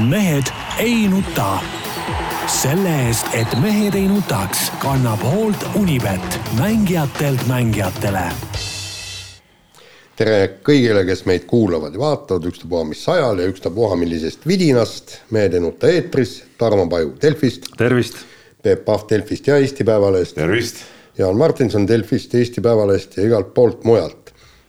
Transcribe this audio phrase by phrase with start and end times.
[0.00, 0.44] mehed
[0.78, 1.58] ei nuta.
[2.46, 8.26] selle eest, et mehed ei nutaks, kannab hoolt Unibet, mängijatelt mängijatele.
[10.16, 10.36] tere
[10.68, 15.16] kõigile, kes meid kuulavad ja vaatavad, ükstapuha mis ajal ja ükstapuha millisest vidinast.
[15.30, 17.72] mehed ei nuta eetris, Tarmo Paju Delfist.
[17.76, 18.14] tervist.
[18.62, 20.34] Peep Pahv Delfist ja Eesti Päevalehest.
[20.34, 20.76] tervist.
[21.18, 24.25] Jaan Martinson Delfist, Eesti Päevalehest ja igalt poolt mujalt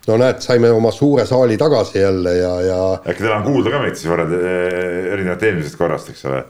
[0.08, 2.82] no näed, saime oma suure saali tagasi jälle ja, ja.
[3.04, 6.44] äkki teil on kuulda ka meid siis võrreldes eh, erinevalt eelmisest korrast, eks ole.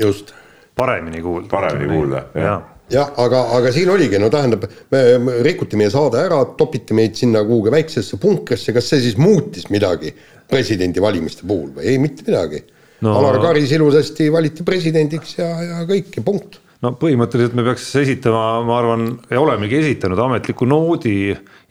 [0.00, 0.32] just.
[0.76, 1.50] paremini kuulda.
[1.50, 2.62] paremini kuulda, jah
[2.92, 7.44] jah, aga, aga siin oligi, no tähendab, me rikuti meie saade ära, topiti meid sinna
[7.46, 10.12] kuhugi väiksesse punkrisse, kas see siis muutis midagi
[10.50, 12.60] presidendivalimiste puhul või ei, mitte midagi
[13.04, 13.14] no,.
[13.16, 18.44] Alar Karis ilusasti valiti presidendiks ja, ja kõik ja punkt no põhimõtteliselt me peaks esitama,
[18.66, 21.16] ma arvan, ja olemegi esitanud ametliku noodi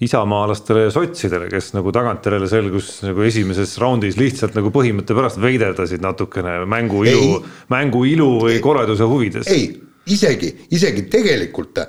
[0.03, 6.03] isamaalastele ja sotsidele, kes nagu tagantjärele selgus nagu esimeses raundis lihtsalt nagu põhimõtte pärast veiderdasid
[6.03, 7.41] natukene mängu ilu,
[7.73, 9.49] mängu ilu või koleduse huvides.
[9.53, 9.72] ei
[10.12, 11.88] isegi, isegi tegelikult äh,.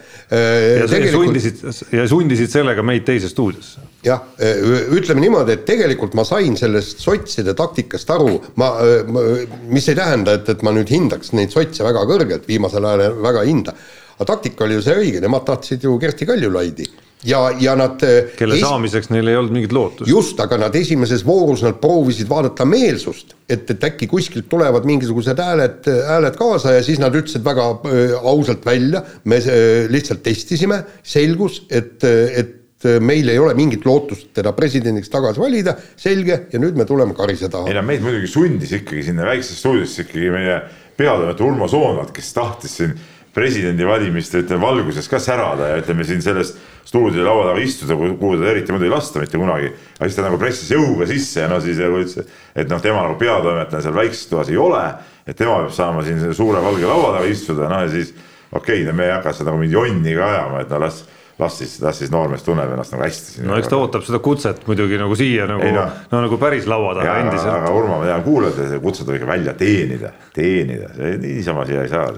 [0.80, 1.26] ja tegelikult...
[1.26, 3.82] sundisid ja sundisid sellega meid teise stuudiosse.
[4.06, 4.60] jah, äh,
[4.94, 9.24] ütleme niimoodi, et tegelikult ma sain sellest sotside taktikast aru, ma, äh, ma,
[9.72, 13.42] mis ei tähenda, et, et ma nüüd hindaks neid sotse väga kõrgelt, viimasel ajal väga
[13.42, 13.74] ei hinda.
[14.14, 16.86] aga taktika oli ju see õige, nemad tahtsid ju Kersti Kaljulaidi
[17.24, 18.64] ja, ja nad äh, kelle esi...
[18.64, 20.08] saamiseks neil ei olnud mingit lootust.
[20.10, 25.40] just, aga nad esimeses voorus nad proovisid vaadata meelsust, et, et äkki kuskilt tulevad mingisugused
[25.40, 30.82] hääled, hääled kaasa ja siis nad ütlesid väga äh, ausalt välja, me äh, lihtsalt testisime,
[31.02, 32.60] selgus, et, et
[33.00, 37.48] meil ei ole mingit lootust teda presidendiks tagasi valida, selge, ja nüüd me tuleme karise
[37.48, 37.70] taha.
[37.70, 40.58] ei no meid muidugi sundis ikkagi sinna väiksesse stuudiosse ikkagi meie
[40.98, 42.92] peatoimetaja Urmo Soonvald, kes tahtis siin
[43.34, 46.54] presidendivalimiste ütleme valguses ka särada ja ütleme siin selles
[46.84, 49.72] stuudio laua taga istuda, kuhu teda eriti muidu ei lasta mitte kunagi.
[49.98, 53.02] aga siis ta nagu pressis jõuga sisse ja no siis nagu ütles, et noh, tema
[53.06, 54.84] nagu peatoimetaja seal väikses toas ei ole,
[55.26, 58.14] et tema peab saama siin suure valge laua taga istuda, noh ja siis
[58.52, 61.02] okei okay,, me ei hakka seda nagu mingit jonni ka ajama, et no las
[61.38, 63.42] las siis, las siis noormees tunneb ennast nagu hästi.
[63.42, 66.94] no eks ta ootab seda kutset muidugi nagu siia nagu, no, no nagu päris laua
[66.94, 67.50] taga endiselt.
[67.56, 71.90] aga Urmo, ma tean, kuulad, see kutse tuleb ikka välja teenida, teenida, niisama siia ei
[71.90, 72.12] saa.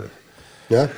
[0.71, 0.89] Jah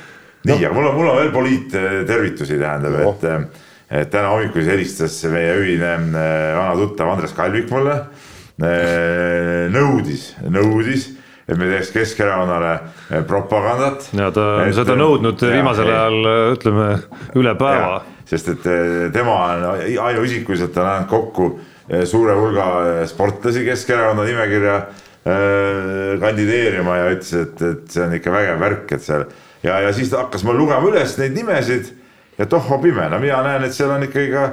[0.45, 3.63] nii no., aga mul on, mul on veel poliittervitusi, tähendab no., et,
[4.01, 7.95] et täna hommikul siis helistas meie ühine äh, vana tuttav Andres Kalvik mulle.
[8.59, 11.09] Äh, nõudis, nõudis,
[11.47, 14.09] et me teeks Keskerakonnale äh, propagandat.
[14.15, 16.87] ja ta on seda nõudnud ja, viimasel ajal, ütleme
[17.39, 17.99] üle päeva.
[18.29, 18.71] sest et
[19.13, 19.67] tema on
[20.05, 21.51] ainuisikuliselt on ajanud kokku
[22.05, 22.65] suure hulga
[23.09, 24.79] sportlasi Keskerakonna nimekirja
[26.21, 29.25] kandideerima ja ütles, et, et see on ikka vägev värk, et seal
[29.63, 31.95] ja, ja siis ta hakkas mul lugema üles neid nimesid.
[32.39, 34.43] Ja tohoo pime, no mina näen, et seal on ikkagi ka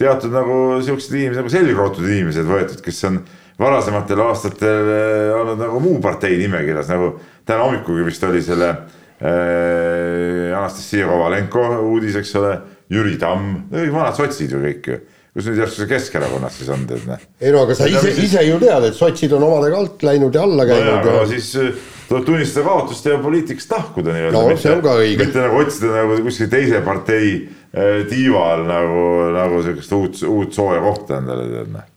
[0.00, 3.20] teatud nagu siuksed inimesed nagu selgrootud inimesed võetud, kes on
[3.60, 7.12] varasematel aastatel eh, olnud nagu muu partei nimekirjas, nagu
[7.46, 12.56] täna hommikugi vist oli selle äh, Anastassia Kovalenko uudis, eks ole,
[12.92, 14.98] Jüri Tamm, vanad sotsid ju kõik ju.
[15.36, 17.18] Kus nüüd järsku see Keskerakonnas siis on, tead näe.
[17.44, 20.46] ei no aga sa ise, ise ju tead, et sotsid on omadega alt läinud ja
[20.48, 21.16] alla käinud no.
[21.18, 21.26] Ja...
[21.28, 24.44] siis eh, tuleb tunnistada kaotust ja poliitikast lahkuda nii-öelda.
[24.46, 25.18] no see on ka õige.
[25.24, 30.56] mitte nagu otsida nagu kuskil teise partei äh, tiiva all nagu, nagu sihukest uut, uut
[30.56, 31.92] sooja kohta endale tead näe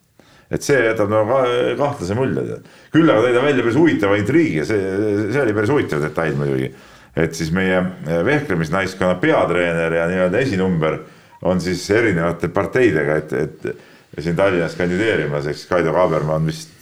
[0.50, 1.42] et see jätab nagu
[1.78, 2.72] kahtlase mulje tead.
[2.94, 4.96] küll aga tõi ta välja päris huvitava intriigi ja see,
[5.30, 6.72] see oli päris huvitav detail muidugi.
[7.20, 11.00] et siis meie äh, vehklemisnaiskonna peatreener ja nii-öelda esinumber
[11.48, 16.74] on siis erinevate parteidega, et, et siin Tallinnas kandideerimas, eks Kaido Kaaberma on vist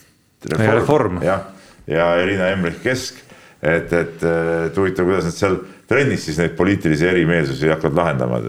[0.50, 1.20] reform, reform..
[1.26, 1.44] jah,
[1.88, 3.20] ja Elina Emmerich Kesk,
[3.62, 8.42] et, et, et huvitav, kuidas nad seal trennis siis neid poliitilisi erimeelsusi hakkavad lahendama.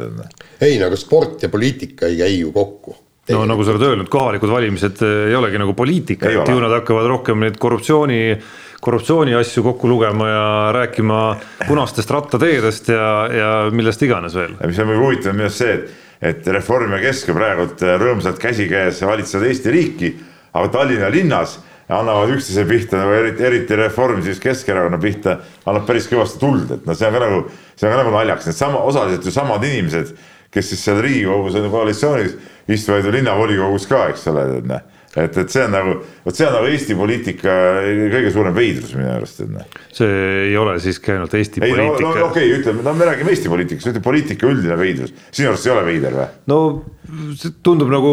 [0.61, 2.97] ei no aga sport ja poliitika ei käi ju kokku.
[3.29, 7.07] No nagu sa oled öelnud, kohalikud valimised ei olegi nagu poliitika, et ju nad hakkavad
[7.11, 8.23] rohkem neid korruptsiooni
[8.81, 11.23] korruptsiooni asju kokku lugema ja rääkima
[11.67, 14.55] punastest rattateedest ja, ja millest iganes veel.
[14.67, 15.91] mis on muidugi huvitav minu arust see, et,
[16.31, 20.13] et Reform ja Kesk praegult rõõmsalt käsikäes valitsevad Eesti riiki,
[20.55, 26.09] aga Tallinna linnas annavad üksteise pihta nagu eriti, eriti Reform siis Keskerakonna pihta annab päris
[26.11, 27.41] kõvasti tuld, et noh, see on ka nagu,
[27.75, 30.13] see on ka nagu naljakas, need sama, osaliselt ju samad inimesed,
[30.53, 32.37] kes siis seal Riigikogus on koalitsioonis,
[32.69, 34.87] istuvad ju linnavolikogus ka, eks ole, noh
[35.17, 35.95] et, et see on nagu,
[36.25, 37.55] vot see on nagu Eesti poliitika
[38.13, 39.79] kõige suurem veidrus minu arust, et noh.
[39.95, 42.05] see ei ole siiski ainult Eesti ei, poliitika.
[42.05, 45.53] no, no okei okay,, ütleme, no me räägime Eesti poliitikast, ütleme poliitika üldine veidrus, sinu
[45.53, 46.29] arust ei ole veider või?
[46.53, 46.61] no
[47.39, 48.11] see tundub nagu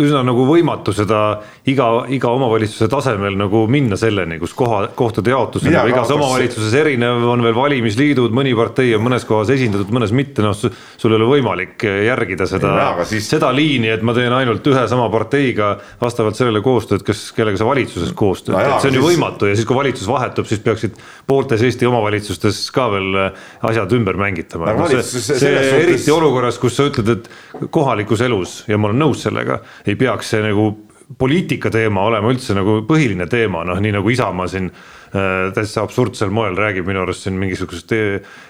[0.00, 1.18] üsna nagu võimatu seda
[1.68, 6.76] iga, iga omavalitsuse tasemel nagu minna selleni, kus koha, kohtade jaotus on nagu igas omavalitsuses
[6.80, 11.18] erinev, on veel valimisliidud, mõni partei on mõnes kohas esindatud, mõnes mitte, noh, sul ei
[11.18, 12.72] ole võimalik järgida seda
[13.10, 17.60] siis- seda liini, et ma teen ainult ühe sama parteiga vastavalt sellele koostööd, kes, kellega
[17.60, 20.46] sa valitsuses koostööd No teed, see on ju siis- võimatu ja siis, kui valitsus vahetub,
[20.48, 20.96] siis peaksid
[21.28, 23.20] pooltes Eesti omavalitsustes ka veel
[23.68, 24.70] asjad ümber mängitama.
[24.72, 28.88] Aga no, see, see suhtes- eriti olukorras, kus sa ütled, et kohalikus elus ja ma
[28.88, 30.70] olen nõus sellega, ei peaks see nagu
[31.18, 34.70] poliitika teema olema üldse nagu põhiline teema, noh nii nagu Isamaa siin
[35.10, 38.02] täitsa absurdsel moel räägib minu arust siin mingisugusest e,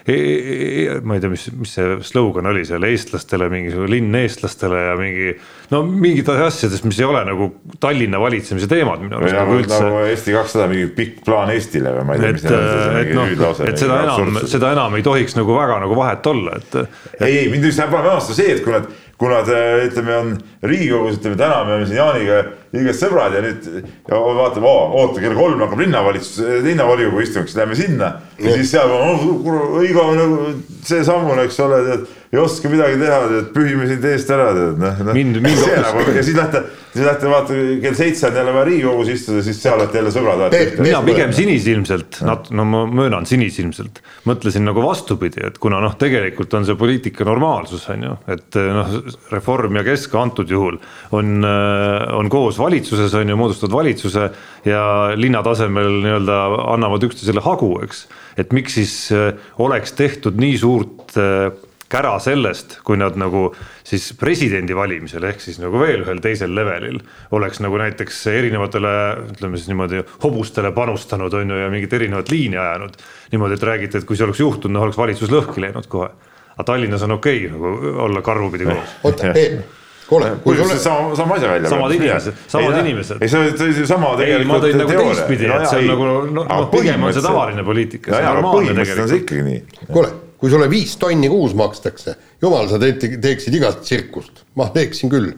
[0.05, 4.83] e, e, ma ei tea, mis, mis see slogan oli seal eestlastele, mingisugune linn eestlastele
[4.83, 5.31] ja mingi
[5.73, 7.49] no mingid asjadest, mis ei ole nagu
[7.81, 9.81] Tallinna valitsemise teemad minu arust nagu, nagu üldse.
[9.87, 12.97] nagu Eesti kakssada mingi pikk plaan Eestile või ma ei tea, mis et, need on,
[13.01, 16.81] et noh, et seda enam, seda enam ei tohiks nagu väga nagu vahet olla, et
[16.81, 20.35] ei, ei mind just häbab hämmastab see, et kui nad, kui nad äh, ütleme, on
[20.61, 23.67] Riigikogus, ütleme täna me oleme siin Jaaniga ilged sõbrad ja nüüd
[24.07, 28.13] ja vaatame oota kell kolm hakkab linnavalitsus, linnavolikogu istung, siis lähme sinna.
[28.39, 30.53] Ja siis seal on oh, igav nagu
[30.87, 34.99] seesamune, eks ole, tead ei oska midagi teha, tead pühime sind eest ära, tead noh,
[35.03, 35.15] noh.
[35.17, 36.61] Mind- mind see hoopis- nagu ja siis lähete,
[36.93, 40.55] siis lähete vaata kell seitse on jälle vaja Riigikogus istuda, siis seal olete jälle sõbrad.
[40.79, 43.99] Mina pigem sinisilmselt, nat-, no ma möönan sinisilmselt,
[44.29, 48.93] mõtlesin nagu vastupidi, et kuna noh, tegelikult on see poliitika normaalsus, on ju, et noh,
[49.33, 50.79] Reform ja Kesk antud juhul
[51.17, 54.29] on, on koos valitsuses, on ju, moodustavad valitsuse
[54.69, 54.83] ja
[55.19, 56.39] linna tasemel nii-öelda
[56.77, 58.05] annavad üksteisele hagu, eks.
[58.39, 61.51] et miks siis eh, oleks tehtud nii suurt eh,
[61.91, 63.49] kära sellest, kui nad nagu
[63.87, 67.01] siis presidendi valimisel ehk siis nagu veel ühel teisel levelil
[67.35, 68.93] oleks nagu näiteks erinevatele,
[69.35, 72.95] ütleme siis niimoodi hobustele panustanud, on ju, ja mingit erinevat liini ajanud.
[73.31, 76.09] niimoodi, et räägite, et kui see oleks juhtunud, noh oleks valitsus lõhki läinud kohe.
[76.55, 78.97] aga Tallinnas on okei okay, nagu olla karvupidi koos.
[79.03, 79.61] oota, Peep,
[80.07, 83.21] kuule, kui see sama, sama asja välja Samad inimesed, samad ei, inimesed.
[83.21, 86.09] ei, see oli see sama ei, ma tegelikult tõin nagu teistpidi, et see on nagu
[86.09, 89.63] noh no,, pigem on see tavaline poliitika, on normaalne põhimõtteliselt on see tegelikult.
[89.63, 89.87] ikkagi nii.
[89.95, 90.11] kuule,
[90.41, 95.31] kui sulle viis tonni kuus makstakse, jumal, sa teed, teeksid igast tsirkust, ma teeksin küll.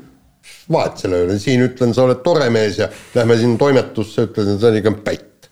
[0.72, 4.70] vahet selle üle, siin ütlen, sa oled tore mees ja lähme siin toimetusse, ütlen, sa
[4.70, 5.50] oled ikka pätt.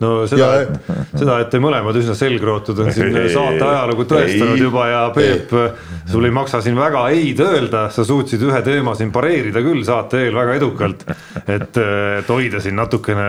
[0.00, 0.78] no seda ja...,
[1.12, 5.52] seda, et te mõlemad üsna selgrootud on siin saate ajalugu tõestanud ei, juba ja Peep,
[6.10, 10.24] sul ei maksa siin väga ei-d öelda, sa suutsid ühe teema siin pareerida küll saate
[10.24, 11.04] eel väga edukalt.
[11.46, 13.28] et, et hoida siin natukene,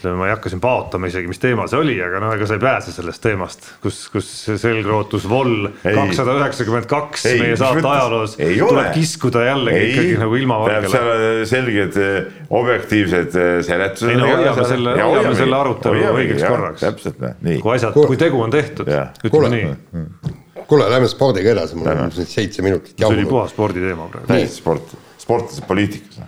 [0.00, 2.56] ütleme, ma ei hakka siin paotama isegi, mis teema see oli, aga noh, ega sa
[2.56, 4.30] ei pääse sellest teemast, kus, kus
[4.62, 5.94] selgrootus Vol Ei.
[5.94, 11.12] kakssada üheksakümmend kaks Ei, meie saate ajaloos Ei tuleb kiskuda jällegi ikkagi nagu ilmavalgele seal
[11.12, 12.18] on selged eh,
[12.50, 14.10] objektiivsed eh, seletused.
[14.10, 16.84] Ei no hoiame selle- hoiame selle arutelu õigeks korraks.
[16.88, 17.60] täpselt, nii.
[17.62, 19.54] kui asjad, kui tegu on tehtud, ütleme Kuule.
[19.54, 20.36] nii
[20.70, 24.28] kuule, lähme spordiga edasi, mul on nüüd seitse minutit see oli puhas sporditeema praegu.
[24.30, 26.20] täiesti sport, sportlased poliitikas.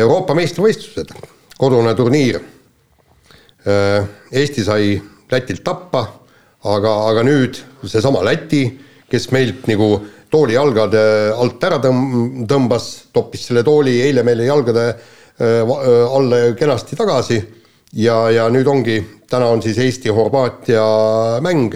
[0.00, 1.12] Euroopa meistrivõistlused,
[1.58, 2.40] kodune turniir.
[3.66, 4.94] Eesti sai
[5.30, 6.00] Lätilt tappa,
[6.66, 8.64] aga, aga nüüd seesama Läti,
[9.10, 9.92] kes meilt nagu
[10.30, 11.02] tooli jalgade
[11.34, 15.64] alt ära tõmb-, tõmbas, toppis selle tooli eile meile jalgade äh, äh,
[16.16, 17.40] alla kenasti tagasi
[17.98, 18.98] ja, ja nüüd ongi,
[19.30, 20.84] täna on siis Eesti-Horvaatia
[21.44, 21.74] mäng,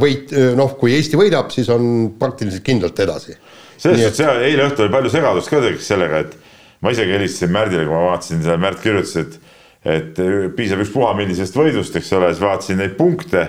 [0.00, 3.36] võit, noh, kui Eesti võidab, siis on praktiliselt kindlalt edasi.
[3.78, 7.52] selles suhtes seal eile õhtul oli palju segadust ka tegelikult sellega, et ma isegi helistasin
[7.54, 9.36] Märdile, kui ma vaatasin Märt kirjutas, et
[9.84, 10.18] et
[10.56, 13.46] piisab ükspuha millisest võidust, eks ole, siis vaatasin neid punkte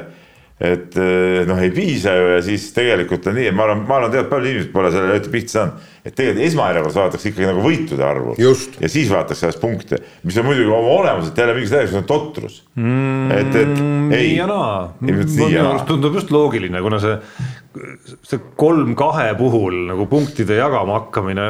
[0.56, 3.98] et eh, noh, ei piisa ju ja siis tegelikult on nii, et ma arvan, ma
[3.98, 8.06] arvan, tegelikult paljud inimesed pole sellele pihta saanud, et tegelikult esmajärjekorras vaadatakse ikkagi nagu võitude
[8.07, 12.07] arvu ja siis vaadatakse alles punkte, mis on muidugi oma olemuselt jälle mingis täiesti on
[12.07, 13.34] totrus mm,.
[13.36, 13.84] et, et
[14.15, 15.25] ei nii ja naa, minu
[15.65, 17.18] arust tundub just loogiline, kuna see,
[18.24, 21.50] see kolm kahe puhul nagu punktide jagama hakkamine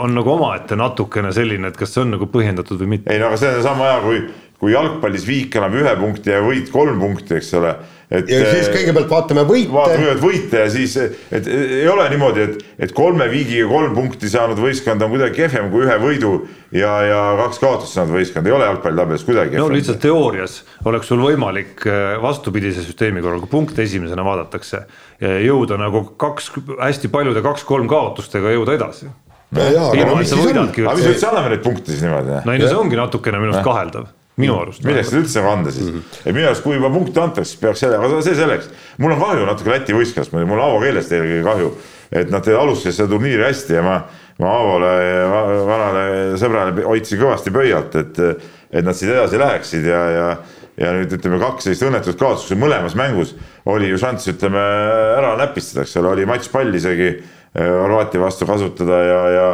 [0.00, 3.12] on nagu omaette natukene selline, et kas see on nagu põhjendatud või mitte.
[3.12, 4.24] ei no aga see on sama hea, kui,
[4.62, 7.76] kui jalgpallis viik annab ühe punkti ja võit kolm punkti, eks ole.
[8.10, 10.94] Et ja siis kõigepealt vaatame võite vaatame kõigepealt võite ja siis,
[11.34, 15.72] et ei ole niimoodi, et, et kolme viigiga kolm punkti saanud võistkond on kuidagi kehvem
[15.72, 16.32] kui ühe võidu
[16.70, 19.78] ja, ja kaks kaotust saanud võistkond, ei ole jalgpallitabelis kuidagi no kehvem.
[19.80, 24.84] lihtsalt teoorias oleks sul võimalik äh, vastupidise süsteemi korral, kui punkte esimesena vaadatakse,
[25.20, 29.10] jõuda nagu kaks hästi paljude kaks-kolm kaotustega jõuda edasi.
[29.56, 30.46] aga no et mis sa siis on?
[30.50, 32.38] võidadki aga mis üldse anname neid punkte siis niimoodi?
[32.44, 34.08] no ei no see ongi natukene minu arust kaheldav,
[34.40, 34.84] minu arust.
[34.84, 35.98] milleks seda üldse anda siis mm?
[35.98, 36.26] -hmm.
[36.26, 38.68] ja minu arust, kui juba punkte antakse, siis peaks selle, aga see selleks.
[38.98, 41.72] mul on kahju natuke Läti võistkonnast, mul on Aavo keelest eelkõige kahju,
[42.12, 43.96] et nad alustasid seda turniiri hästi ja ma,
[44.42, 44.92] ma Aavole,
[45.70, 46.04] vanale
[46.40, 48.20] sõbrale hoidsin kõvasti pöialt, et,
[48.70, 50.28] et nad siit edasi läheksid ja, ja
[50.76, 53.32] ja nüüd ütleme kaks sellist õnnetut kaotust, mõlemas mängus
[53.64, 54.60] oli ju šanss, ütleme
[55.16, 57.14] ära näpistada, eks ole, oli matšpall isegi
[57.56, 59.44] Horvaatia vastu kasutada ja, ja,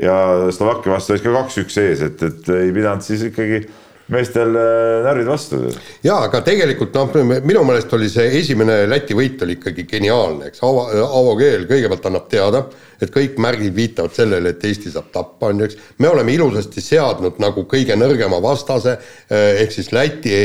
[0.00, 0.14] ja
[0.56, 3.66] Slovakkia vastu olid ka kaks-üks ees, et, et ei pidanud siis ikkagi
[4.10, 5.60] meestel äh, närvid vastu.
[6.04, 10.62] ja aga tegelikult noh, minu meelest oli see esimene Läti võit oli ikkagi geniaalne, eks,
[10.66, 12.64] Aavo, Aavo Keel kõigepealt annab teada,
[13.00, 15.92] et kõik märgid viitavad sellele, et Eesti saab tappa, on ju, eks.
[15.98, 20.40] me oleme ilusasti seadnud nagu kõige nõrgema vastase eh, ehk siis Läti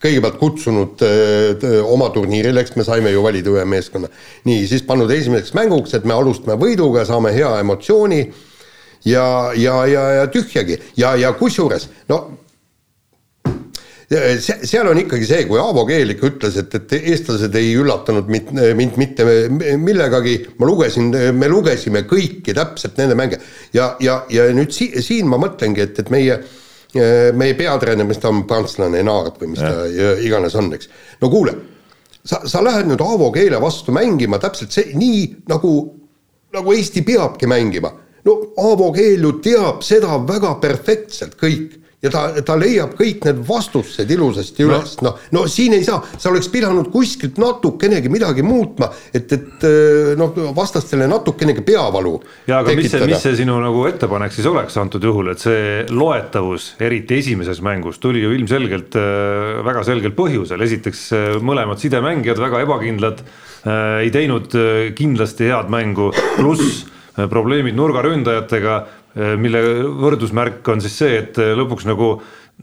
[0.00, 4.08] kõigepealt kutsunud öö, oma turniirile, eks me saime ju valida ühe meeskonna.
[4.48, 8.22] nii, siis pannud esimeseks mänguks, et me alustame võiduga, saame hea emotsiooni
[9.04, 12.20] ja, ja, ja, ja tühjagi ja, ja kusjuures no
[14.10, 18.98] seal on ikkagi see, kui Aavo Keelik ütles, et, et eestlased ei üllatanud mind, mind
[18.98, 19.26] mitte
[19.78, 23.38] millegagi, ma lugesin, me lugesime kõiki täpselt nende mänge
[23.76, 26.40] ja, ja, ja nüüd si, siin ma mõtlengi, et, et meie
[27.38, 29.70] meie peatreener, mis ta on, prantslane, Naard või mis ja.
[29.70, 30.90] ta iganes on, eks.
[31.20, 31.54] no kuule,
[32.26, 35.20] sa, sa lähed nüüd Aavo Keele vastu mängima täpselt see, nii
[35.52, 35.74] nagu,
[36.56, 37.92] nagu Eesti peabki mängima.
[38.26, 43.40] no Aavo Keel ju teab seda väga perfektselt kõik ja ta, ta leiab kõik need
[43.46, 44.94] vastused ilusasti üles.
[45.00, 49.66] No., noh, no siin ei saa, sa oleks pidanud kuskilt natukenegi midagi muutma, et, et
[50.20, 52.14] noh, vastastele natukenegi peavalu
[52.48, 52.80] ja aga tekitada.
[52.80, 57.20] mis see, mis see sinu nagu ettepanek siis oleks antud juhul, et see loetavus, eriti
[57.20, 63.20] esimeses mängus, tuli ju ilmselgelt äh, väga selgel põhjusel, esiteks äh, mõlemad sidemängijad väga ebakindlad
[63.20, 68.80] äh,, ei teinud äh, kindlasti head mängu, pluss äh, probleemid nurgaründajatega.
[68.80, 69.62] Äh, mille
[69.98, 72.12] võrdusmärk on siis see, et äh, lõpuks nagu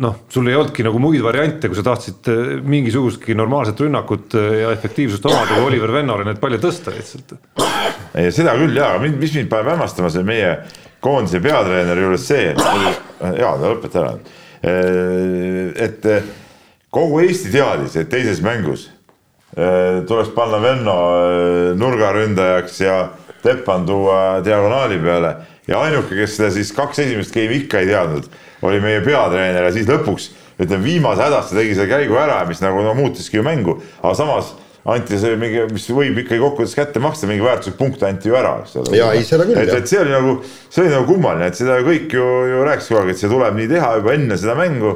[0.03, 4.71] noh, sul ei olnudki nagu muid variante, kui sa tahtsid äh, mingisugustki normaalset rünnakut ja
[4.71, 7.35] efektiivsust omada, kui Oliver Vennole neid palle tõsta lihtsalt.
[8.15, 10.55] ei, seda küll jaa, aga mis mind paneb hämmastama, see meie
[11.03, 12.53] koondise peatreeneri juures see,
[13.41, 14.15] jaa, lõpeta ära.
[14.67, 16.07] et
[16.89, 18.87] kogu Eesti teadis, et teises mängus
[20.09, 20.95] tuleks panna Venno
[21.77, 22.97] nurgaründajaks ja
[23.43, 25.35] Teppan tuua diagonaali peale
[25.67, 28.29] ja ainuke, kes seda siis kaks esimest game'i ikka ei teadnud,
[28.65, 32.63] oli meie peatreener ja siis lõpuks ütleme viimase hädast ta tegi selle käigu ära, mis
[32.63, 34.55] nagu no muutiski ju mängu, aga samas
[34.87, 38.55] anti see mingi, mis võib ikkagi kokkuvõttes kätte maksta, mingi väärtuslik punkt anti ju ära,
[38.63, 38.95] eks ole.
[38.95, 39.59] ja ei, seda küll.
[39.59, 40.37] et, et see oli nagu,
[40.71, 43.59] see oli nagu kummaline, et seda kõik ju, ju rääkis kogu aeg, et see tuleb
[43.59, 44.95] nii teha juba enne seda mängu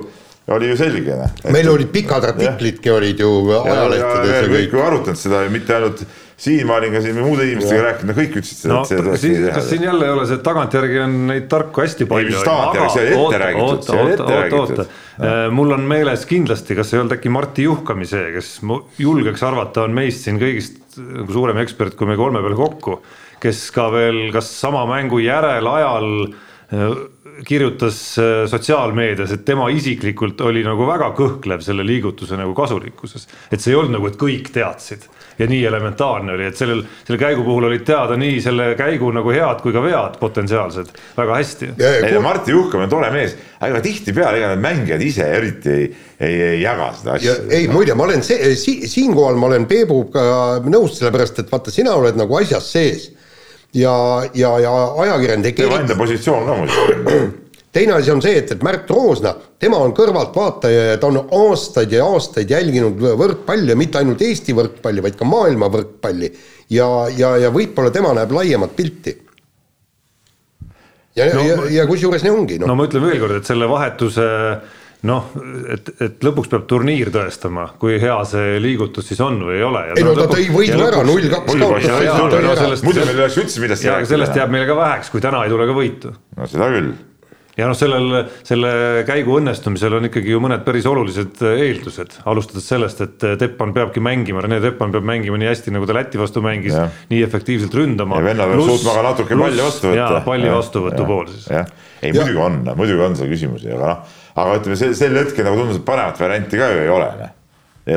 [0.51, 1.17] oli ju selge.
[1.53, 3.29] meil olid pikad artiklidki olid ju
[3.60, 6.05] ajalehtedes ja, ja, ja kõik ju arutanud seda mitte ainult
[6.41, 9.00] siin ma olin ka siin muude inimestega rääkinud, no kõik ütlesid seda no,, et see
[9.01, 9.53] tuleks nii teha.
[9.57, 12.31] kas siin jälle ei ole see, et tagantjärgi on neid tarku hästi palju.
[12.31, 14.83] ei, mis tagantjärgi, see oli ette räägitud, see oli ette räägitud.
[15.21, 18.53] Äh, mul on meeles kindlasti, kas ei olnud äkki Martti Juhkami see, kes
[19.01, 22.98] julgeks arvata, on meist siin kõigist nagu suurem ekspert, kui me kolme peale kokku,
[23.41, 26.88] kes ka veel, kas sama mängu järel, ajal äh,
[27.48, 33.27] kirjutas äh, sotsiaalmeedias, et tema isiklikult oli nagu väga kõhklev selle liigutuse nagu kasulikkuses.
[33.51, 35.07] et see ei olnud nagu, et kõik teadsid
[35.39, 39.33] ja nii elementaarne oli, et sellel, selle käigu puhul olid teada nii selle käigu nagu
[39.33, 41.71] head kui ka vead potentsiaalsed väga hästi.
[41.79, 45.88] ei no Martti Juhkam on tore mees, aga tihtipeale ega need mängijad ise eriti ei,
[46.19, 47.38] ei, ei jaga seda asja.
[47.50, 50.24] ei muide, ma olen see si,, siinkohal ma olen Peebuga
[50.67, 53.10] nõus, sellepärast et vaata, sina oled nagu asjas sees
[53.73, 53.95] ja,
[54.33, 54.73] ja, ja
[55.05, 55.55] ajakirjanik.
[55.55, 57.21] tema enda positsioon ka muidugi
[57.71, 61.93] teine asi on see, et, et Märt Roosna, tema on kõrvaltvaataja ja ta on aastaid
[61.95, 66.31] ja aastaid jälginud võrkpalli ja mitte ainult Eesti võrkpalli, vaid ka maailma võrkpalli.
[66.69, 69.15] ja, ja, ja võib-olla tema näeb laiemat pilti.
[71.15, 72.67] ja no,, ja, ja kusjuures nii ongi no..
[72.67, 74.27] no ma ütlen veelkord, et selle vahetuse
[75.10, 75.29] noh,
[75.74, 79.86] et, et lõpuks peab turniir tõestama, kui hea see liigutus siis on või ei ole.
[79.96, 82.84] ei no ta tõi võidu ära, null kaks kaotas.
[82.86, 84.12] muidu meil ei oleks üldse millest rääkida.
[84.15, 86.13] sellest jääb meile ka väheks, kui täna ei tule ka võitu.
[86.38, 86.93] no seda küll
[87.58, 88.13] ja noh, sellel,
[88.48, 88.72] selle
[89.08, 94.43] käigu õnnestumisel on ikkagi ju mõned päris olulised eeldused, alustades sellest, et Teppan peabki mängima,
[94.46, 96.77] Rene Teppan peab mängima nii hästi, nagu ta Läti vastu mängis,
[97.12, 98.22] nii efektiivselt ründama.
[98.22, 100.24] ja venna peab suutma ka natuke palli vastu võtta.
[100.25, 101.51] palli vastuvõtu pool siis.
[102.01, 105.59] ei muidugi on, muidugi on seal küsimusi, aga noh, aga ütleme sel, sel hetkel nagu
[105.59, 107.35] tundus, et paremat varianti ka ju ei ole, noh.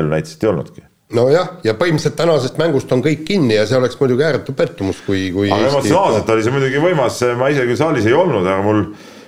[0.01, 3.77] elu näitas, et ei olnudki nojah, ja põhimõtteliselt tänasest mängust on kõik kinni ja see
[3.77, 5.51] oleks muidugi ääretu pettumus, kui, kui.
[5.53, 8.81] aga emotsionaalselt oli see muidugi võimas, ma ise küll saalis ei olnud, aga mul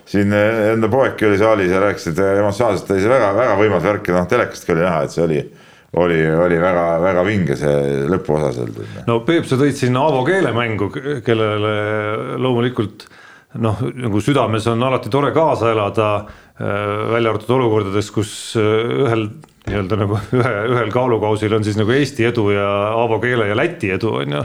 [0.07, 4.09] siin eh, enda poegki oli saalis ja rääkis, et emotsionaalselt oli see väga-väga võimas värk
[4.09, 5.45] ja noh, telekastki oli näha, et see oli
[5.97, 7.77] oli, oli väga-väga vinge see
[8.11, 8.73] lõpuosa seal.
[9.07, 10.89] no Peep, sa tõid siin Aavo Keele mängu,
[11.25, 11.77] kellele
[12.41, 13.07] loomulikult
[13.63, 16.09] noh, nagu südames on alati tore kaasa elada,
[16.59, 19.27] välja arvatud olukordades, kus äh, ühel
[19.67, 23.91] nii-öelda nagu ühe, ühel kaalukausil on siis nagu Eesti edu ja Aavo Keele ja Läti
[23.93, 24.43] edu on ju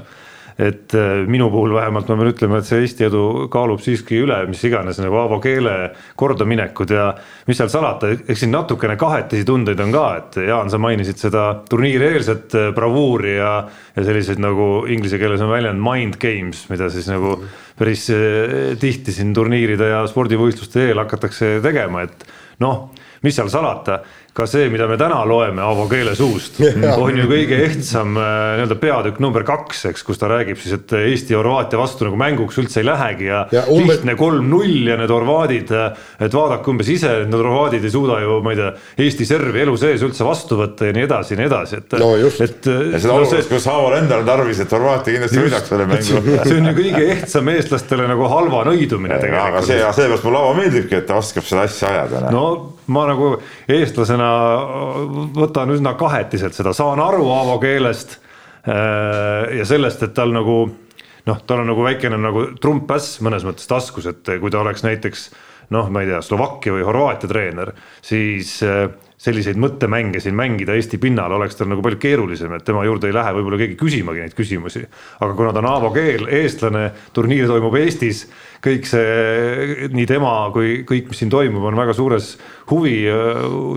[0.58, 4.38] et äh, minu puhul vähemalt ma pean ütlema, et see Eesti edu kaalub siiski üle,
[4.50, 5.74] mis iganes nagu Aavo keele
[6.18, 7.08] kordaminekud ja
[7.48, 11.46] mis seal salata, eks siin natukene kahetisi tundeid on ka, et Jaan, sa mainisid seda
[11.70, 13.54] turniirieelset äh, bravuuri ja,
[13.96, 17.38] ja selliseid nagu inglise keeles on väljend mind games, mida siis nagu
[17.78, 22.28] päris äh, tihti siin turniiride ja spordivõistluste eel hakatakse tegema, et
[22.62, 22.90] noh,
[23.22, 24.00] mis seal salata
[24.32, 26.56] ka see, mida me täna loeme Aavo keele suust,
[27.02, 30.94] on ju kõige ehtsam äh, nii-öelda peatükk number kaks, eks, kus ta räägib siis, et
[30.96, 33.98] Eesti Horvaatia vastu nagu mänguks üldse ei lähegi ja, ja umbes...
[33.98, 38.38] lihtne kolm-null ja need horvaadid, äh, et vaadake umbes ise, need horvaadid ei suuda ju,
[38.46, 38.72] ma ei tea,
[39.04, 42.10] Eesti servi elu sees üldse vastu võtta ja nii edasi ja nii edasi, et no
[42.16, 45.90] et ja seda no, olukorras, kus Aaval endal on tarvis, et Horvaatia kindlasti võidaks selle
[45.92, 49.60] mängu see on ju kõige ehtsam eestlastele nagu halva nõidumine tegelikult.
[49.60, 52.30] aga see, seepärast mulle Aavo meeldibki, et ta oskab seda asja ajada.
[52.32, 52.46] no
[52.92, 53.34] ma nagu
[53.70, 54.21] eestlasena
[55.36, 60.58] võtan üsna kahetiselt seda, saan aru Aavo keelest äh, ja sellest, et tal nagu
[61.28, 65.30] noh, tal on nagu väikene nagu trumppäss mõnes mõttes taskus, et kui ta oleks näiteks
[65.72, 67.72] noh, ma ei tea, Slovakkia või Horvaatia treener,
[68.04, 68.86] siis äh,
[69.22, 73.14] selliseid mõttemänge siin mängida Eesti pinnal oleks tal nagu palju keerulisem, et tema juurde ei
[73.14, 74.82] lähe võib-olla keegi küsimagi neid küsimusi.
[75.20, 78.24] aga kuna ta on Aavo Keel, eestlane, turniir toimub Eestis,
[78.62, 82.34] kõik see, nii tema kui kõik, mis siin toimub, on väga suures
[82.70, 82.98] huvi,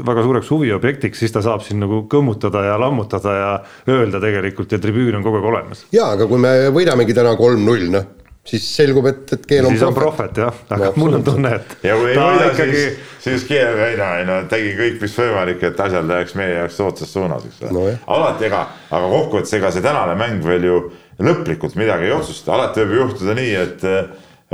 [0.06, 3.56] väga suureks huviobjektiks, siis ta saab siin nagu kõmmutada ja lammutada ja
[3.94, 5.86] öelda tegelikult ja tribüün on kogu aeg olemas.
[5.94, 8.14] ja, aga kui me võidamegi täna kolm-null, noh
[8.46, 11.52] siis selgub, et, et keel on siis on prohvet jah, aga no, mul on tunne,
[11.58, 15.00] et ja kui ei võida ikkagi..., siis, siis keel ei no, ei no tegi kõik,
[15.02, 17.74] mis võimalik, et asjad läheks meie jaoks soodsas suunas, eks ole.
[17.74, 17.86] No,.
[18.18, 18.62] alati ega,
[18.92, 20.78] aga kokkuvõttes ega see tänane mäng veel ju
[21.26, 23.90] lõplikult midagi ei otsusta, alati võib juhtuda nii, et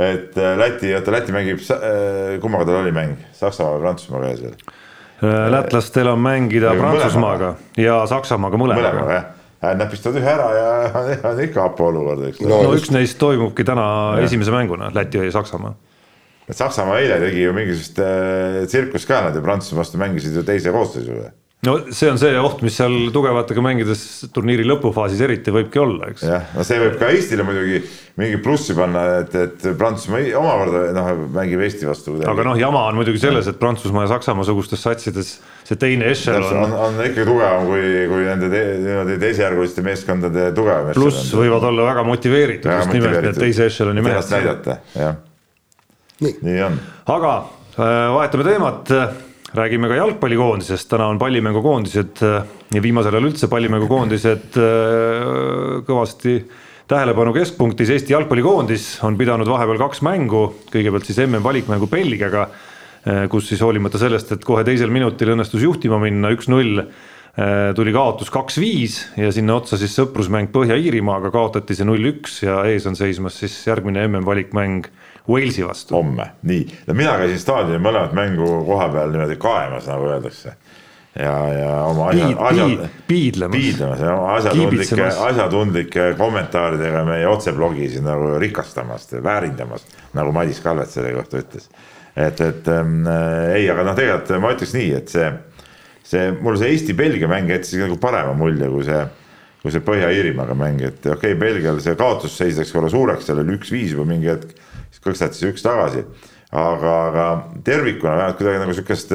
[0.02, 4.56] et Läti, oota Läti mängib, äh, kummaga tal oli mäng, Saksamaa või Prantsusmaaga käis veel?
[5.52, 10.70] Lätlastel on mängida Prantsusmaaga ja Saksamaaga mõlemaga, mõlemaga Nad pistavad ühe ära ja
[11.30, 12.40] on ikka hapu olukord, eks.
[12.42, 13.86] no, no üks neist toimubki täna
[14.18, 14.26] ja.
[14.26, 15.76] esimese mänguna, Läti ja Saksamaa.
[16.50, 20.74] Saksamaa eile tegi ju mingisugust äh, tsirkust ka, nad ju Prantsusmaa vastu mängisid ju teise
[20.74, 21.30] koosseisu või?
[21.66, 24.00] No see on see oht, mis seal tugevatega mängides
[24.34, 26.24] turniiri lõpufaasis eriti võibki olla, eks.
[26.26, 27.78] jah, no see võib ka Eestile muidugi
[28.18, 32.16] mingi plussi panna, et, et Prantsusmaa omakorda noh, mängib Eesti vastu.
[32.18, 35.32] aga noh, jama on muidugi selles, et Prantsusmaa ja Saksamaa sugustes satsides
[35.68, 40.50] see teine ešelon on, on, on ikka tugevam kui, kui nende te, niimoodi teisejärguliste meeskondade
[40.58, 40.92] tugevam.
[40.98, 44.32] pluss võivad olla väga motiveeritud väga just nimelt need teise ešeloni mehed.
[44.34, 45.20] näidata, jah.
[46.26, 46.86] nii, nii on.
[47.20, 48.98] aga äh, vahetame teemat
[49.54, 52.22] räägime ka jalgpallikoondisest, täna on pallimängukoondised
[52.72, 56.38] ja viimasel ajal üldse pallimängukoondised äh, kõvasti
[56.88, 62.48] tähelepanu keskpunktis, Eesti jalgpallikoondis on pidanud vahepeal kaks mängu, kõigepealt siis mm valikmängu Belgiaga,
[63.04, 66.86] äh, kus siis hoolimata sellest, et kohe teisel minutil õnnestus juhtima minna üks-null,
[67.36, 72.88] äh, tuli kaotus kaks-viis ja sinna otsa siis sõprusmäng Põhja-Iirimaaga kaotati see null-üks ja ees
[72.88, 74.88] on seismas siis järgmine mm valikmäng
[75.28, 75.94] Walesi vastu.
[75.94, 80.56] homme, nii, no mina käisin staadioni mõlemat mängu koha peal niimoodi kaemas, nagu öeldakse.
[81.14, 82.88] ja, ja oma asja, asjad.
[83.06, 83.56] piidlemas.
[83.56, 89.86] piidlemas ja oma asjatundlike, asjatundlike kommentaaridega meie otseblogi siin nagu rikastamas, väärindamas,
[90.18, 91.70] nagu Madis Kalvet selle kohta ütles.
[92.16, 93.06] et, et ähm,
[93.54, 95.30] ei, aga noh, tegelikult ma ütleks nii, et see,
[96.02, 99.04] see, mul see Eesti-Belgia mäng jättis nagu parema mulje kui see
[99.62, 103.54] kui see Põhja-Iirimaaga mäng, et okei okay,, Belgial see kaotusseis läks korra suureks, seal oli
[103.54, 104.56] üks-viis juba mingi hetk
[104.92, 106.04] siis kõksati see üks tagasi.
[106.52, 107.26] aga, aga
[107.64, 109.12] tervikuna vähemalt kuidagi nagu sihukest,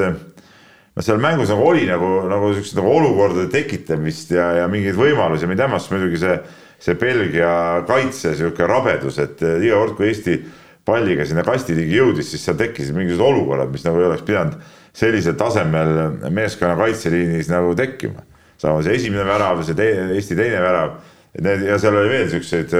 [0.96, 5.46] no seal mängus nagu oli nagu, nagu sihukest nagu olukordade tekitamist ja, ja mingeid võimalusi,
[5.46, 6.34] mind hämmastas muidugi see,
[6.82, 7.52] see Belgia
[7.86, 10.40] kaitse sihuke rabedus, et iga kord, kui Eesti
[10.88, 14.58] palliga sinna kasti ligi jõudis, siis seal tekkisid mingisugused olukorrad, mis nagu ei oleks pidanud
[14.98, 15.92] sellisel tasemel
[16.34, 18.24] meeskonna kaitseliinis nagu tekkima.
[18.58, 19.86] samas esimene värav, see te,
[20.16, 20.96] Eesti teine värav,
[21.38, 22.74] need ja seal oli veel siukseid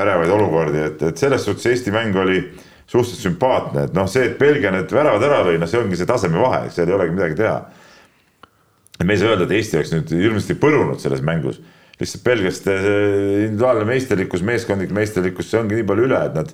[0.00, 2.40] ärevaid olukordi, et, et selles suhtes Eesti mäng oli
[2.86, 6.08] suhteliselt sümpaatne, et noh, see, et Belgia need väravad ära lõi, noh, see ongi see
[6.08, 7.56] taseme vahe, seal ei olegi midagi teha.
[9.04, 11.60] me ei saa öelda, et Eesti oleks nüüd hirmsasti põrunud selles mängus,
[12.00, 16.52] lihtsalt Belgiaste individuaalne meisterlikkus, meeskondlik meisterlikkus, see ongi nii palju üle, et nad,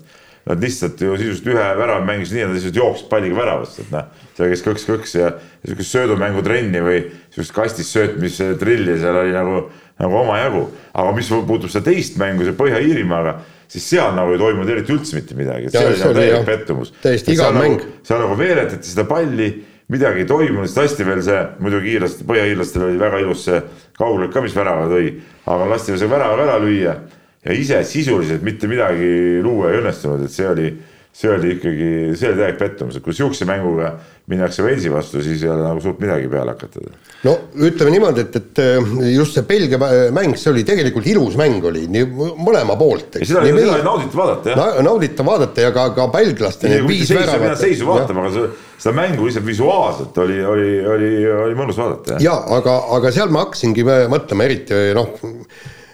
[0.48, 3.92] nad lihtsalt ju sisuliselt ühe värava mängisid nii, et nad lihtsalt jooksid palliga väravasse, et
[3.92, 5.34] noh, seal käis kõks-kõks ja
[5.66, 9.62] sihukest söödumängutrenni või sihukest kastis söötmise trilli seal oli nagu
[10.00, 10.68] nagu omajagu.
[10.94, 13.34] aga mis puutub seda teist mängu, see Põhja-Iirimaaga,
[13.70, 16.94] siis seal nagu ei toimunud eriti üldse mitte midagi, see oli nagu täielik pettumus.
[17.02, 17.92] täiesti igav mäng nagu,.
[18.08, 19.50] seal nagu veeretati seda palli,
[19.92, 23.62] midagi ei toimunud, siis lasti veel see, muidugi iirlastel, põhjaiirlastel oli väga ilus see
[23.98, 25.14] kauglõik ka, mis värava tõi,
[25.52, 26.96] aga lasti see väravaga ära lüüa
[27.44, 30.70] ja ise sisuliselt mitte midagi luua ei õnnestunud, et see oli,
[31.16, 33.94] see oli ikkagi, see oli täielik pettumus, et kui sihukese mänguga
[34.30, 36.84] minnakse Walesi vastu, siis ei ole nagu suurt midagi peale hakata.
[37.24, 37.32] no
[37.66, 39.80] ütleme niimoodi, et, et äh, just see Belgia
[40.14, 42.04] mäng, see oli tegelikult ilus mäng oli nii
[42.44, 43.18] mõlema poolt.
[43.24, 44.68] seda oli, seda oli nauditav vaadata jah na,.
[44.90, 47.56] nauditav vaadata ja ka, ka belglaste need viis väravat.
[47.64, 51.12] seisu vaatama, aga see, seda mängu lihtsalt visuaalselt oli, oli, oli,
[51.48, 52.20] oli mõnus vaadata.
[52.22, 55.16] ja aga, aga seal ma hakkasingi mõtlema eriti noh,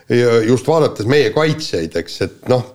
[0.09, 2.69] just vaadates meie kaitsjaid, eks, et noh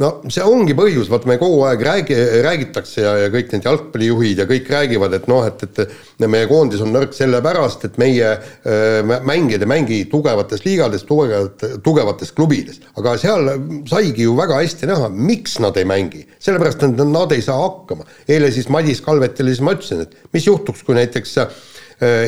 [0.00, 4.40] no see ongi põhjus, vaata me kogu aeg räägi, räägitakse ja, ja kõik need jalgpallijuhid
[4.40, 9.12] ja kõik räägivad, et noh, et, et meie koondis on nõrk sellepärast, et meie äh,
[9.28, 12.80] mängijad ei mängi tugevates liigades, tugevates, tugevates klubides.
[12.96, 13.52] aga seal
[13.90, 18.08] saigi ju väga hästi näha, miks nad ei mängi, sellepärast et nad ei saa hakkama.
[18.28, 21.62] eile siis Madis Kalvetile siis ma ütlesin, et mis juhtuks, kui näiteks äh,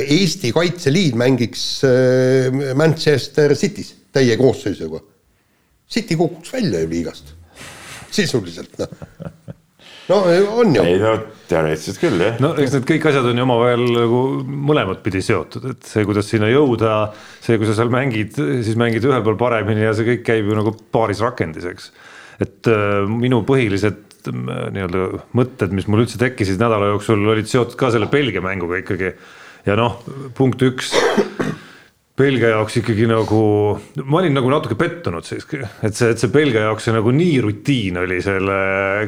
[0.04, 5.02] Eesti Kaitseliit mängiks äh, Manchester City's täie koosseisuga.
[5.90, 7.34] City kukuks välja ju liigast
[8.14, 8.94] sisuliselt noh
[10.08, 10.18] no
[10.60, 10.84] on ju.
[10.84, 11.14] ei no
[11.48, 12.40] teoreetiliselt küll jah.
[12.42, 14.22] no eks need kõik asjad on ju omavahel nagu
[14.70, 16.96] mõlemat pidi seotud, et see, kuidas sinna jõuda,
[17.44, 20.58] see, kui sa seal mängid, siis mängid ühel pool paremini ja see kõik käib ju
[20.58, 21.90] nagu paaris rakendis, eks.
[22.44, 27.78] et äh, minu põhilised äh, nii-öelda mõtted, mis mul üldse tekkisid nädala jooksul, olid seotud
[27.80, 29.14] ka selle Belgia mänguga ikkagi.
[29.64, 30.02] ja noh,
[30.36, 30.92] punkt üks
[32.14, 33.38] Belgia jaoks ikkagi nagu,
[34.06, 37.40] ma olin nagu natuke pettunud siiski, et see, et see Belgia jaoks see nagu nii
[37.42, 38.58] rutiin oli selle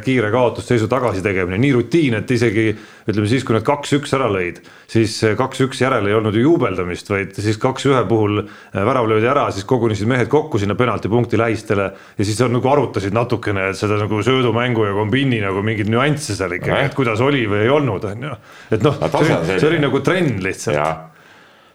[0.02, 2.64] kiire kaotusseisu tagasitegemine, nii rutiin, et isegi
[3.06, 4.58] ütleme siis, kui nad kaks-üks ära lõid,
[4.90, 9.46] siis kaks-üks järel ei olnud ju juubeldamist, vaid siis kaks-ühe puhul äh, värav löödi ära,
[9.54, 14.90] siis kogunesid mehed kokku sinna penaltipunkti lähistele ja siis nagu arutasid natukene seda nagu söödumängu
[14.90, 18.38] ja kombini nagu mingeid nüansse seal ikkagi, et kuidas oli või ei olnud, on ju.
[18.74, 21.14] et noh, see, see oli nagu trend lihtsalt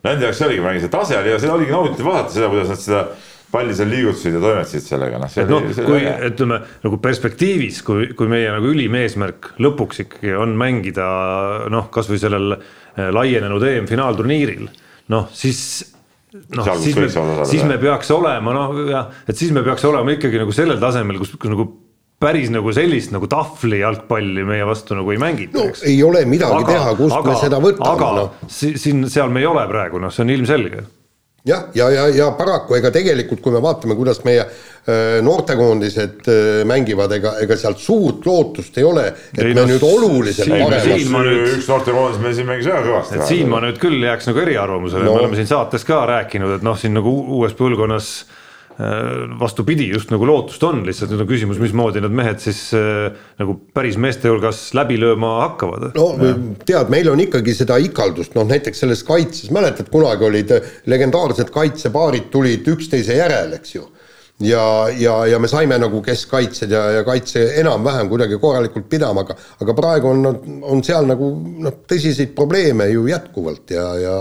[0.06, 2.82] Nende jaoks oligi mäng, see tase oli ja see oligi nauditav vaadata seda, kuidas nad
[2.82, 3.04] seda
[3.52, 5.34] palli seal liigutasid ja toimetasid sellega, noh.
[5.42, 10.56] et noh, kui ütleme nagu perspektiivis, kui, kui meie nagu ülim eesmärk lõpuks ikkagi on
[10.60, 11.08] mängida
[11.74, 14.70] noh, kasvõi sellel eh, laienenud EM-finaalturniiril,
[15.12, 15.62] noh siis
[16.56, 17.10] noh, siis me,
[17.48, 21.20] siis me peaks olema noh, jah, et siis me peaks olema ikkagi nagu sellel tasemel,
[21.22, 21.68] kus, kus nagu
[22.22, 25.76] päris nagu sellist nagu tahvli jalgpalli meie vastu nagu ei mängita no,.
[25.88, 27.94] ei ole midagi aga, teha, kust aga, me seda võtame.
[27.96, 28.26] aga no.
[28.52, 30.84] siin, seal me ei ole praegu, noh, see on ilmselge.
[31.48, 36.30] jah, ja, ja, ja, ja paraku ega tegelikult, kui me vaatame, kuidas meie äh, noortekoondised
[36.30, 40.54] äh, mängivad, ega, ega sealt suurt lootust ei ole, et ei, me no, nüüd oluliselt
[40.54, 40.86] paremas.
[40.92, 41.56] Nüüd...
[41.56, 43.18] üks noortekoondis meil siin mängis väga kõvasti.
[43.18, 46.60] et siin ma nüüd küll jääks nagu eriarvamusele no., me oleme siin saates ka rääkinud,
[46.60, 48.14] et noh, siin nagu uues põlvkonnas
[49.40, 53.58] vastupidi, just nagu lootust on, lihtsalt nüüd on küsimus, mismoodi need mehed siis äh, nagu
[53.76, 55.90] päris meeste hulgas läbi lööma hakkavad.
[55.98, 56.34] no ja.
[56.66, 60.56] tead, meil on ikkagi seda ikaldust, noh näiteks selles kaitses, mäletad, kunagi olid
[60.90, 63.86] legendaarsed kaitsepaarid tulid üksteise järel, eks ju
[64.42, 69.38] ja, ja, ja me saime nagu keskkaitsjad ja, ja kaitse enam-vähem kuidagi korralikult pidama, aga
[69.62, 70.26] aga praegu on,
[70.64, 71.30] on seal nagu
[71.66, 74.18] noh, tõsiseid probleeme ju jätkuvalt ja, ja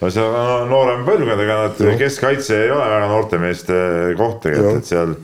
[0.00, 1.94] no seal on noorem põlvkond, ega nad no.
[2.00, 3.78] keskkaitse ei ole väga noorte meeste
[4.18, 5.14] koht tegelikult, et seal,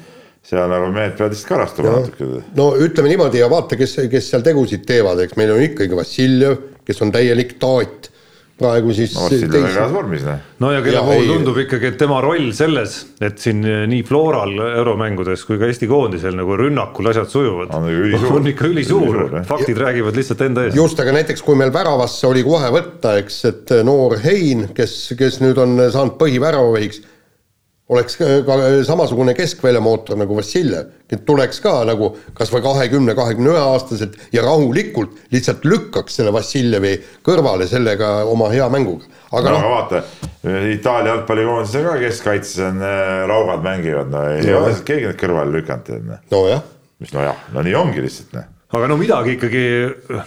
[0.52, 2.44] seal nagu mehed peavad lihtsalt karastuma natuke.
[2.58, 6.56] no ütleme niimoodi ja vaata, kes, kes seal tegusid teevad, eks meil on ikkagi Vassiljev,
[6.88, 8.11] kes on täielik taat
[8.60, 10.40] praegu siis heas vormis, noh.
[10.62, 15.44] no ja kelle puhul tundub ikkagi, et tema roll selles, et siin nii Floral euromängudes
[15.48, 20.44] kui ka Eesti koondisel nagu rünnakul asjad sujuvad, on ikka ülisuur, faktid ja, räägivad lihtsalt
[20.46, 20.78] enda eest.
[20.78, 25.40] just, aga näiteks kui meil väravasse oli kohe võtta, eks, et noor Hein, kes, kes
[25.42, 27.02] nüüd on saanud põhiväravavehiks
[27.92, 33.64] oleks ka samasugune keskväljamootor nagu Vassiljev, et tuleks ka nagu kas või kahekümne, kahekümne ühe
[33.72, 36.94] aastaselt ja rahulikult lihtsalt lükkaks selle Vassiljevi
[37.26, 39.08] kõrvale sellega oma hea mänguga.
[39.32, 40.02] aga no, no vaata,
[40.72, 45.58] Itaalia jalgpallikoondise ka keskkaitses on äh, raugad mängivad, no ei no, ole keegi neid kõrvale
[45.58, 46.16] lükanud.
[46.32, 46.64] nojah.
[47.02, 49.62] mis nojah, no nii ongi lihtsalt noh aga no midagi ikkagi,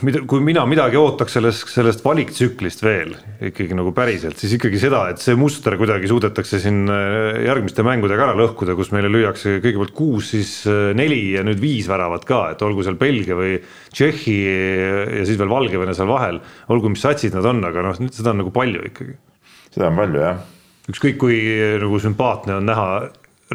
[0.06, 3.16] mida, kui mina midagi ootaks sellest, sellest valiktsüklist veel
[3.50, 8.28] ikkagi nagu päriselt, siis ikkagi seda, et see muster kuidagi suudetakse siin äh, järgmiste mängudega
[8.28, 12.42] ära lõhkuda, kus meile lüüakse kõigepealt kuus, siis äh, neli ja nüüd viis väravat ka,
[12.54, 13.56] et olgu seal Belgia või
[13.96, 16.38] Tšehhi ja siis veel Valgevene seal vahel,
[16.74, 19.16] olgu, mis satsid nad on, aga noh, seda on nagu palju ikkagi.
[19.72, 20.44] seda on palju jah.
[20.94, 21.40] ükskõik kui
[21.82, 22.92] nagu sümpaatne on näha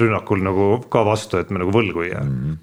[0.01, 2.35] rünnakul nagu ka vastu, et me nagu võlgu ei jää mm.
[2.41, 2.59] -hmm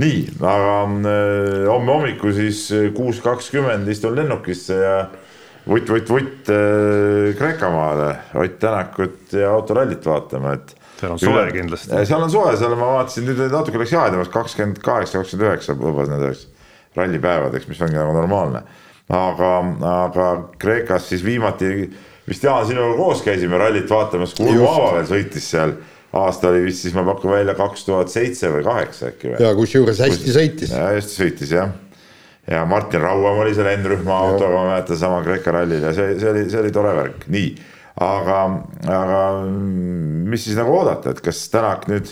[0.00, 4.94] nii, aga äh, homme hommikul siis äh, kuus kakskümmend istun lennukisse ja
[5.68, 8.10] vutt, vutt, vutt äh, Kreekamaale
[8.40, 10.76] Ott Tänakut ja autorallit vaatama, et.
[11.00, 12.04] seal on soe kindlasti.
[12.08, 16.10] seal on soe, seal ma vaatasin nüüd natuke läks jahedamaks, kakskümmend kaheksa, kakskümmend üheksa lubas
[16.12, 16.46] nendeks
[16.96, 18.62] rallipäevadeks, mis ongi nagu normaalne.
[19.10, 19.54] aga,
[20.04, 21.72] aga Kreekas siis viimati
[22.28, 25.74] vist Jaan sinuga koos käisime rallit vaatamas, kui Aava veel sõitis seal
[26.12, 29.42] aasta oli vist siis ma pakun välja kaks tuhat seitse või kaheksa äkki või?
[29.44, 30.72] ja kusjuures hästi sõitis.
[30.74, 31.74] hästi sõitis jah.
[32.50, 36.32] ja Martin Rauam oli seal N-rühma autoga, ma mäletan sama Kreeka rallil ja see, see
[36.32, 37.52] oli, see oli tore värk, nii.
[38.06, 38.40] aga,
[38.96, 39.20] aga
[40.32, 42.10] mis siis nagu oodata, et kas Tänak nüüd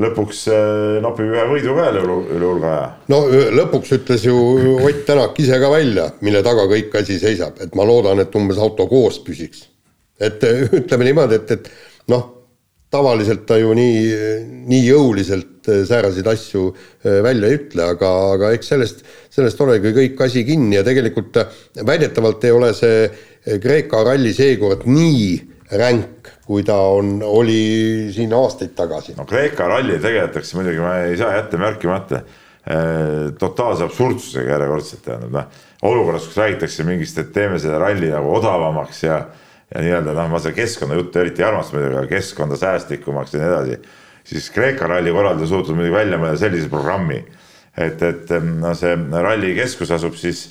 [0.00, 2.02] lõpuks äh, nopib ühe võidu ka üle,
[2.34, 2.90] üle hulga aja.
[3.12, 3.22] no
[3.60, 4.34] lõpuks ütles ju
[4.80, 8.58] Ott Tänak ise ka välja, mille taga kõik asi seisab, et ma loodan, et umbes
[8.58, 9.68] auto koos püsiks.
[10.18, 10.42] et
[10.82, 11.72] ütleme niimoodi, et, et
[12.10, 12.39] noh,
[12.90, 14.00] tavaliselt ta ju nii,
[14.70, 16.64] nii jõuliselt sääraseid asju
[17.04, 21.38] välja ei ütle, aga, aga eks sellest, sellest olegi kõik asi kinni ja tegelikult
[21.86, 23.06] väidetavalt ei ole see
[23.62, 25.30] Kreeka ralli seekord nii
[25.80, 29.14] ränk, kui ta on, oli siin aastaid tagasi.
[29.16, 32.24] no Kreeka ralli tegeletakse muidugi, ma ei saa jätta märkimata
[33.40, 39.04] totaalse absurdsusega järjekordselt tähendab noh, olukorras, kus räägitakse mingist, et teeme selle ralli nagu odavamaks
[39.06, 39.22] ja
[39.74, 43.50] ja nii-öelda noh, ma seda keskkonnajuttu eriti ei armasta muidugi, aga keskkonda säästlikumaks ja nii
[43.50, 43.76] edasi.
[44.24, 47.20] siis Kreeka ralli korraldaja suutnud muidugi välja mõelda sellise programmi,
[47.76, 50.48] et, et no see ralli keskus asub siis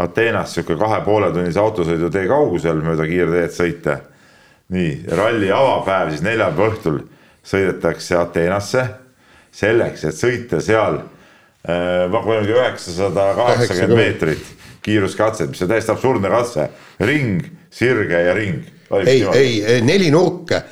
[0.00, 3.96] Ateenast sihuke kahe poole tunnise autosõidutee kaugusel mööda kiirteed sõita.
[4.70, 7.00] Nii, ralli avapäev siis neljapäeva õhtul
[7.44, 8.84] sõidetakse Ateenasse
[9.52, 13.98] selleks, et sõita seal äh, ma arvan, üheksasada kaheksakümmend.
[13.98, 16.68] meetrit kiiruskatset, mis on täiesti absurdne katse,
[17.00, 18.62] ring, sirge ja ring.
[19.06, 20.62] ei, ei neli nurka,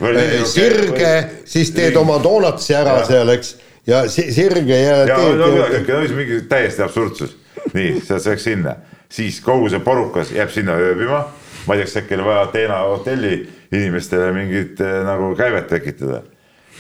[0.51, 1.13] sirge,
[1.45, 3.05] siis teed ja oma doonatsi ära ja.
[3.07, 3.53] seal, eks,
[3.87, 4.97] ja sirge ja.
[5.07, 7.37] ja no ikka no, mingi täiesti absurdsus,
[7.75, 8.75] nii, see läks sinna,
[9.13, 11.23] siis kogu see porukas jääb sinna ööbima,
[11.67, 13.37] ma ei tea, kas äkki oli vaja Ateena hotelli
[13.73, 16.23] inimestele mingit eh, nagu käivet tekitada.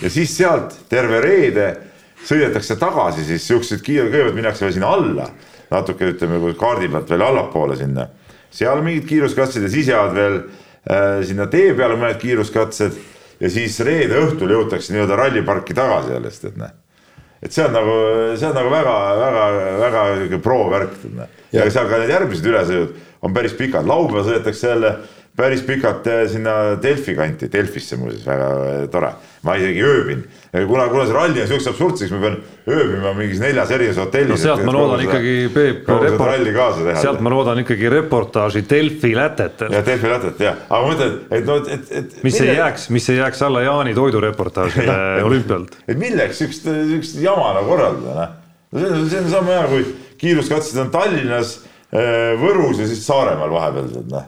[0.02, 1.68] ja siis sealt terve reede
[2.26, 5.28] sõidetakse tagasi siis siuksed kiired, kõigepealt minnakse veel sinna alla,
[5.70, 8.08] natuke ütleme kaardi pealt veel allapoole sinna.
[8.50, 12.96] seal mingid kiiruskatsed ja siis jäävad veel äh, sinna tee peale mõned kiiruskatsed
[13.40, 16.72] ja siis reede õhtul jõutakse nii-öelda ralliparki tagasi sellest, et noh.
[17.42, 17.98] et see on nagu,
[18.38, 20.96] see on nagu väga-väga-väga niisugune pro-värk.
[21.52, 24.96] ja seal ka need järgmised ülesõidud on päris pikad, laupäeval sõidetakse jälle
[25.38, 29.14] päris pikalt eh, sinna Delfi kanti, Delfisse muuseas, väga eh, tore.
[29.46, 32.38] ma isegi ööbin, kuna, kuna see ralli on siukse absurdseks, ma pean
[32.74, 34.32] ööbima mingis neljas erinevas hotellis.
[34.32, 35.92] no sealt ma loodan ikkagi, Peep,
[36.98, 39.76] sealt ma loodan ikkagi reportaaži Delfi lätetelt.
[39.78, 42.18] jah, Delfi lätet jah, aga ma mõtlen, et no, et, et, et.
[42.26, 42.50] mis mille...
[42.50, 44.98] ei jääks, mis ei jääks alla Jaani toidureportaažile
[45.30, 45.78] olümpialt.
[45.86, 48.36] et milleks siukest, siukest jama nagu korraldada, noh.
[48.74, 49.86] no see on, see on sama hea, kui
[50.18, 54.24] kiiruskatsed on Tallinnas Võrus ja siis Saaremaal vahepeal, noh,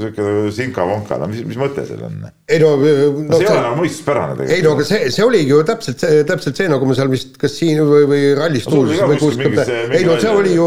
[0.00, 2.16] sihuke sinka-vonka, no mis, mis mõte seal on?
[2.50, 4.56] ei no, no, see ei ole nagu mõistuspärane tegelikult.
[4.56, 7.36] ei no aga see, see oligi ju täpselt see, täpselt see, nagu me seal vist
[7.38, 9.54] kas siin või, või rallis tuulis või kuskil,
[9.94, 10.66] ei no see oli ju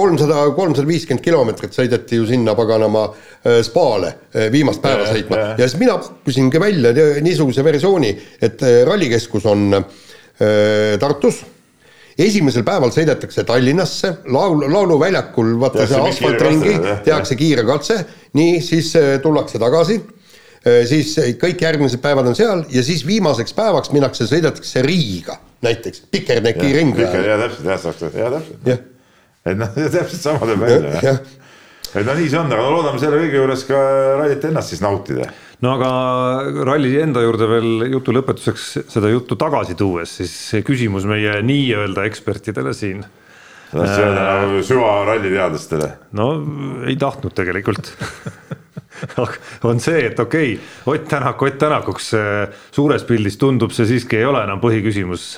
[0.00, 5.38] kolmsada, kolmsada viiskümmend kilomeetrit sõideti ju sinna paganama äh, spaale äh, viimast päeva ja, sõitma
[5.38, 6.90] ja, ja siis mina pakkusingi välja
[7.22, 8.10] niisuguse versiooni,
[8.42, 11.44] et rallikeskus on äh, Tartus
[12.18, 16.76] esimesel päeval sõidetakse Tallinnasse, laul, lauluväljakul vaata see asfaltringi,
[17.06, 17.98] tehakse kiire katse,
[18.38, 20.00] nii, siis äh, tullakse tagasi,
[20.64, 26.02] äh, siis kõik järgmised päevad on seal ja siis viimaseks päevaks minnakse, sõidetakse Riiga näiteks,
[26.10, 26.98] Pikerneki ring.
[26.98, 28.86] ja täpselt, jah, saaks, ja täpselt.
[29.46, 31.20] et noh, täpselt sama tuleb välja, jah.
[31.94, 33.82] Et no nii see on, aga no loodame selle kõige juures ka
[34.20, 35.28] rallit ennast siis nautida
[35.64, 41.08] no aga ralli enda juurde veel jutu lõpetuseks seda juttu tagasi tuues, siis see küsimus
[41.08, 43.02] meie nii-öelda ekspertidele siin.
[43.72, 45.90] tahtsid öelda nagu süvaralliteadlastele?
[46.18, 46.30] no
[46.86, 47.92] ei tahtnud tegelikult
[49.68, 52.10] on see, et okei okay,, Ott Tänak Ott Tänakuks
[52.74, 55.30] suures pildis tundub, see siiski ei ole enam põhiküsimus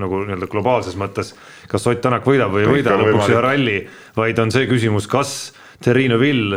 [0.00, 1.34] nagu nii-öelda globaalses mõttes.
[1.70, 3.78] kas Ott Tänak võidab või ei võida lõpuks ühe ralli,
[4.16, 5.52] vaid on see küsimus, kas
[5.84, 6.56] Terrine Vill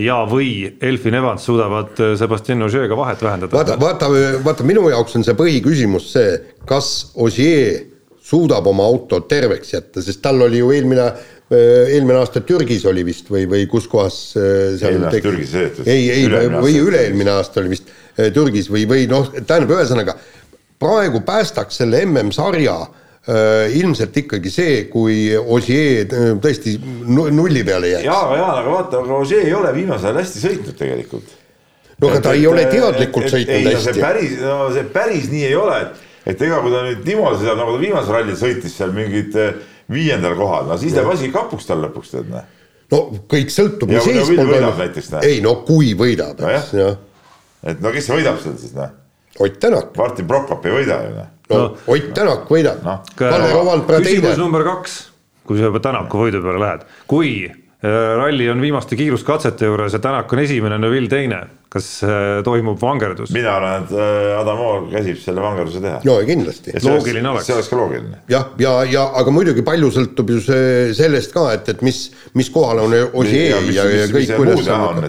[0.00, 3.52] ja, või Elfin Evans suudavad äh, Sebastian Ožeega vahet vähendada.
[3.56, 4.08] vaata, vaata,
[4.44, 6.36] vaata minu jaoks on see põhiküsimus see,
[6.68, 7.74] kas Ožee
[8.28, 13.04] suudab oma auto terveks jätta, sest tal oli ju eelmine äh, eelmine aasta Türgis oli
[13.08, 15.92] vist või, või kus kohas äh, seal eelmine aasta Türgis sõidetud.
[15.92, 20.16] ei, ei või üle-eelmine aasta oli vist Türgis või, või noh, tähendab, ühesõnaga
[20.80, 23.07] praegu päästaks selle MM-sarja äh, Äh,
[23.76, 28.08] ilmselt ikkagi see, kui Ossier äh, tõesti nulli peale jääks.
[28.08, 31.34] aga Jaan, aga vaata, aga Ossier ei ole viimasel ajal hästi sõitnud tegelikult.
[31.98, 34.00] no aga ta et, ei ole teadlikult et, sõitnud ei, hästi.
[34.00, 37.58] päris, no see päris nii ei ole, et, et ega kui ta nüüd niimoodi sõidab,
[37.60, 39.58] nagu ta viimasel rallil sõitis seal mingid äh,
[39.92, 42.46] viiendal kohal, no siis läheb asi kapuks tal lõpuks tead noh.
[42.94, 43.92] no kõik sõltub.
[43.92, 44.00] ja
[45.20, 46.94] ei no kui võidab, eks no,.
[47.74, 48.96] et no kes võidab seal siis noh?
[49.38, 49.92] Ott Tänak.
[49.96, 52.98] Martin Prokop ei võida ju noh no, Ott Tänak võidab no..
[53.18, 54.20] Kalle Rovandpera teine.
[54.20, 54.98] küsimus number kaks,
[55.48, 57.86] kui sa juba Tänaku võidu peale lähed, kui äh,
[58.18, 61.40] ralli on viimaste kiiruskatsete juures ja Tänak on esimene, Neville teine,
[61.72, 63.32] kas äh, toimub vangerdus?
[63.34, 66.02] mina arvan, et äh, Adamo käsib selle vangerduse teha.
[66.04, 66.76] no kindlasti.
[66.84, 67.48] loogiline oleks.
[67.48, 68.22] see oleks ka loogiline.
[68.28, 72.08] jah, ja, ja, ja aga muidugi palju sõltub ju see sellest ka, et, et mis,
[72.38, 75.04] mis kohal on Ossier ja, ja, ja kõik, kuidas see on.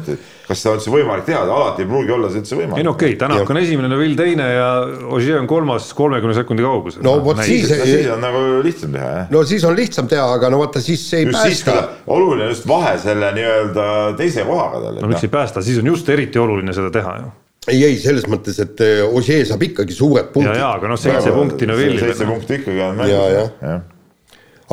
[0.50, 2.82] Kas seda üldse võimalik teha, alati ei pruugi olla see üldse võimalik.
[2.82, 4.70] ei no okei okay,, Tänak on esimene, Neville teine ja
[5.14, 7.04] Ossier on kolmas kolmekümne sekundi kaugusel.
[7.06, 7.68] no vot siis.
[7.70, 9.28] siis on nagu lihtsam teha, jah.
[9.36, 11.76] no siis on lihtsam teha, aga no vaata siis see ei just päästa.
[12.16, 13.86] oluline just vahe selle nii-öelda
[14.18, 14.98] teise kohaga tal.
[15.04, 17.30] no miks ei päästa, siis on just eriti oluline seda teha ju
[17.70, 20.56] ei, ei selles mõttes, et eh, Ossier saab ikkagi suured punktid.
[20.56, 22.08] ja, ja aga noh, seitse punkti Neville'ile.
[22.08, 23.86] seitse punkti ikkagi on mängus.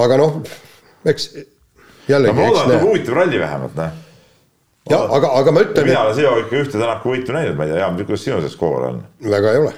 [0.06, 0.40] aga noh,
[1.12, 1.28] eks
[2.08, 2.32] jällegi.
[2.32, 4.02] ma loodan, et on huvitav ralli vähemalt, noh.
[4.90, 5.88] Ja aga, aga ma ütlen.
[5.88, 8.52] mina olen seo ikka ühte Tänaku võitu näinud, ma ei tea, Jaan, kuidas sinu see
[8.52, 9.00] skoor on?
[9.24, 9.72] väga ei ole.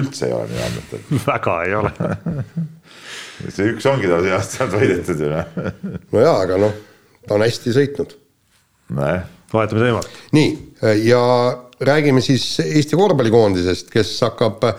[0.00, 1.94] üldse ei ole minu andmetel väga ei ole
[3.54, 5.62] see üks ongi tal see aasta võidetud ju noh.
[6.14, 6.74] no jaa, aga noh,
[7.28, 8.18] ta on hästi sõitnud.
[8.94, 10.08] nojah vahetame teemat.
[10.34, 10.50] nii,
[11.06, 11.20] ja
[11.80, 14.74] räägime siis Eesti korvpallikoondisest, kes hakkab äh,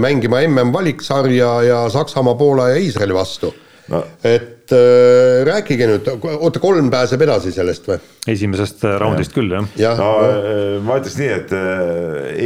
[0.00, 3.54] mängima MM-valiksarja ja Saksamaa, Poola ja Iisraeli vastu
[3.92, 4.02] no..
[4.24, 7.98] et äh, rääkige nüüd, oota, kolm pääseb edasi sellest või?
[8.34, 9.38] esimesest äh, raundist ja.
[9.38, 9.94] küll, jah ja,.
[9.98, 10.84] no no.
[10.86, 11.56] ma ütleks nii, et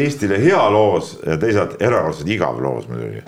[0.02, 3.22] Eestile hea loos ja teisalt erakordselt igav loos muidugi.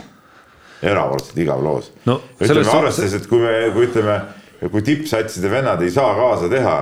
[0.83, 2.20] erakordselt igav loos no,.
[2.40, 4.18] ütleme arvestades, et kui me, kui ütleme,
[4.66, 6.79] kui tippsatside vennad ei saa kaasa teha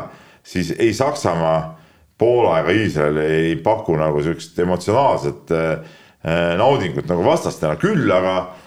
[0.49, 1.79] siis ei Saksamaa,
[2.19, 5.99] Poola ega Iisrael ei paku nagu sihukest emotsionaalset äh,
[6.59, 8.64] naudingut nagu vastastena, küll aga äh,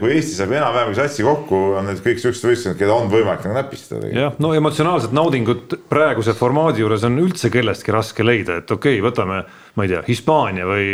[0.00, 3.58] kui Eesti saab enam-vähem satsi kokku, on need kõik siuksed võistkonnad, keda on võimalik nagu
[3.58, 4.08] näpistada.
[4.08, 9.04] jah, no emotsionaalset naudingut praeguse formaadi juures on üldse kellestki raske leida, et okei okay,,
[9.04, 9.42] võtame,
[9.74, 10.88] ma ei tea, Hispaania või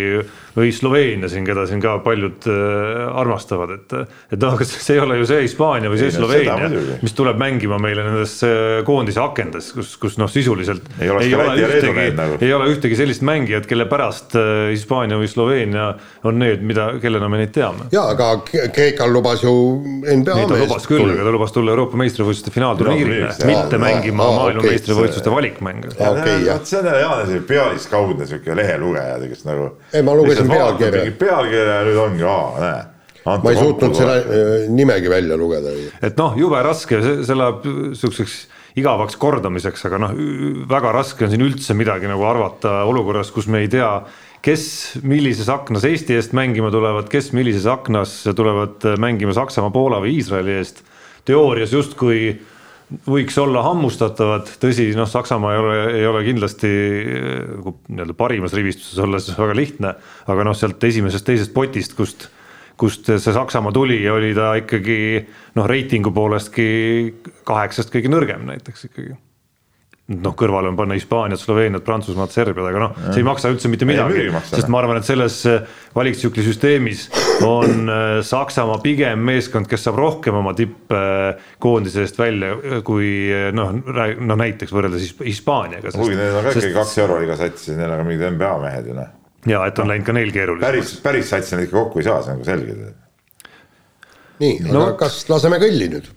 [0.56, 3.94] või Sloveenia siin, keda siin ka paljud äh, armastavad, et,
[4.34, 6.70] et noh, kas see ei ole ju see Hispaania või see ei, Sloveenia,
[7.04, 11.54] mis tuleb mängima meile nendes äh, koondise akendes, kus, kus noh, sisuliselt ei, ei ole
[11.54, 12.38] ühtegi, nagu.
[12.42, 15.92] ei ole ühtegi sellist mängijat, kelle pärast äh, Hispaania või Sloveenia
[16.26, 17.86] on need, mida, kellena me neid teame.
[17.94, 19.54] ja aga Kreekal lubas ju
[20.02, 20.50] NBA meest.
[20.50, 24.64] ta lubas küll, aga ta lubas tulla Euroopa meistrivõistluste finaalturniirile, mitte aa, mängima aa, maailma
[24.64, 25.94] okay, meistrivõistluste valikmänge.
[25.94, 29.74] Okay, see on jälle Jaane pealiskaudne sihuke lehelugeja, kes nagu.
[29.92, 31.04] ei, ma lugesin pealkirja.
[31.18, 32.87] pealkirja ja nüüd ongi, aa, näe.
[33.26, 35.74] ma ei suutnud selle äh, nimegi välja lugeda.
[36.00, 38.40] et noh, jube raske, see läheb sihukeseks
[38.78, 40.18] igavaks kordamiseks, aga noh,
[40.70, 43.90] väga raske on siin üldse midagi nagu arvata olukorras, kus me ei tea,
[44.44, 44.64] kes
[45.04, 50.56] millises aknas Eesti eest mängima tulevad, kes millises aknas tulevad mängima Saksamaa, Poola või Iisraeli
[50.61, 50.85] eest.
[51.28, 52.38] teoorias justkui
[53.07, 56.70] võiks olla hammustatavad, tõsi, noh, Saksamaa ei ole, ei ole kindlasti
[57.55, 59.94] nagu nii-öelda parimas rivistuses olles väga lihtne,
[60.31, 62.29] aga noh, sealt esimesest-teisest potist, kust,
[62.81, 65.00] kust see Saksamaa tuli, oli ta ikkagi
[65.59, 66.68] noh, reitingu poolestki
[67.46, 69.18] kaheksast kõige nõrgem näiteks ikkagi.
[70.11, 73.87] Noh, kõrvale on panna Hispaaniat, Sloveeniat, Prantsusmaad, Serbiat, aga noh, see ei maksa üldse mitte
[73.87, 75.62] midagi, sest ma arvan, et selles äh,
[75.94, 77.07] valiktsükli süsteemis
[77.46, 82.53] on äh, Saksamaa pigem meeskond, kes saab rohkem oma tippkoondise eest välja,
[82.87, 83.11] kui
[83.57, 83.72] noh,
[84.20, 85.92] no näiteks võrreldes Hispaaniaga.
[85.94, 88.96] kuigi need on ka ikkagi kaks euroliiga satsi, neil on ka mingid NBA mehed ju
[88.98, 89.11] noh.
[89.50, 90.70] ja et on läinud ka neil keerulisemaks.
[90.70, 92.94] päris, päris satsi nad ikka kokku ei saa, see on nagu selge.
[94.44, 96.16] nii no., aga kas laseme kõlli nüüd?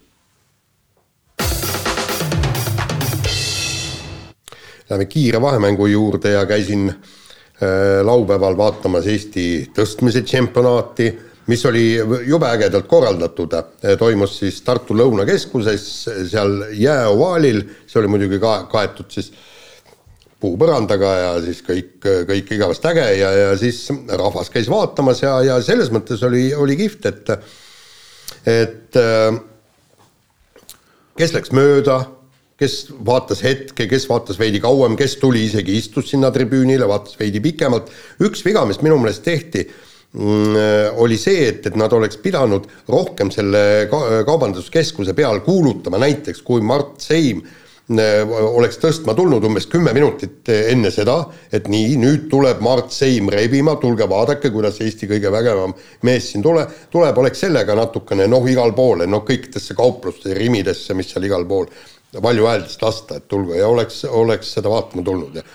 [4.83, 7.22] Läheme kiire vahemängu juurde ja käisin äh,
[8.03, 11.05] laupäeval vaatamas Eesti tõstmise tšempionaati,
[11.47, 11.83] mis oli
[12.27, 13.53] jube ägedalt korraldatud,
[13.99, 15.85] toimus siis Tartu Lõunakeskuses,
[16.31, 19.31] seal jääovaalil, see oli muidugi ka kaetud siis
[20.43, 25.59] puupõrandaga ja siis kõik, kõik igavest äge ja, ja siis rahvas käis vaatamas ja, ja
[25.63, 27.31] selles mõttes oli, oli kihvt, et
[28.49, 29.37] et äh,
[31.19, 32.01] kes läks mööda
[32.59, 37.41] kes vaatas hetke, kes vaatas veidi kauem, kes tuli isegi, istus sinna tribüünile, vaatas veidi
[37.43, 37.89] pikemalt.
[38.23, 39.65] üks viga, mis minu meelest tehti,
[40.13, 46.45] mm, oli see, et, et nad oleks pidanud rohkem selle ka, kaubanduskeskuse peal kuulutama, näiteks
[46.45, 51.17] kui Mart Seim mm, oleks tõstma tulnud umbes kümme minutit enne seda,
[51.51, 55.73] et nii, nüüd tuleb Mart Seim rebima, tulge vaadake, kuidas Eesti kõige vägevam
[56.05, 61.09] mees siin tule, tuleb, oleks sellega natukene noh, igal pool, noh, kõikidesse kauplustesse, Rimidesse, mis
[61.09, 61.67] seal igal pool
[62.21, 65.45] valjuhäälest lasta, et tulge ja oleks, oleks seda vaatama tulnud ja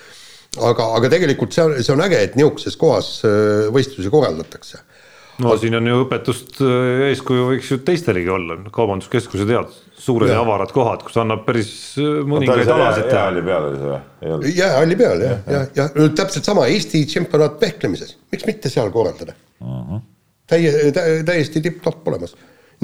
[0.57, 4.81] aga, aga tegelikult see on, see on äge, et niisuguses kohas äh, võistlusi korraldatakse.
[5.45, 10.41] no siin on ju õpetust äh, eeskuju võiks ju teistelegi olla, kaubanduskeskused head, suured ja,
[10.43, 13.25] avarad kohad, kus annab päris äh, mõningaid alasid teha.
[13.29, 14.55] jäähalli peal oli see või?
[14.59, 19.37] jäähalli peal jah, ja, ja, ja täpselt sama Eesti tšempionaat vehklemises, miks mitte seal korraldada
[19.63, 19.81] uh?
[19.93, 20.07] -huh.
[20.49, 20.93] täie,
[21.29, 22.35] täiesti tipp-topp olemas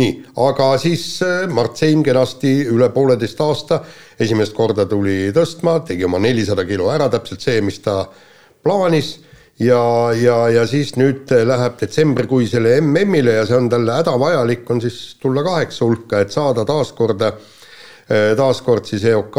[0.01, 3.81] nii, aga siis äh, Mart Seim kenasti üle pooleteist aasta
[4.21, 8.03] esimest korda tuli tõstma, tegi oma nelisada kilo ära, täpselt see, mis ta
[8.65, 9.19] plaanis.
[9.63, 15.15] Ja, ja, ja siis nüüd läheb detsembrikuisele MM-ile ja see on talle hädavajalik, on siis
[15.23, 17.31] tulla kaheksa hulka, et saada taaskorda
[18.37, 19.37] taaskord siis EOK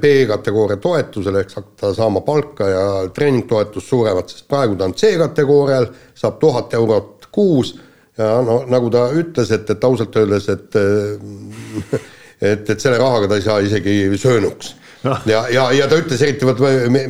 [0.00, 2.84] B-kategooria toetusele, ehk hakata saama palka ja
[3.14, 7.74] treeningtoetust suuremat, sest praegu ta on C-kategoorial, saab tuhat eurot kuus
[8.18, 10.76] ja no nagu ta ütles, et, et ausalt öeldes, et
[12.42, 14.74] et, et selle rahaga ta ei saa isegi söönuks.
[15.02, 16.60] Ja, ja, ja ta ütles eriti vot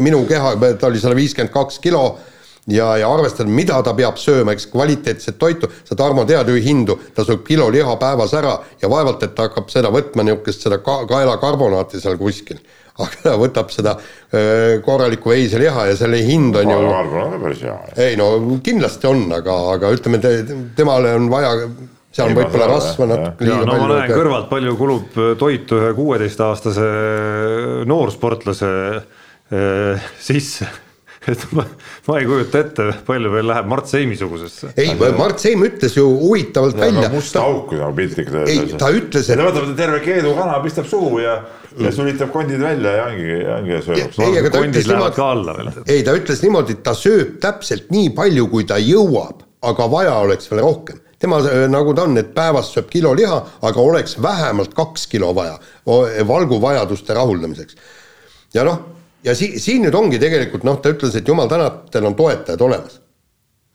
[0.01, 2.07] minu keha, ta oli sada viiskümmend kaks kilo
[2.73, 6.97] ja, ja arvestada, mida ta peab sööma, eks kvaliteetset toitu, sa Tarmo tead ju hindu,
[7.13, 10.81] ta sööb kilo liha päevas ära ja vaevalt, et ta hakkab seda võtma niisugust seda
[10.85, 12.63] ka, kaelakarbonaati seal kuskil
[13.07, 13.97] aga ta võtab seda
[14.85, 16.77] korralikku veiseliha ja selle hind on ju.
[16.89, 17.79] on päris hea.
[18.07, 18.31] ei no
[18.65, 20.37] kindlasti on, aga, aga ütleme te,,
[20.79, 21.57] temale on vaja
[22.13, 23.89] seal on võib-olla rasva natuke liiga no, palju.
[23.89, 26.89] ma näen kõrvalt, palju kulub toitu ühe kuueteistaastase
[27.89, 28.73] noorsportlase
[30.21, 30.69] sisse
[31.31, 31.65] et ma,
[32.09, 34.73] ma ei kujuta ette, palju veel läheb Mart Seimi sugusesse.
[34.75, 37.11] ei, Mart Seim ütles ju huvitavalt ja, välja.
[37.13, 38.73] musta auku nagu piltlikult öeldes.
[38.73, 39.39] ei, ta ütles, et.
[39.39, 41.37] ta võtab terve keedu kana, pistab suhu ja,
[41.77, 41.95] ja mm.
[41.95, 44.19] sulitab kondid välja ja ongi, ongi söömas.
[44.19, 48.49] ei, aga ta ütles niimoodi, ei, ta ütles niimoodi, et ta sööb täpselt nii palju,
[48.51, 51.39] kui ta jõuab, aga vaja oleks veel rohkem tema
[51.71, 55.55] nagu ta on, et päevas sööb kilo liha, aga oleks vähemalt kaks kilo vaja
[56.27, 57.79] valguvajaduste rahuldamiseks.
[58.59, 58.83] ja noh
[59.27, 62.99] ja si-, siin nüüd ongi tegelikult noh, ta ütles, et jumal tänatud, on toetajad olemas.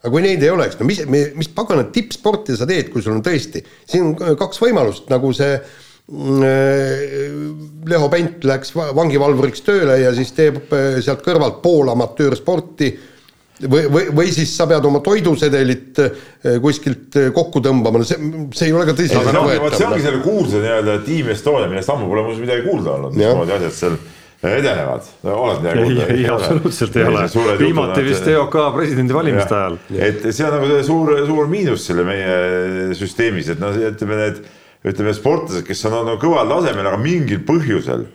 [0.03, 3.25] aga kui neid ei oleks, no mis, mis paganat tippsporti sa teed, kui sul on
[3.25, 7.03] tõesti, siin on kaks võimalust, nagu see mm, äh,
[7.89, 12.91] Leho Pent läks vangivalvuriks tööle ja siis teeb äh, sealt kõrvalt pool amatöörsporti
[13.65, 16.21] või, või, või siis sa pead oma toidusedelit äh,
[16.61, 18.19] kuskilt kokku tõmbama, no see,
[18.53, 19.79] see ei ole ka tõsiseltvõetav.
[19.79, 23.57] see ongi selle kuulsa nii-öelda Team Estonia, millest ammu pole muuseas midagi kuulda olnud, mismoodi
[23.57, 23.99] asjad seal
[24.57, 26.05] edenevad, oled midagi kuulda?
[26.07, 27.25] ei, ei, absoluutselt ei ole,
[27.61, 29.79] viimati vist EOK presidendivalimiste ajal.
[29.95, 34.39] et see on nagu suur, suur miinus selle meie süsteemis, et noh, ütleme need,
[34.87, 38.07] ütleme sportlased, kes on olnud kõval tasemel, aga mingil põhjusel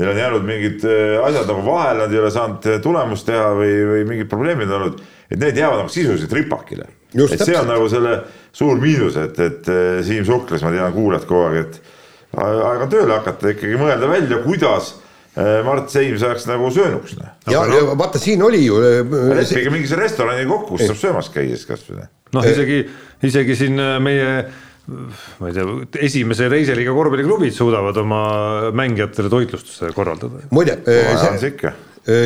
[0.00, 3.50] neil on jäänud mingid äh, asjad nagu vahele, nad ei ole saanud äh, tulemust teha
[3.56, 6.86] või, või mingid probleemid on olnud, et need jäävad nagu sisuliselt ripakile.
[6.88, 7.44] et täpselt.
[7.44, 8.16] see on nagu selle
[8.52, 11.80] suur miinus, et, et äh, Siim Suklas, ma tean, kuulad kogu aeg, et
[12.40, 14.94] aeg on tööle hakata, ikkagi mõelda välja, kuidas
[15.64, 17.14] Mart Seim saaks nagu söönuks.
[17.18, 17.28] Noh.
[17.46, 18.80] ja, ja no, vaata, siin oli ju.
[18.82, 22.08] Äh, leppige mingi restorani kokku, kus saab söömas käia siis kasvõi.
[22.34, 22.80] noh, isegi,
[23.30, 24.32] isegi siin äh, meie
[24.90, 25.66] ma ei tea,
[26.02, 28.24] esimese ja teise liiga korvpalliklubid suudavad oma
[28.74, 30.42] mängijatele toitlustuse korraldada.
[30.50, 30.80] muide,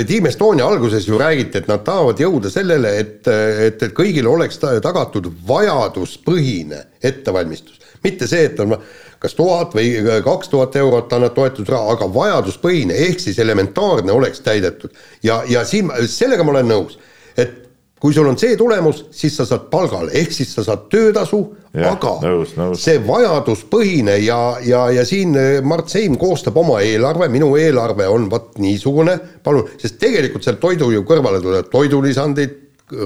[0.09, 4.61] Team Estonia alguses ju räägiti, et nad tahavad jõuda sellele, et, et, et kõigile oleks
[4.63, 8.77] tagatud vajaduspõhine ettevalmistus, mitte see, et on
[9.25, 9.91] kas tuhat või
[10.25, 14.93] kaks tuhat eurot annad toetusraha, aga vajaduspõhine ehk siis elementaarne oleks täidetud.
[15.23, 16.99] ja, ja siin, sellega ma olen nõus,
[17.37, 17.63] et
[18.05, 21.41] kui sul on see tulemus, siis sa saad palgale, ehk siis sa saad töötasu,
[21.73, 22.83] aga nõus, nõus.
[22.85, 28.29] see vajaduspõhine ja, ja, ja siin eh, Mart Seim koostab oma eelarve, minu eelarve on
[28.31, 29.17] vot niisugune,
[29.47, 32.59] palun, sest tegelikult seal toidu ju kõrvale tulevad toidulisandid,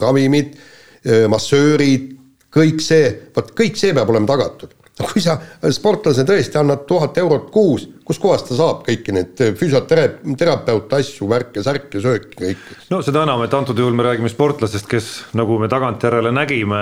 [0.03, 0.59] ravimid,
[1.05, 2.11] eh, massöörid,
[2.59, 4.75] kõik see, vot kõik see peab olema tagatud
[5.07, 5.37] kui sa
[5.75, 12.03] sportlase tõesti annad tuhat eurot kuus, kuskohast ta saab kõiki neid füsioterapeute asju, värke, särke,
[12.03, 12.83] sööki, kõike?
[12.91, 16.81] no seda enam, et antud juhul me räägime sportlasest, kes nagu me tagantjärele nägime,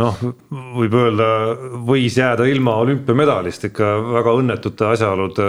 [0.00, 0.22] noh,
[0.78, 1.26] võib öelda,
[1.88, 3.90] võis jääda ilma olümpiamedalist ikka
[4.20, 5.48] väga õnnetute asjaolude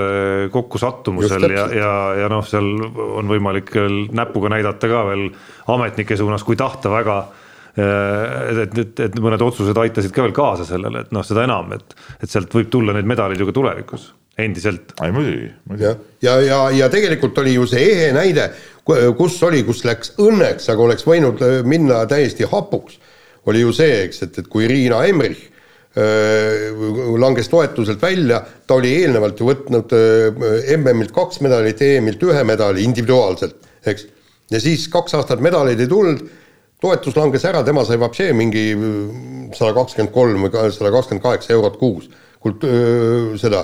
[0.56, 2.74] kokkusattumusel ja, ja, ja noh, seal
[3.22, 3.72] on võimalik
[4.12, 5.30] näpuga näidata ka veel
[5.72, 7.43] ametnike suunas, kui tahta väga Äh,
[7.74, 11.96] et, et, et mõned otsused aitasid ka veel kaasa sellele, et noh, seda enam, et,
[12.22, 14.94] et sealt võib tulla neid medaleid ju ka tulevikus, endiselt.
[15.02, 15.88] ei muidugi, muidugi..
[15.90, 18.52] ja, ja, ja, ja tegelikult oli ju see ehe näide,
[19.18, 23.00] kus oli, kus läks õnneks, aga oleks võinud äh, minna täiesti hapuks,
[23.50, 25.50] oli ju see, eks, et, et kui Riina Emrich
[25.98, 26.70] äh,
[27.18, 29.98] langes toetuselt välja, ta oli eelnevalt ju võtnud
[30.78, 34.08] MM-ilt kaks medalit, EM-ilt ühe medali individuaalselt, eks.
[34.54, 36.22] ja siis kaks aastat medaleid ei tulnud
[36.84, 38.66] toetus langes ära, tema sai vapšee mingi
[39.56, 42.10] sada kakskümmend kolm või sada kakskümmend kaheksa eurot kuus
[42.44, 42.68] kult-,
[43.40, 43.64] seda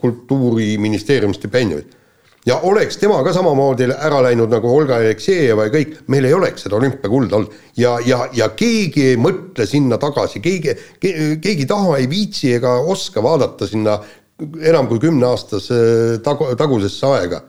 [0.00, 1.96] kultuuriministeeriumi stipendiumit.
[2.46, 6.66] ja oleks tema ka samamoodi ära läinud nagu Olga Aleksejeva ja kõik, meil ei oleks
[6.66, 7.54] seda olümpiakulda olnud.
[7.76, 12.78] ja, ja, ja keegi ei mõtle sinna tagasi, keegi ke,, keegi taha, ei viitsi ega
[12.80, 13.98] oska vaadata sinna
[14.60, 17.44] enam kui kümneaastase tagu, tagusesse aega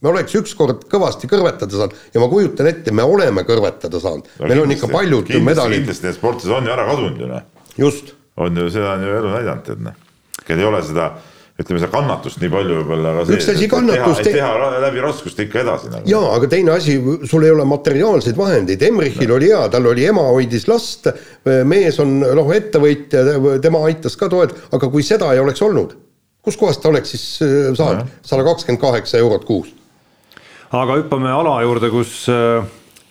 [0.00, 4.46] me oleks ükskord kõvasti kõrvetada saanud ja ma kujutan ette, me oleme kõrvetada saanud no,.
[4.46, 5.82] meil on ikka paljud kindlasti, medalid.
[5.84, 7.50] kindlasti need sportlased on ju ära kadunud ju noh.
[7.80, 8.14] just.
[8.40, 10.00] on ju, seda on ju elu näidanud, et noh,
[10.46, 11.12] kel ei ole seda
[11.60, 15.90] ütleme seda kannatust nii palju võib-olla Üks asi kannatust- teha, teha läbi raskuste ikka edasi
[15.92, 16.08] nagu.
[16.08, 16.96] jaa, aga teine asi,
[17.28, 21.10] sul ei ole materiaalseid vahendeid, Emrichil oli hea, tal oli ema hoidis last,
[21.68, 23.26] mees on noh, ettevõtja,
[23.60, 25.92] tema aitas ka toet, aga kui seda ei oleks olnud,
[26.46, 29.74] kuskohast ta oleks siis äh, saanud sada kakskümmend kaheksa eurot kuus?
[30.70, 32.62] Aga hüppame ala juurde, kus äh,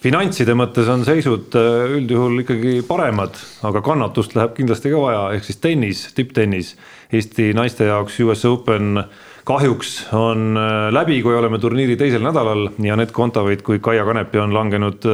[0.03, 3.36] finantside mõttes on seisud äh, üldjuhul ikkagi paremad,
[3.68, 6.76] aga kannatust läheb kindlasti ka vaja, ehk siis tennis, tipptennis.
[7.12, 9.01] Eesti naiste jaoks US Open
[9.49, 14.39] kahjuks on äh, läbi, kui oleme turniiri teisel nädalal ja Anett Kontaveit kui Kaia Kanepi
[14.39, 15.10] on langenud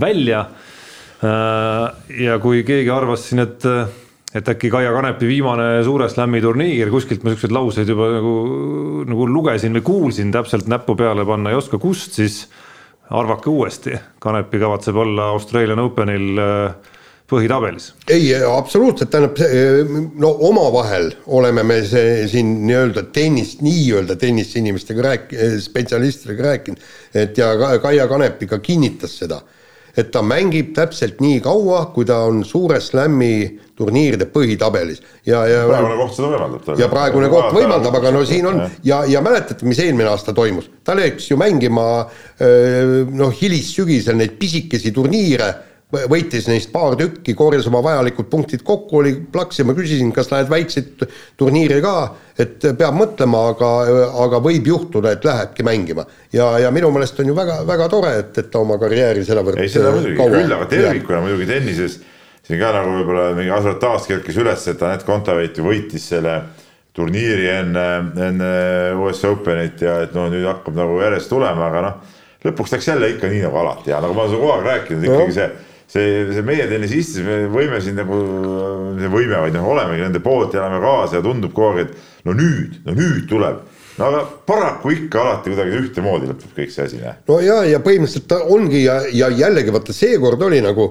[0.00, 0.46] välja.
[1.16, 3.64] ja kui keegi arvas siin, et
[4.34, 8.34] et äkki Kaia Kanepi viimane suure slam'i turniir, kuskilt ma siukseid lauseid juba nagu,
[9.08, 12.44] nagu lugesin või kuulsin täpselt näppu peale panna ei oska kust, siis
[13.10, 16.94] arvake uuesti, Kanepi kavatseb olla Australian Openil äh,
[17.30, 17.92] põhitabelis.
[18.10, 19.38] ei, absoluutselt, tähendab,
[20.18, 26.82] no omavahel oleme me see siin nii-öelda tennist, nii-öelda tenniseinimestega rääk-, spetsialistidega rääkinud,
[27.14, 29.40] et ja Ka- Kaia Kanep ikka kinnitas seda,
[29.96, 35.02] et ta mängib täpselt nii kaua, kui ta on suure slam'i turniiride põhitabelis.
[35.28, 39.04] Ja, ja praegune koht seda võimaldab ja praegune koht võimaldab, aga no siin on ja,
[39.10, 41.86] ja mäletate, mis eelmine aasta toimus, ta läks ju mängima
[43.16, 45.52] noh, hilissügisel neid pisikesi turniire,
[46.10, 50.32] võitis neist paar tükki, korjas oma vajalikud punktid kokku, oli plaks ja ma küsisin, kas
[50.32, 51.04] lähed väikseid
[51.38, 51.94] turniire ka,
[52.42, 53.70] et peab mõtlema, aga,
[54.24, 56.06] aga võib juhtuda, et lähebki mängima.
[56.32, 59.62] ja, ja minu meelest on ju väga, väga tore, et, et ta oma karjääri sedavõrd
[59.62, 62.00] ei, seda muidugi, küll aga tervikuna muidugi tennises
[62.46, 66.40] siin ka nagu võib-olla mingi ažiotaaž kerkis üles, et Anett Kontaveit ju võitis selle
[66.96, 67.86] turniiri enne,
[68.28, 68.50] enne
[69.02, 73.10] US Openit ja et no nüüd hakkab nagu järjest tulema, aga noh, lõpuks läks jälle
[73.14, 75.48] ikka nii nagu alati ja nagu ma olen kogu aeg rääkinud, ikkagi see
[75.86, 78.18] see, see meie tennisistis, me võime siin nagu,
[78.98, 82.34] võime, vaid noh, olemegi nende poolt ja elame kaasa ja tundub kogu aeg, et no
[82.36, 83.62] nüüd, no nüüd tuleb.
[83.98, 87.16] No aga paraku ikka alati kuidagi ühtemoodi lõpeb kõik see asi, noh.
[87.28, 90.88] no ja, ja põhimõtteliselt ongi ja, ja jällegi vaata seekord oli nagu,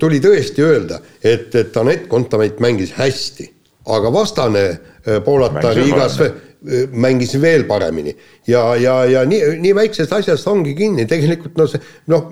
[0.00, 3.48] tuli tõesti öelda, et, et Anett Kontaveit mängis hästi,
[3.96, 6.42] aga vastane äh, Poolata Mängis veel liigas paremini.
[6.66, 8.16] äh, mängis veel paremini
[8.50, 11.82] ja, ja, ja nii, nii väiksest asjast ongi kinni, tegelikult noh, see
[12.12, 12.28] noh,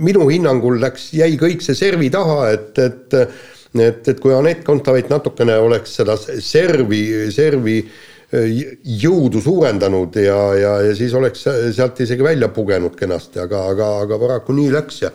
[0.00, 3.24] minu hinnangul läks, jäi kõik see servi taha, et, et
[3.70, 7.92] et, et kui Anett Kontaveit natukene oleks seda servi, servi äh,
[8.30, 11.42] jõudu suurendanud ja, ja, ja siis oleks
[11.74, 15.10] sealt isegi välja pugenud kenasti, aga, aga, aga paraku nii läks ja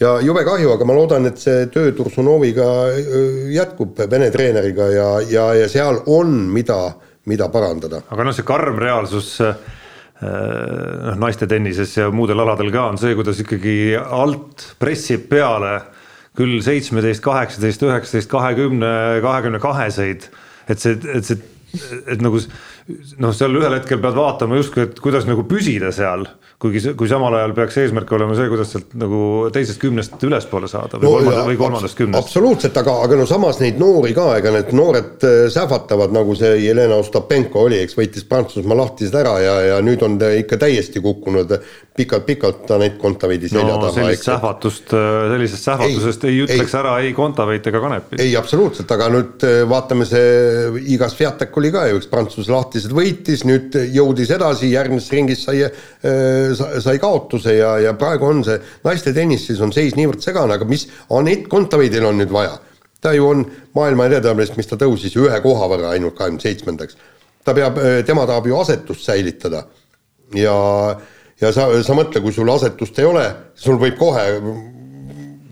[0.00, 2.66] ja jube kahju, aga ma loodan, et see töö Tursunoviga
[3.52, 6.80] jätkub Vene treeneriga ja, ja, ja seal on, mida,
[7.30, 8.02] mida parandada.
[8.10, 13.40] aga noh, see karm reaalsus noh, naiste tennises ja muudel aladel ka on see, kuidas
[13.42, 15.78] ikkagi alt pressib peale
[16.38, 18.92] küll seitsmeteist, kaheksateist, üheksateist, kahekümne,
[19.24, 20.30] kahekümne kaheseid,
[20.70, 21.36] et see, et see,
[22.06, 22.48] et nagu s-
[23.22, 26.24] noh, seal ühel hetkel pead vaatama justkui, et kuidas nagu püsida seal,
[26.62, 29.20] kuigi, kui samal ajal peaks eesmärk olema see, kuidas sealt nagu
[29.54, 32.26] teisest kümnest ülespoole saada või kolmandast, või kolmandast kümnest.
[32.26, 36.56] absoluutselt, aga, aga no samas neid noori ka, ega need noored äh, sähvatavad, nagu see
[36.64, 41.02] Jelena Ostapenko oli, eks võitis Prantsusmaa lahtised ära ja, ja nüüd on ta ikka täiesti
[41.04, 41.54] kukkunud
[41.96, 44.94] pikalt-pikalt Anett Kontaveidi selja no taha, sellist sähvatust,
[45.34, 46.78] sellisest sähvatusest ei, Ei, ütleks ei.
[46.80, 48.18] ära ei Kontaveit ega Kanepi.
[48.22, 52.92] ei, absoluutselt, aga nüüd äh, vaatame, see Igas Fiatek oli ka ju üks Prantsuse lahtised
[52.96, 55.66] võitis, nüüd jõudis edasi, järgmises ringis sai,
[56.80, 60.88] sai kaotuse ja, ja praegu on see naiste tennises on seis niivõrd segane, aga mis
[61.10, 62.58] Anett Kontaveidil on nüüd vaja?
[63.02, 63.40] ta ju on
[63.74, 66.96] maailma edetabelist, mis ta tõusis ühe koha võrra ainult kahekümne seitsmendaks.
[67.44, 69.66] ta peab, tema tahab ju asetust säilitada
[70.34, 70.54] ja,
[71.40, 74.24] ja sa, sa mõtle, kui sul asetust ei ole, sul võib kohe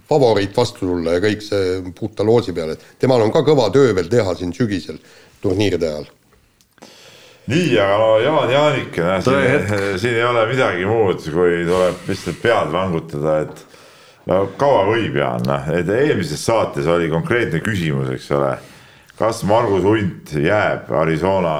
[0.08, 3.92] favoriit vastu tulla ja kõik see puhta loosi peale, et temal on ka kõva töö
[3.98, 5.02] veel teha siin sügisel
[5.42, 6.08] turniiride ajal.
[7.50, 12.06] nii, aga no Jaan Jaanike, näe Tõe siin, siin ei ole midagi muud, kui tuleb
[12.10, 13.66] lihtsalt pead vangutada, et
[14.30, 18.54] no kaua võib Jaan, noh, et eelmises saates oli konkreetne küsimus, eks ole.
[19.18, 21.58] kas Margus Hunt jääb Arizona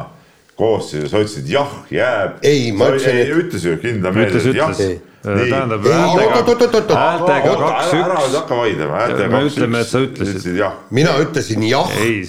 [0.61, 2.41] koosseisu, sa ütlesid jah, jääb.
[2.47, 3.32] Ei, ma ütlesin, et.
[3.32, 4.74] ütles ju ütles, kindlameelselt jah.
[4.74, 5.07] ütles.
[5.24, 8.36] tähendab häältega ära kaks-üks.
[8.36, 9.57] hakka vaidlema, häältega me kaks-üks.
[9.57, 10.61] ütleme, et sa ütlesid.
[10.91, 12.20] mina ütlesin jah, Ei,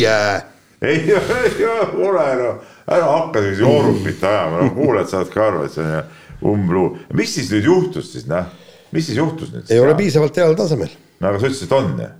[0.00, 0.40] jää.
[0.82, 1.04] ei,
[1.48, 1.68] ei
[2.08, 2.50] ole no,
[2.86, 6.92] ära hakka siis joorupit ajama, no kuulajad saavad ka aru, et see on umbluu.
[7.16, 8.46] mis siis nüüd juhtus siis, noh,
[8.94, 9.66] mis siis juhtus nüüd?
[9.72, 9.96] ei ole.
[9.98, 10.92] piisavalt heal tasemel.
[11.20, 12.12] no aga sa ütlesid, et on ju.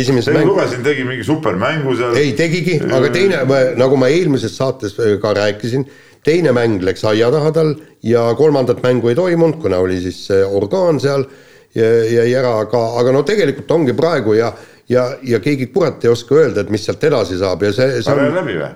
[0.00, 2.18] esimeses ma mäng, lugesin, tegi mingi supermängu seal.
[2.20, 3.44] ei tegigi, aga teine,
[3.80, 5.86] nagu ma eelmises saates ka rääkisin,
[6.24, 10.44] teine mäng läks aia taha tal ja kolmandat mängu ei toimunud, kuna oli siis see
[10.44, 11.26] orgaan seal
[11.74, 14.52] jäi ära, aga, aga no tegelikult ongi praegu ja,
[14.88, 18.14] ja, ja keegi kurat ei oska öelda, et mis sealt edasi saab ja see, see
[18.14, 18.70] on, läbi või?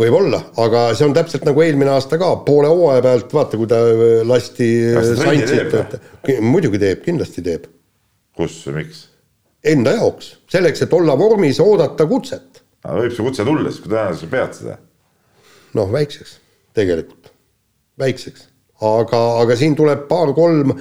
[0.00, 3.80] Võib-olla, aga see on täpselt nagu eelmine aasta ka, poole hooaja pealt, vaata, kui ta
[3.90, 4.70] äh, lasti
[5.50, 7.68] teeb,, muidugi teeb, kindlasti teeb.
[8.38, 9.04] kus miks?
[9.64, 12.64] Enda jaoks, selleks, et olla vormis, oodata kutset.
[12.84, 14.76] võib see kutse tulla, siis kui tõenäoliselt pead seda.
[15.78, 16.36] noh, väikseks,
[16.76, 17.30] tegelikult,
[18.02, 18.50] väikseks.
[18.84, 20.74] aga, aga siin tuleb paar-kolm,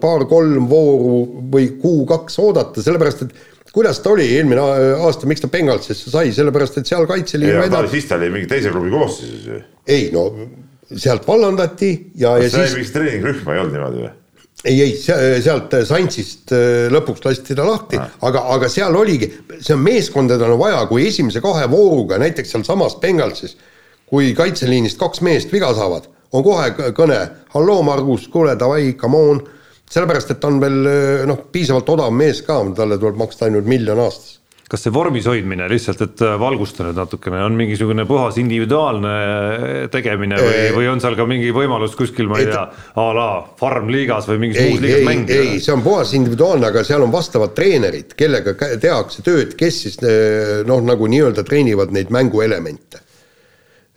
[0.00, 3.38] paar-kolm vooru või kuu-kaks oodata, sellepärast et
[3.76, 4.62] kuidas ta oli eelmine
[5.04, 8.72] aasta, miks ta Bengalsisse sai, sellepärast et seal Kaitseliidu vedab, siis ta oli mingi teise
[8.72, 9.58] klubi koosseisus ju.
[9.92, 10.30] ei no
[10.94, 14.14] sealt vallandati ja, ja siis mingit treeningrühma ei olnud niimoodi või?
[14.64, 19.28] ei, ei sealt Saintsist äh, lõpuks lasti ta lahti, aga, aga seal oligi,
[19.60, 23.56] see on meeskondadel on vaja, kui esimese kahe vooruga näiteks sealsamas Bengalsis,
[24.08, 27.20] kui kaitseliinist kaks meest viga saavad, on kohe kõne,
[27.54, 29.44] halloo, Margus, kuule, davai, come on,
[29.90, 33.68] sellepärast, et ta on veel äh, noh, piisavalt odav mees ka, talle tuleb maksta ainult
[33.70, 34.34] miljon aastas.
[34.66, 39.76] kas see vormis hoidmine lihtsalt, et äh, valgusta nüüd natukene, on mingisugune puhas individuaalne äh,
[39.94, 42.64] tegemine või, või on seal ka mingi võimalus kuskil, ma ei Ei, tea,
[42.98, 43.28] a la
[43.60, 45.38] farm-liigas või mingis ei, muus liigas mängida?
[45.38, 50.02] ei, see on puhas individuaalne, aga seal on vastavad treenerid, kellega tehakse tööd, kes siis
[50.02, 53.05] eh, noh, nagu nii-öelda treenivad neid mänguelemente.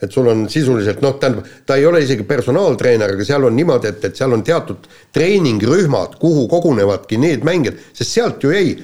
[0.02, 3.92] Et sul on sisuliselt noh, tähendab, ta ei ole isegi personaaltreener, aga seal on niimoodi,
[3.92, 8.78] et, et seal on teatud treeningrühmad, kuhu kogunevadki need mängijad, sest sealt ju jäi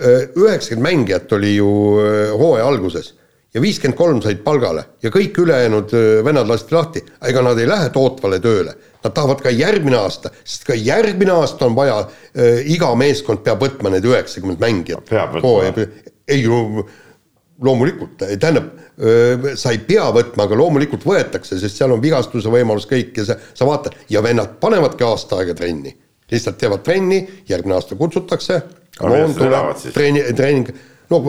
[0.00, 1.70] üheksakümmend mängijat oli ju
[2.38, 3.14] hooaja alguses
[3.54, 5.92] ja viiskümmend kolm said palgale ja kõik ülejäänud
[6.24, 8.74] vennad lasti lahti, ega nad ei lähe tootvale tööle,
[9.04, 11.98] nad tahavad ka järgmine aasta, sest ka järgmine aasta on vaja,
[12.70, 15.10] iga meeskond peab võtma need üheksakümmend mängijat.
[16.30, 16.86] Ei ju
[17.60, 18.70] loomulikult, tähendab,
[19.54, 23.36] sa ei pea võtma, aga loomulikult võetakse, sest seal on vigastuse võimalus kõik ja sa,
[23.54, 25.92] sa vaatad ja vennad panevadki aasta aega trenni,
[26.32, 28.62] lihtsalt teevad trenni, järgmine aasta kutsutakse.
[29.00, 29.94] Elavad siis?
[29.94, 30.72] treeni, treening,
[31.12, 31.20] no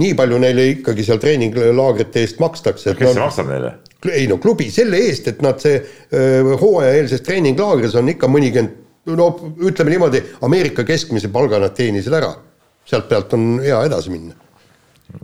[0.00, 2.94] nii palju neile ikkagi seal treeninglaagrite eest makstakse.
[2.96, 3.74] kes see maksab neile?
[4.10, 5.76] ei no klubi selle eest, et nad see
[6.12, 8.78] hooajaeelses treeninglaagris on ikka mõnikümmend,
[9.12, 9.28] no
[9.62, 12.32] ütleme niimoodi, Ameerika keskmise palga nad teenisid ära.
[12.86, 14.34] sealt pealt on hea edasi minna.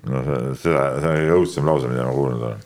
[0.09, 0.23] No
[0.59, 2.65] seda, see on kõige õudsem lause, mida ma kuulnud olen.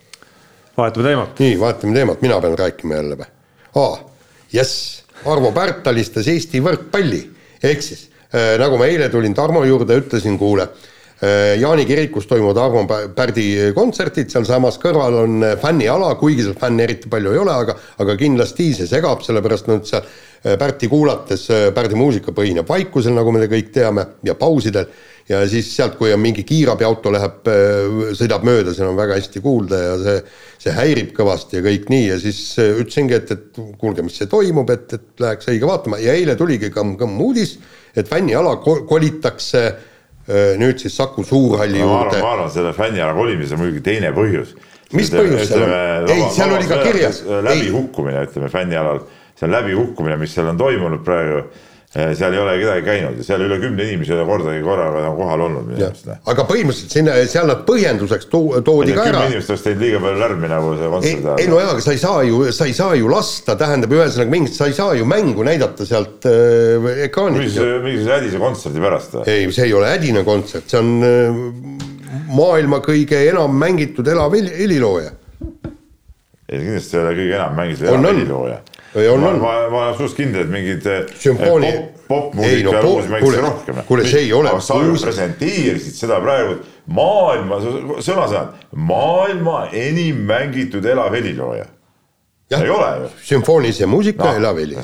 [0.77, 1.43] vahetame teemat.
[1.45, 3.29] nii, vahetame teemat, mina pean rääkima jälle või?
[3.83, 3.99] aa,
[4.53, 7.21] jess, Arvo Pärt alistas Eesti võrkpalli,
[7.63, 12.59] ehk siis äh, nagu ma eile tulin Tarmo juurde, ütlesin, kuule äh,, Jaani kirikus toimuvad
[12.59, 13.47] Arvo Pä- Pärdi
[13.77, 18.19] kontserdid, sealsamas kõrval on äh, fänniala, kuigi seal fänne eriti palju ei ole, aga aga
[18.19, 23.35] kindlasti see segab, sellepärast nad seal äh, Pärti kuulates äh, Pärdi muusika põhineb vaikusel, nagu
[23.35, 24.91] me kõik teame, ja pausidel
[25.29, 27.47] ja siis sealt, kui on mingi kiirabiauto läheb,
[28.19, 30.17] sõidab mööda, seal on väga hästi kuulda ja see,
[30.65, 34.29] see häirib kõvasti ja kõik nii ja siis äh, ütlesingi, et, et kuulge, mis see
[34.31, 37.57] toimub, et, et läheks õige vaatama ja eile tuligi kõmm-kõmm uudis,
[37.97, 43.15] et fänniala ko- kolitakse äh, nüüd siis Saku Suurhalli arvan, juurde ma arvan, selle fänniala
[43.17, 44.57] kolimise on muidugi teine põhjus.
[44.93, 45.73] Mis põhjus seal on?
[46.13, 47.23] Ei, seal oli ka kirjas.
[47.25, 48.99] Läbihukkumine, ütleme fännialal,
[49.39, 51.47] see on läbihukkumine, mis seal on toimunud praegu.
[51.93, 55.17] Seal ei ole kedagi käinud ja seal üle kümne inimese ei ole kordagi korraga nagu
[55.19, 56.07] kohal olnud minu arust.
[56.33, 60.01] aga põhimõtteliselt sinna, seal nad põhjenduseks to- toodi ka ära kümme inimest oleks teinud liiga
[60.07, 62.69] palju lärmi nagu see ei, kontserdi ei no jaa, aga sa ei saa ju, sa
[62.71, 66.89] ei saa ju lasta, tähendab ühesõnaga mingit, sa ei saa ju mängu näidata sealt äh,
[67.09, 69.27] ekraanilt mingi, mingisuguse hädise kontserdi pärast või?
[69.29, 71.91] ei, see ei ole hädine kontsert, see on äh,
[72.33, 75.13] maailma kõige enam mängitud elav heli- helilooja.
[76.53, 78.07] Ei kindlasti ei ole kõige enam mängitud On, on.
[78.13, 78.61] helilooja.
[78.93, 82.83] Ma, ma, ma olen absoluutselt kindel, et mingid eh, Sümfooni- pop, popmuusika Ei, no ja
[82.83, 83.83] mängitakse kuule, rohkem.
[83.89, 86.59] kuule, see ei ole sa ju presenteerisid seda praegu
[86.93, 87.61] maailma,
[88.05, 91.65] sõna-sõnalt, maailma enim mängitud elav helilooja.
[92.59, 93.11] ei ole ju.
[93.31, 94.77] sümfoonilise muusika elav heli.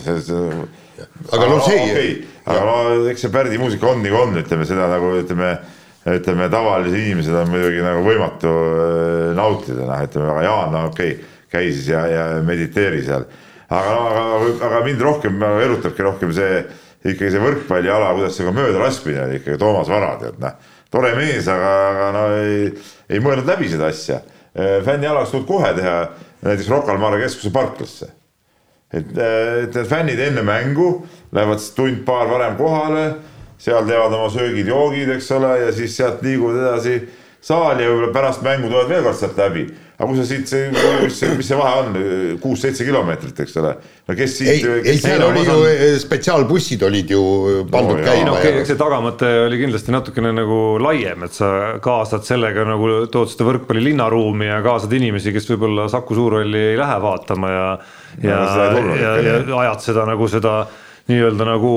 [1.33, 2.13] Aga no see- okei,
[2.49, 5.53] aga no eks see Pärdi muusika on nagu on, ütleme seda nagu ütleme,
[6.09, 11.13] ütleme tavalised inimesed on muidugi nagu võimatu äh, nautida, noh, ütleme, aga Jaan, no okei
[11.19, 13.27] okay,, käi siis ja, ja mediteeri seal.
[13.69, 14.27] aga aga,
[14.69, 16.63] aga mind rohkem erutabki rohkem see
[17.05, 20.57] ikkagi see võrkpalliala, kuidas see ka möödalaskmine oli ikkagi Toomas Vara, tead noh.
[20.91, 22.71] tore mees, aga, aga no ei,
[23.09, 24.23] ei mõelnud läbi seda asja.
[24.85, 25.99] fänniala oleks tulnud kohe teha
[26.43, 28.15] näiteks Rocca al Mare keskuse parklasse
[28.93, 30.89] et, et need fännid enne mängu
[31.35, 33.05] lähevad siis tund-paar varem kohale,
[33.61, 37.01] seal teevad oma söögid-joogid, eks ole, ja siis sealt liiguvad edasi
[37.45, 39.67] saali ja võib-olla pärast mängu tulevad veel kord sealt läbi.
[39.99, 40.69] Aga kui sa siit, see,
[41.03, 41.97] mis see, mis see vahe on,
[42.39, 43.73] kuus-seitse kilomeetrit, eks ole.
[44.07, 47.23] no kes siit,, ei seal oli ju eh, spetsiaalbussid olid ju
[47.73, 51.51] pandud No käima okei, ja eks see tagamõte oli kindlasti natukene nagu laiem, et sa
[51.83, 56.79] kaasad sellega nagu tood seda võrkpalli linnaruumi ja kaasad inimesi, kes võib-olla Saku Suurhalli ei
[56.79, 57.67] lähe vaatama ja
[58.23, 58.39] ja
[59.03, 60.61] ja, ja ajad seda nagu seda
[61.09, 61.75] nii-öelda nagu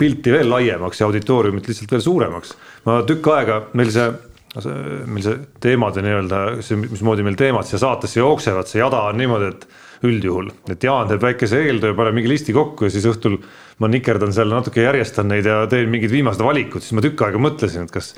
[0.00, 2.54] pilti veel laiemaks ja auditooriumit lihtsalt veel suuremaks.
[2.88, 4.10] ma tükk aega, meil see,
[4.52, 9.48] meil see teemade nii-öelda, see, mismoodi meil teemad siia saatesse jooksevad, see jada on niimoodi,
[9.48, 9.64] et
[10.04, 13.38] üldjuhul, et Jaan teeb väikese eeltöö, paneb mingi listi kokku ja siis õhtul
[13.80, 17.40] ma nikerdan seal natuke, järjestan neid ja teen mingid viimased valikud, siis ma tükk aega
[17.40, 18.12] mõtlesin, et kas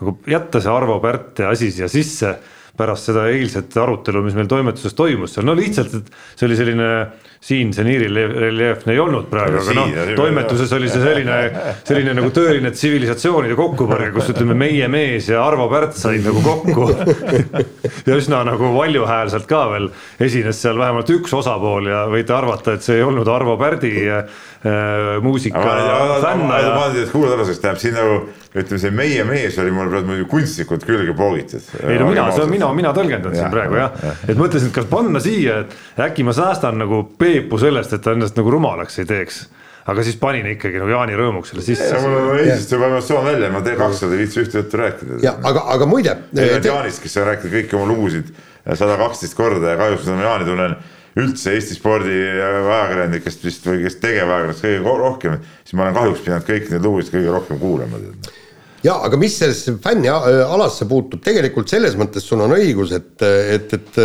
[0.00, 2.34] nagu jätta see Arvo Pärte asi siia sisse
[2.76, 6.90] pärast seda eilset arutelu, mis meil toimetuses toimus seal, no lihtsalt, et see oli selline
[7.46, 11.36] siin see niirireljeefne ei olnud praegu, aga noh, toimetuses oli see selline,
[11.86, 16.88] selline nagu tõeline tsivilisatsioonide kokkupõrge, kus ütleme, meie mees ja Arvo Pärt said nagu kokku.
[18.06, 19.88] Ja üsna nagu valjuhäälselt ka veel
[20.22, 23.94] esines seal vähemalt üks osapool ja võite arvata, et see ei olnud Arvo Pärdi
[25.22, 26.46] muusika fänn.
[26.46, 28.16] ma tahan teid kuulda tänaseks, tähendab siin nagu
[28.56, 31.66] ütleme, see meie mees oli mul praegu kunstlikult külge poogitud.
[31.84, 34.78] ei no mina, see on mina, mina tõlgendan siin praegu jah ja., et mõtlesin, et
[34.78, 38.98] kas panna siia, et äkki ma säästan nagu Peepu sellest, et ta ennast nagu rumalaks
[39.02, 39.44] ei teeks
[39.86, 41.92] aga siis panin ikkagi nagu Jaani rõõmuks selle sisse.
[42.02, 45.20] mul on eesist juba emotsioon välja, ma T200 ei viitsi ühte juttu rääkida.
[45.22, 46.16] ja aga, aga muide.
[46.34, 48.32] Jaanist, kes on rääkinud kõiki oma lugusid
[48.74, 50.76] sada kaksteist korda ja kahjuks ma Jaani tunnen
[51.16, 56.50] üldse Eesti spordi ajakirjanikest vist või kes tegevajakirjandust kõige rohkem, siis ma olen kahjuks pidanud
[56.50, 58.02] kõiki neid lugusid kõige rohkem kuulama
[58.84, 63.14] ja aga mis sellesse fännialasse puutub, tegelikult selles mõttes sul on õigus, et,
[63.56, 64.02] et, et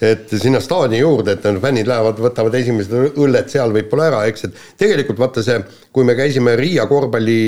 [0.00, 4.60] et sinna staadioni juurde, et fännid lähevad, võtavad esimesed õlled seal võib-olla ära, eks, et
[4.80, 5.58] tegelikult vaata see,
[5.92, 7.40] kui me käisime Riia korvpalli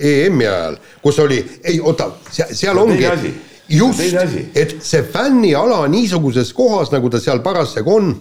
[0.00, 3.04] EM-i ajal, kus oli, ei oota, seal, seal ongi
[3.72, 4.00] just,
[4.54, 8.14] et see fänniala niisuguses kohas, nagu ta seal parasjagu on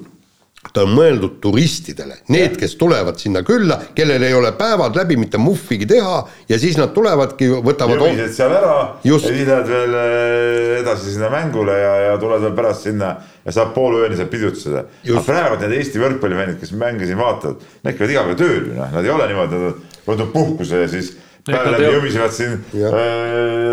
[0.69, 5.39] ta on mõeldud turistidele, need, kes tulevad sinna külla, kellel ei ole päevad läbi mitte
[5.41, 6.19] muhvigi teha
[6.51, 7.97] ja siis nad tulevadki, võtavad.
[7.97, 9.25] jõmised seal ära Just.
[9.25, 13.55] ja siis lähed veel eh, edasi sinna mängule ja, ja tuled veel pärast sinna ja
[13.57, 14.85] saab poole ööni seal pidutseda.
[15.09, 18.77] aga praegu need Eesti võrkpallifännid, kes mänge siin vaatavad, need käivad iga päev tööl ju
[18.77, 21.15] noh, nad ei ole niimoodi, nad võtavad puhkuse ja siis
[21.47, 22.95] päev läbi jõmisevad siin äh,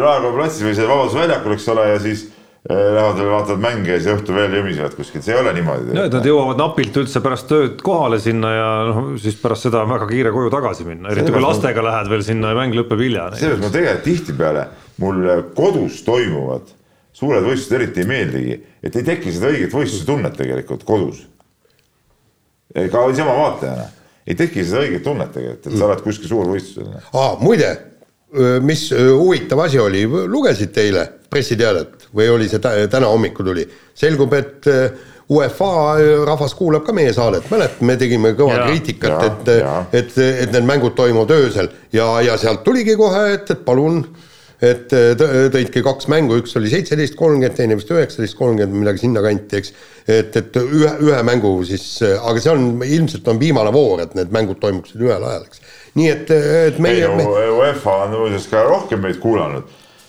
[0.03, 2.29] Raekoja platsis või seal Vabaduse väljakul, eks ole, ja siis
[2.71, 5.95] Äh, lähevad veel vaatavad mänge ja siis õhtul veel jõmisevad kuskil, see ei ole niimoodi.
[5.97, 9.85] no et nad jõuavad napilt üldse pärast tööd kohale sinna ja noh, siis pärast seda
[9.87, 11.87] on väga kiire koju tagasi minna, eriti kui lastega ma...
[11.87, 13.29] lähed veel sinna ja mäng lõpeb hilja.
[13.39, 14.67] selles ma tegelikult tihtipeale
[15.01, 16.75] mul kodus toimuvad
[17.17, 21.23] suured võistlused eriti ei meeldigi, et ei teki seda õiget võistluse tunnet tegelikult kodus.
[22.75, 23.89] ka niisama vaatajana
[24.29, 26.99] ei teki seda õiget tunnet tegelikult, et sa oled kuskil suurvõistlusel.
[27.17, 27.71] aa, muide,
[28.65, 33.65] mis huvitav asi oli, lugesite eile pressiteadet või oli see täna hommikul tuli,
[33.97, 34.69] selgub, et
[35.29, 35.71] UEFA
[36.25, 39.51] rahvas kuulab ka meie saadet, mäletad, me tegime kõva ja, kriitikat, et,
[40.01, 44.01] et, et need mängud toimuvad öösel ja, ja sealt tuligi kohe, et, et palun,
[44.65, 44.91] et
[45.55, 49.75] tõidki kaks mängu, üks oli seitseteist kolmkümmend, teine vist üheksateist kolmkümmend, midagi sinnakanti, eks.
[50.07, 54.35] et, et ühe, ühe mängu siis, aga see on, ilmselt on viimane voor, et need
[54.35, 55.63] mängud toimuksid ühel ajal, eks.
[55.99, 56.33] nii et,
[56.73, 57.05] et meie.
[57.07, 59.69] ei no UEFA on muuseas ka rohkem meid kuulanud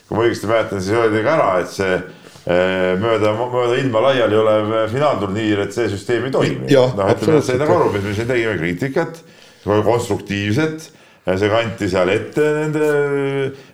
[0.09, 1.97] kui ma õigesti mäletan, siis öeldi ka ära, et see
[2.97, 6.65] mööda, mööda ilma laiali olev finaalturniir, et see süsteem ei toimi.
[6.65, 9.21] noh, ütleme, nad said nagu aru, mis me siin tegime kriitikat,
[9.85, 10.89] konstruktiivset,
[11.27, 12.87] see kanti seal ette nende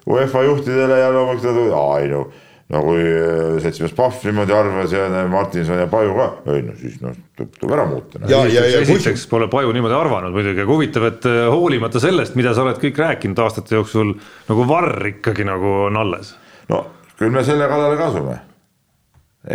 [0.10, 2.26] UEFA juhtidele ja loomulikult nad, aa ei no
[2.74, 6.26] no kui äh, seltsimees Pahv niimoodi arvas ja Martinson ja Paju ka,
[6.56, 8.30] ei no siis noh, tuleb ära muuta no..
[8.32, 12.38] ja, ja, ja esiteks pole Paju niimoodi arvanud muidugi, aga huvitav, et äh, hoolimata sellest,
[12.39, 14.16] mida sa oled kõik rääkinud aastate jooksul,
[14.50, 16.34] nagu varr ikkagi nagu on alles.
[16.74, 16.82] no
[17.20, 18.41] küll me selle kallale ka asume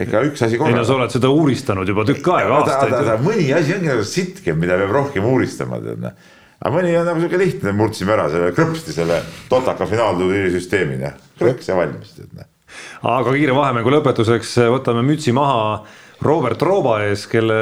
[0.04, 0.76] ikka üks asi korraga.
[0.76, 3.24] ei no sa oled seda uuristanud juba tükk aega, aastaid.
[3.26, 6.14] mõni asi ongi nagu sitkem, mida peab rohkem uuristama, tead noh.
[6.60, 11.18] Aga mõni on nagu sihuke lihtne, murdsime ära selle krõpsti selle totaka finaalturniiri süsteemi, noh.
[11.40, 12.48] krõks ja valmis, noh
[13.10, 15.82] aga kiire vahemängu lõpetuseks võtame mütsi maha
[16.22, 17.56] Robert Rooba ees, kelle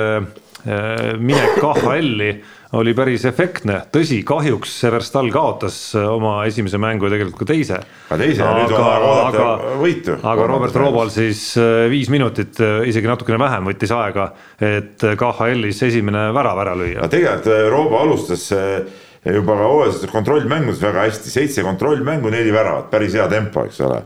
[0.65, 2.31] minek KHL-i
[2.79, 7.79] oli päris efektne, tõsi, kahjuks Severstal kaotas oma esimese mängu ja tegelikult ka teise.
[8.09, 10.19] ka teise ja nüüd on aega oodata võitu.
[10.21, 14.31] aga Robert Roobal siis eh, viis minutit, isegi natukene vähem võttis aega,
[14.61, 17.09] et KHL-is esimene värav ära lüüa.
[17.09, 23.29] tegelikult Rooba alustas juba ka hooajalistes kontrollmängudes väga hästi, seitse kontrollmängu, neli väravat, päris hea
[23.31, 24.03] tempo, eks ole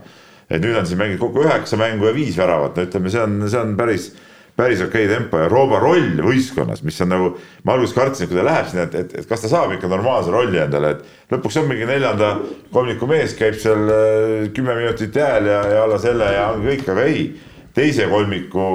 [0.53, 3.39] et nüüd on siin mänginud kokku üheksa mängu ja viis väravat, no ütleme, see on,
[3.49, 4.11] see on päris,
[4.57, 7.29] päris okei okay tempo ja Rooba roll võistkonnas, mis on nagu,
[7.65, 9.89] ma alguses kartsin, et kui ta läheb sinna, et, et, et kas ta saab ikka
[9.89, 12.35] normaalse rolli endale, et lõpuks on mingi neljanda
[12.73, 17.09] kolmiku mees, käib seal äh, kümme minutit jääl ja, ja alla selle ja kõik, aga
[17.09, 17.27] ei.
[17.73, 18.67] teise kolmiku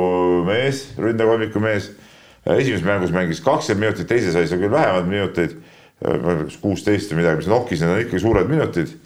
[0.49, 1.93] mees, ründekolmiku mees,
[2.49, 5.55] esimeses mängus mängis kakskümmend minutit, teises sai seal küll vähemad minuteid,
[6.03, 8.97] äh, kuusteist või midagi, mis on okis, need on ikkagi suured minutid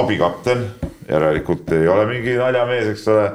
[0.00, 0.64] abikapten,
[1.08, 3.28] järelikult ei ole mingi naljamees, eks ole.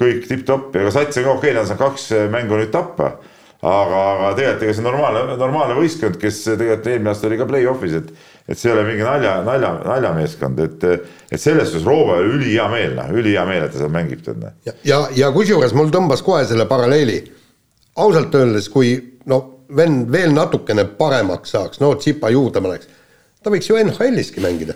[0.00, 3.14] Kõik tipp-topp ja ka sats on ka okei okay,, nad saavad kaks mängu nüüd tappa.
[3.60, 7.96] aga, aga tegelikult ega see normaalne, normaalne võistkond, kes tegelikult eelmine aasta oli ka play-off'is,
[7.98, 8.12] et
[8.50, 10.86] et see ei ole mingi nalja, nalja, naljameeskond, et,
[11.30, 14.40] et selles suhtes Rooba oli ülihea meel, noh, ülihea meel, et ta seal mängib, tead.
[14.42, 14.56] noh.
[14.66, 17.20] ja, ja, ja kusjuures mul tõmbas kohe selle paralleeli.
[18.02, 18.96] ausalt öeldes, kui
[19.30, 19.40] no
[19.76, 22.90] vend veel natukene paremaks saaks, no tsipa juurde paneks,
[23.42, 24.74] ta võiks ju NHL-iski mängida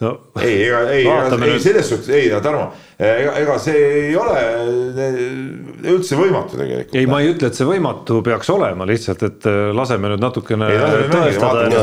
[0.00, 4.38] no ei, ega, ei, ei selles suhtes, ei, Tarmo, ega, ega see ei ole
[5.92, 6.96] üldse võimatu tegelikult.
[6.96, 10.70] ei, ma ei ütle, et see võimatu peaks olema, lihtsalt, et äh, laseme nüüd natukene.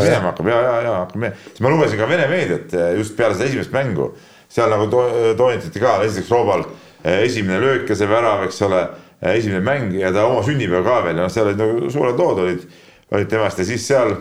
[0.01, 3.37] minema hakkab ja, ja, ja hakkab siis ma lugesin ka Vene meediat äh, just peale
[3.37, 4.11] seda esimest mängu.
[4.49, 5.03] seal nagu to
[5.37, 8.81] toonitati ka, esiteks Roobal äh, esimene löök ja see värav, eks ole,
[9.33, 12.41] esimene mäng ja ta oma sünnipäev ka veel ja noh, seal olid nagu suured lood
[12.45, 12.65] olid,
[13.13, 14.15] olid temast ja siis seal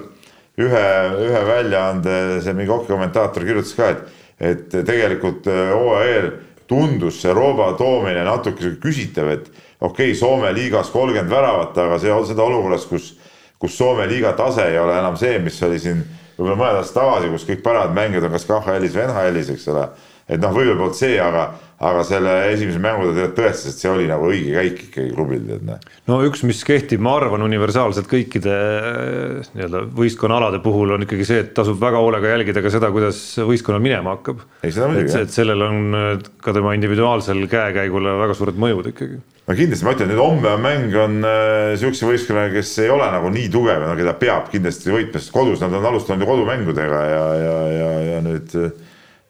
[0.60, 0.86] ühe,
[1.28, 6.30] ühe väljaande see mingi hokikommentaator kirjutas ka, et, et tegelikult OAL
[6.68, 9.48] tundus see Rooba toomine natuke küsitav, et
[9.80, 13.12] okei okay,, Soome liigas kolmkümmend väravat, aga see, seda olukorras, kus,
[13.60, 16.02] kus Soome liiga tase ei ole enam see, mis oli siin
[16.36, 19.86] võib-olla mõned aastad tagasi, kus kõik paremad mängijad on kas KHL-is või NHL-is, eks ole.
[20.28, 21.46] et noh, võib-olla polnud see, aga
[21.76, 25.64] aga selle esimese mängu ta tõestas, et see oli nagu õige käik ikkagi klubil, tead
[25.68, 25.92] näe.
[26.08, 31.42] no üks, mis kehtib, ma arvan, universaalselt kõikide äh, nii-öelda võistkonnaalade puhul on ikkagi see,
[31.44, 34.40] et tasub väga hoolega jälgida ka seda, kuidas võistkonnal minema hakkab.
[34.64, 34.78] et,
[35.20, 36.08] et sellel on äh,
[36.40, 40.64] ka tema individuaalsel käekäigule väga suured mõjud ikkagi no kindlasti ma ütlen, nüüd homme on
[40.64, 44.96] mäng on äh, sihukese võistkonnaga, kes ei ole nagu nii tugev, no keda peab kindlasti
[44.96, 48.58] võitma, sest kodus nad on alustanud ju kodumängudega ja, ja, ja, ja nüüd,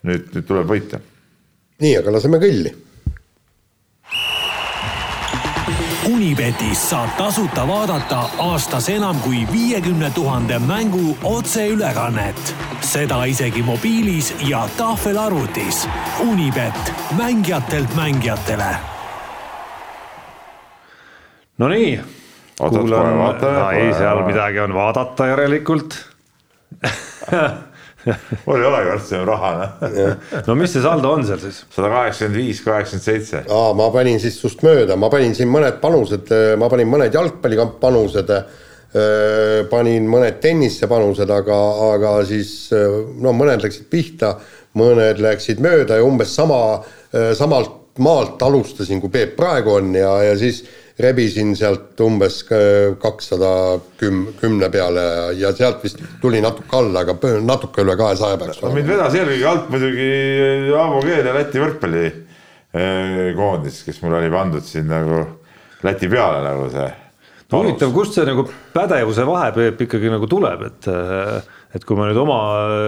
[0.07, 1.03] nüüd, nüüd tuleb võita
[1.81, 2.72] nii, aga laseme kõlli.
[6.07, 12.55] Unibetis saab tasuta vaadata aastas enam kui viiekümne tuhande mängu otseülekannet.
[12.81, 15.89] seda isegi mobiilis ja tahvelarvutis.
[16.20, 18.77] Unibet, mängijatelt mängijatele.
[21.59, 22.01] Nonii.
[22.59, 25.95] kuulan, ei seal midagi on vaadata järelikult
[28.47, 30.29] mul ei varsti enam raha, noh.
[30.47, 31.63] no mis see saldo on seal siis?
[31.75, 33.43] sada kaheksakümmend viis, kaheksakümmend seitse.
[33.53, 36.31] aa, ma panin siis sust mööda, ma panin siin mõned panused,
[36.61, 38.35] ma panin mõned jalgpallipanused,
[39.71, 41.57] panin mõned tennisepanused, aga,
[41.93, 44.37] aga siis no mõned läksid pihta,
[44.79, 46.61] mõned läksid mööda ja umbes sama,
[47.37, 50.63] samalt maalt alustasin, kui Peep praegu on ja, ja siis
[51.01, 52.45] rebisin sealt umbes
[53.03, 55.01] kakssada küm-, kümne peale
[55.37, 58.77] ja sealt vist tuli natuke alla, aga natuke üle kahesaja peaks olema.
[58.79, 60.09] mind vedas eelkõige alt muidugi
[60.77, 65.17] Aavo Keel ja Läti võrkpallikoondis, kes mul oli pandud siin nagu
[65.85, 66.91] Läti peale nagu see.
[67.53, 68.43] no huvitav, kust see nagu
[68.73, 70.83] pädevuse vahe, Peep, ikkagi nagu tuleb, et
[71.77, 72.39] et kui ma nüüd oma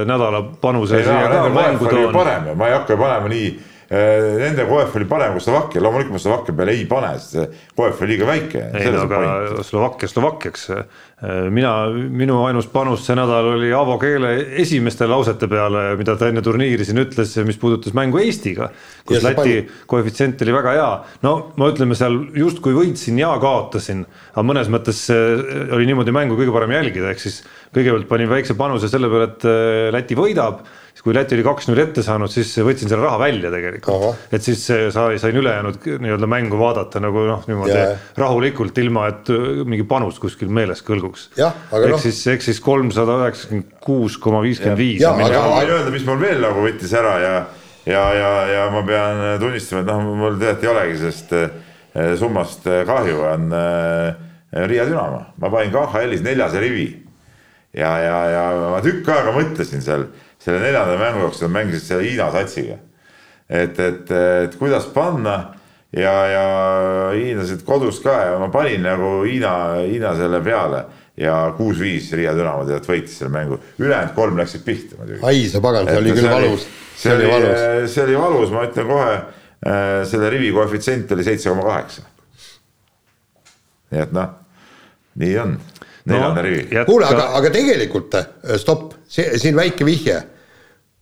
[0.08, 2.12] nädala panuse siia ka mängu toon.
[2.56, 6.54] ma ei hakka panema nii Äh, nende koef oli parem kui Slovakkia, loomulikult ma Slovakkia
[6.58, 7.44] peale ei pane, sest see
[7.76, 8.64] koef oli liiga väike.
[8.76, 10.66] ei no aga Slovakkia Slovakkiaks.
[10.68, 16.28] Äh, mina, minu ainus panus see nädal oli Avo Keele esimeste lausete peale, mida ta
[16.28, 18.68] enne turniiri siin ütles, mis puudutas mängu Eestiga.
[19.08, 19.54] kus ja Läti pani...
[19.88, 20.90] koefitsient oli väga hea,
[21.24, 26.52] no ma ütleme seal justkui võitsin ja kaotasin, aga mõnes mõttes oli niimoodi mängu kõige
[26.52, 27.40] parem jälgida, ehk siis
[27.72, 29.48] kõigepealt panin väikse panuse selle peale, et
[29.96, 30.60] Läti võidab
[31.08, 34.18] kui Läti oli kaks-null ette saanud, siis võtsin selle raha välja tegelikult.
[34.34, 34.60] et siis
[34.92, 38.02] sai, sain ülejäänud nii-öelda mängu vaadata nagu noh, niimoodi yeah.
[38.20, 41.30] rahulikult, ilma et äh, mingi panus kuskil meeles kõlguks.
[41.38, 42.00] ehk no.
[42.02, 45.00] siis, ehk siis kolmsada üheksakümmend kuus koma viiskümmend viis.
[45.08, 47.34] aga ma võin öelda, mis mul veel nagu võttis ära ja,
[47.88, 52.68] ja, ja, ja ma pean tunnistama, et noh, mul tegelikult ei olegi sellest äh, summast
[52.68, 53.52] äh, kahju, on
[54.68, 56.88] Riia Dünamo, ma panin KHL-is neljase rivi
[57.76, 62.30] ja, ja, ja ma tükk aega mõtlesin seal selle neljanda mängu jooksul mängisid selle Hiina
[62.32, 62.78] satsiga.
[63.48, 64.10] et, et,
[64.44, 65.36] et kuidas panna
[65.92, 66.46] ja, ja
[67.14, 69.52] hiinlased kodus ka ja ma panin nagu Hiina,
[69.86, 70.84] Hiina selle peale
[71.18, 75.22] ja kuus-viis Riia Dünamo tegelikult võitis selle mängu, ülejäänud kolm läksid pihta muidugi.
[75.26, 76.68] ai sa pagan, see oli küll valus.
[76.98, 77.64] see oli valus,
[77.94, 82.06] see oli valus, ma ütlen kohe, äh, selle rivi koefitsient oli seitse koma kaheksa.
[83.90, 84.36] nii et noh,
[85.18, 85.58] nii on
[86.08, 86.82] neljanda no, rivi.
[86.88, 88.28] kuule, aga, aga tegelikult äh,
[88.60, 90.20] stopp, see siin väike vihje.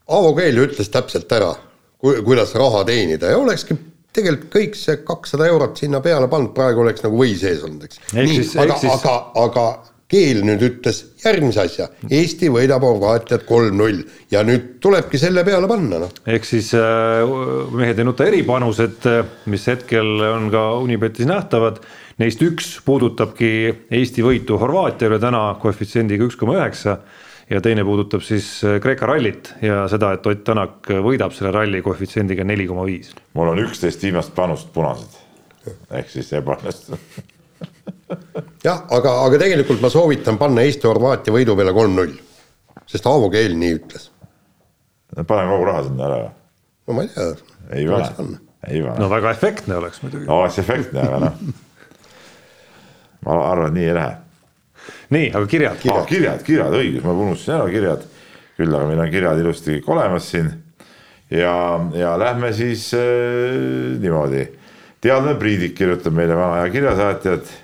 [0.06, 1.50] Aavo Keel ütles täpselt ära,
[1.98, 3.74] kuidas raha teenida ja olekski
[4.16, 8.02] tegelikult kõik see kakssada eurot sinna peale pannud, praegu oleks nagu või sees olnud, eks.
[8.14, 8.94] aga, siis...
[8.94, 9.66] aga, aga
[10.06, 14.04] Keel nüüd ütles järgmise asja, Eesti võidab Horvaatiat kolm-null.
[14.30, 16.12] Ja nüüd tulebki selle peale panna, noh.
[16.30, 17.26] ehk siis äh,
[17.74, 19.08] mehed ei nuta eripanused,
[19.50, 21.82] mis hetkel on ka Unibetis nähtavad.
[22.22, 23.50] Neist üks puudutabki
[23.98, 27.00] Eesti võitu Horvaatia üle täna koefitsiendiga üks koma üheksa
[27.50, 31.82] ja teine puudutab siis äh, Kreeka rallit ja seda, et Ott Tänak võidab selle ralli
[31.82, 33.10] koefitsiendiga neli koma viis.
[33.34, 35.24] mul on üksteist viimast panust punased.
[35.90, 37.24] Ehk siis ebaõnnestunud
[38.64, 42.16] jah, aga, aga tegelikult ma soovitan panna Eesti-Horvaatia võidu peale kolm-null,
[42.86, 44.10] sest Aavo Keel nii ütles.
[45.16, 46.18] paneme kogu raha sinna ära.
[46.86, 47.30] no ma ei tea.
[47.74, 48.38] ei pane,
[48.68, 50.26] ei pane no väga efektne oleks muidugi.
[50.28, 51.40] no oleks efektne, aga noh.
[53.26, 54.12] ma arvan, et nii ei lähe.
[55.16, 55.80] nii, aga kirjad.
[55.82, 58.06] kirjad, kirjad, kirjad, õigus, ma unustasin ära kirjad.
[58.56, 60.52] küll aga meil on kirjad ilusti kõik olemas siin.
[61.30, 61.56] ja,
[61.98, 64.46] ja lähme siis äh, niimoodi.
[65.02, 67.54] teadlane Priidik kirjutab meile vana aja kirjasaatjad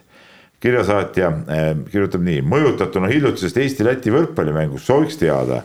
[0.62, 5.62] kirjasaatja eh, kirjutab nii, mõjutatuna hiljutisest Eesti-Läti võrkpallimängust sooviks teada,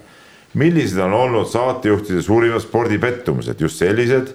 [0.58, 4.32] millised on olnud saatejuhtide suurimad spordipettumused, just sellised,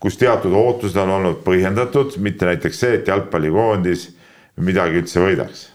[0.00, 4.08] kus teatud ootused on olnud põhjendatud, mitte näiteks see, et jalgpallikoondis
[4.64, 5.66] midagi üldse võidaks.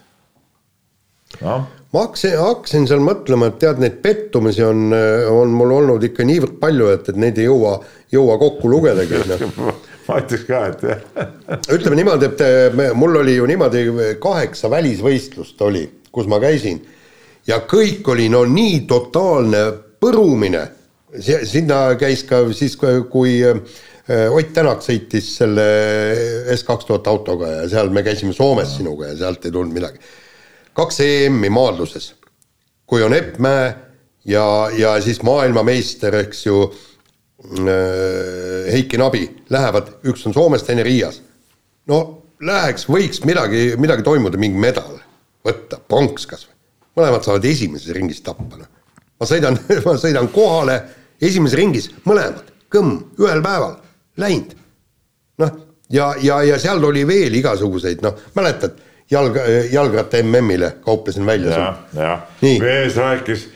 [1.42, 4.90] noh, ma hakkasin, hakkasin seal mõtlema, et tead, neid pettumusi on,
[5.36, 7.78] on mul olnud ikka niivõrd palju, et, et neid ei jõua,
[8.14, 9.72] jõua kokku lugedagi noh.
[10.08, 13.86] ma ütleks ka, et ütleme niimoodi, et eh, mul oli ju niimoodi
[14.22, 16.82] kaheksa välisvõistlust oli, kus ma käisin
[17.48, 19.64] ja kõik oli no nii totaalne
[20.02, 20.68] põrumine.
[21.22, 23.62] sinna käis ka siis, kui eh,
[24.12, 25.64] Ott Tänak sõitis selle
[26.56, 30.00] S kaks tuhat autoga ja seal me käisime Soomes sinuga ja sealt ei tulnud midagi.
[30.74, 32.14] kaks EM-i maadluses,
[32.86, 33.74] kui on Epp Mäe
[34.26, 36.66] ja, ja siis maailmameister, eks ju
[37.42, 41.22] Heiki Nabi lähevad, üks on Soomest, teine Riias.
[41.90, 45.00] no läheks, võiks midagi, midagi toimuda, mingi medal
[45.46, 46.56] võtta, pronks kas või.
[47.00, 48.70] mõlemad saavad esimeses ringis tappa, noh.
[49.20, 50.78] ma sõidan, ma sõidan kohale
[51.22, 53.76] esimeses ringis, mõlemad, kõmm, ühel päeval,
[54.22, 54.56] läinud.
[55.42, 55.58] noh,
[55.90, 58.78] ja, ja, ja seal oli veel igasuguseid, noh, mäletad,
[59.12, 59.38] jalg,
[59.72, 63.50] jalgratta MM-ile kauplesin välja jah, jah, mees rääkis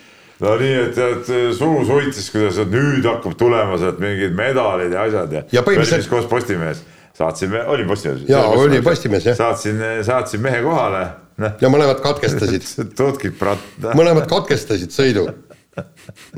[0.44, 5.36] no nii, et tead suu suitsis, kuidas nüüd hakkab tulema sealt mingid medalid ja asjad
[5.36, 5.44] ja.
[5.56, 6.84] Ja põhimõtteliselt- koos Postimehes
[7.16, 8.26] saatsime, oli Postimehes.
[8.30, 9.38] Jaa, oli Postimehes, jah.
[9.38, 11.06] saatsin, saatsin mehe kohale,
[11.40, 11.56] noh.
[11.62, 12.68] ja mõlemad katkestasid,
[13.00, 15.30] tutkid prat-, mõlemad katkestasid sõidu.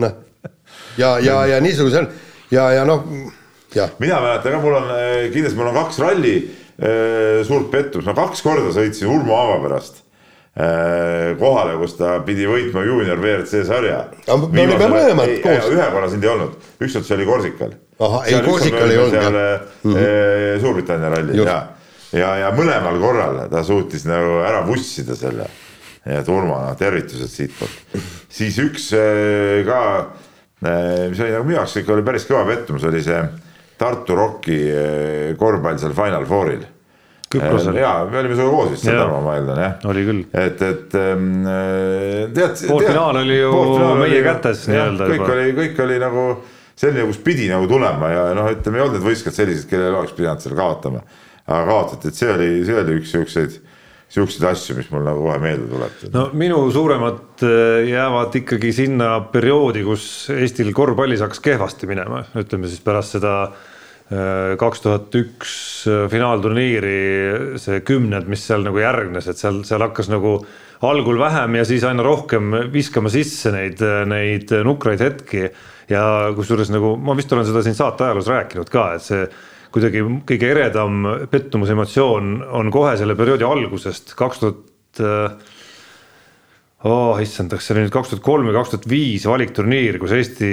[0.04, 0.16] noh,
[0.98, 2.10] ja, ja, ja niisuguse on
[2.54, 3.06] ja, ja noh,
[3.76, 4.92] jah, mina mäletan ka, mul on
[5.34, 10.04] kindlasti, mul on kaks ralli eh, suurt pettumust, ma kaks korda sõitsin Urmo Aava pärast
[11.38, 14.00] kohale, kus ta pidi võitma juunior WRC sarja.
[15.70, 17.76] Ühe korra sind ei olnud, ükskord see oli Korsikal.
[18.02, 20.62] Ahah, ei, Korsikal ei olnud, seal mm -hmm.
[20.62, 21.58] Suurbritannia rallil ja,
[22.14, 25.50] ja, ja mõlemal korral ta suutis nagu ära vussida selle.
[26.06, 28.02] et Urmo, noh tervitused siitpoolt.
[28.30, 28.90] siis üks
[29.66, 29.82] ka,
[31.10, 33.22] mis oli nagu minu jaoks ikka oli päris kõva pettumus, oli see
[33.78, 34.58] Tartu Rocki
[35.38, 36.66] korvpall seal Final Fouril.
[37.28, 37.76] Küprosel.
[37.76, 38.86] ja me olime sinuga koos vist.
[38.88, 39.74] Tarmo, ma eeldan jah.
[39.92, 40.22] oli küll.
[40.32, 41.32] et, et ähm,
[42.36, 42.62] tead.
[42.70, 43.64] Poolfinaal oli ju
[44.00, 45.34] meie kätes nii-öelda kõik juba.
[45.36, 46.28] oli, kõik oli nagu
[46.78, 50.14] selline, kus pidi nagu tulema ja noh, ütleme ei olnud need võistkond sellised, kellel oleks
[50.18, 51.02] pidanud seal kaotama.
[51.48, 53.62] aga kaotati, et see oli, see oli üks siukseid,
[54.14, 56.04] siukseid asju, mis mul nagu kohe meelde tuleb.
[56.14, 60.06] no minu suuremad äh, jäävad ikkagi sinna perioodi, kus
[60.36, 63.40] Eestil korvpallis hakkas kehvasti minema, ütleme siis pärast seda
[64.08, 65.52] kaks tuhat üks
[65.90, 67.00] äh, finaalturniiri,
[67.60, 70.38] see kümnend, mis seal nagu järgnes, et seal, seal hakkas nagu
[70.88, 75.50] algul vähem ja siis aina rohkem viskama sisse neid, neid nukraid hetki.
[75.92, 76.04] Ja
[76.36, 79.22] kusjuures nagu ma vist olen seda siin saate ajaloos rääkinud ka, et see
[79.74, 85.06] kuidagi kõige eredam pettumuse emotsioon on kohe selle perioodi algusest, kaks tuhat
[86.86, 90.14] oh issand, kas see oli nüüd kaks tuhat kolm või kaks tuhat viis valikturniir, kus
[90.14, 90.52] Eesti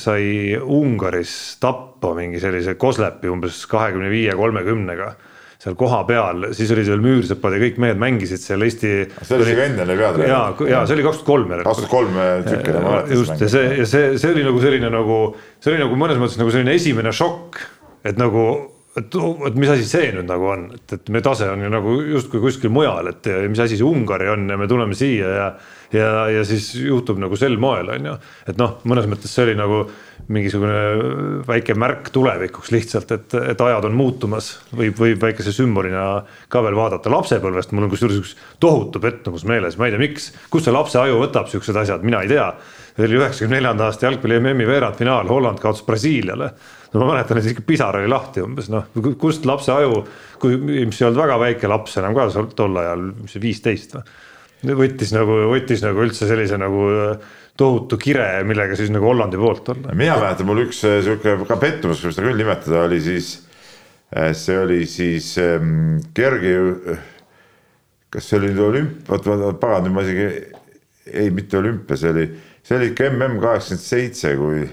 [0.00, 5.10] sai Ungaris tappa mingi sellise Koslepi umbes kahekümne viie, kolmekümnega
[5.60, 8.92] seal kohapeal, siis olid veel Müürsepad ja kõik mehed mängisid seal Eesti.
[9.20, 10.30] see oli isegi enne oli peatreener.
[10.32, 13.12] ja, ja see oli kaks tuhat kolm järelikult kaks tuhat kolm tükki ta mäletas.
[13.18, 15.18] just ja see, ja see, see oli nagu selline nagu,
[15.60, 17.60] see oli nagu mõnes mõttes nagu selline esimene šokk,
[18.08, 18.46] et nagu,
[18.98, 21.98] et, et mis asi see nüüd nagu on, et, et meie tase on ju nagu
[22.16, 25.52] justkui kuskil mujal, et mis asi see Ungari on ja me tuleme siia ja
[25.92, 28.14] ja, ja siis juhtub nagu sel moel on ju,
[28.50, 29.84] et noh, mõnes mõttes see oli nagu
[30.30, 36.04] mingisugune väike märk tulevikuks lihtsalt, et, et ajad on muutumas, võib, võib väikese sümbolina
[36.52, 40.30] ka veel vaadata lapsepõlvest, mul on kusjuures üks tohutu pettumus meeles, ma ei tea, miks,
[40.52, 42.52] kust see lapse aju võtab siuksed asjad, mina ei tea.
[42.94, 46.50] See oli üheksakümne neljanda aasta jalgpalli MM-i veerandfinaal, Holland kaotas Brasiiliale.
[46.92, 48.88] No ma mäletan, et ikka pisar oli lahti umbes noh,
[49.20, 50.02] kust lapse aju,
[50.42, 52.26] kui, mis ei olnud väga väike laps enam ka
[52.56, 54.16] tol ajal, mis see viisteist või.
[54.82, 56.88] võttis nagu, võttis nagu üldse sellise nagu
[57.60, 59.94] tohutu kire, millega siis nagu Hollandi poolt olla.
[59.94, 63.32] mina mäletan, mul üks äh, sihuke ka pettumus, kui seda küll nimetada, oli siis,
[64.40, 66.54] see oli siis ähm, kerge,
[68.10, 70.28] kas see oli olümp-, oot, oot, oot, pagan, nüüd ma isegi,
[71.10, 72.26] ei, mitte olümpia, see oli,
[72.64, 74.64] see oli ikka MM kaheksakümmend seitse, kui,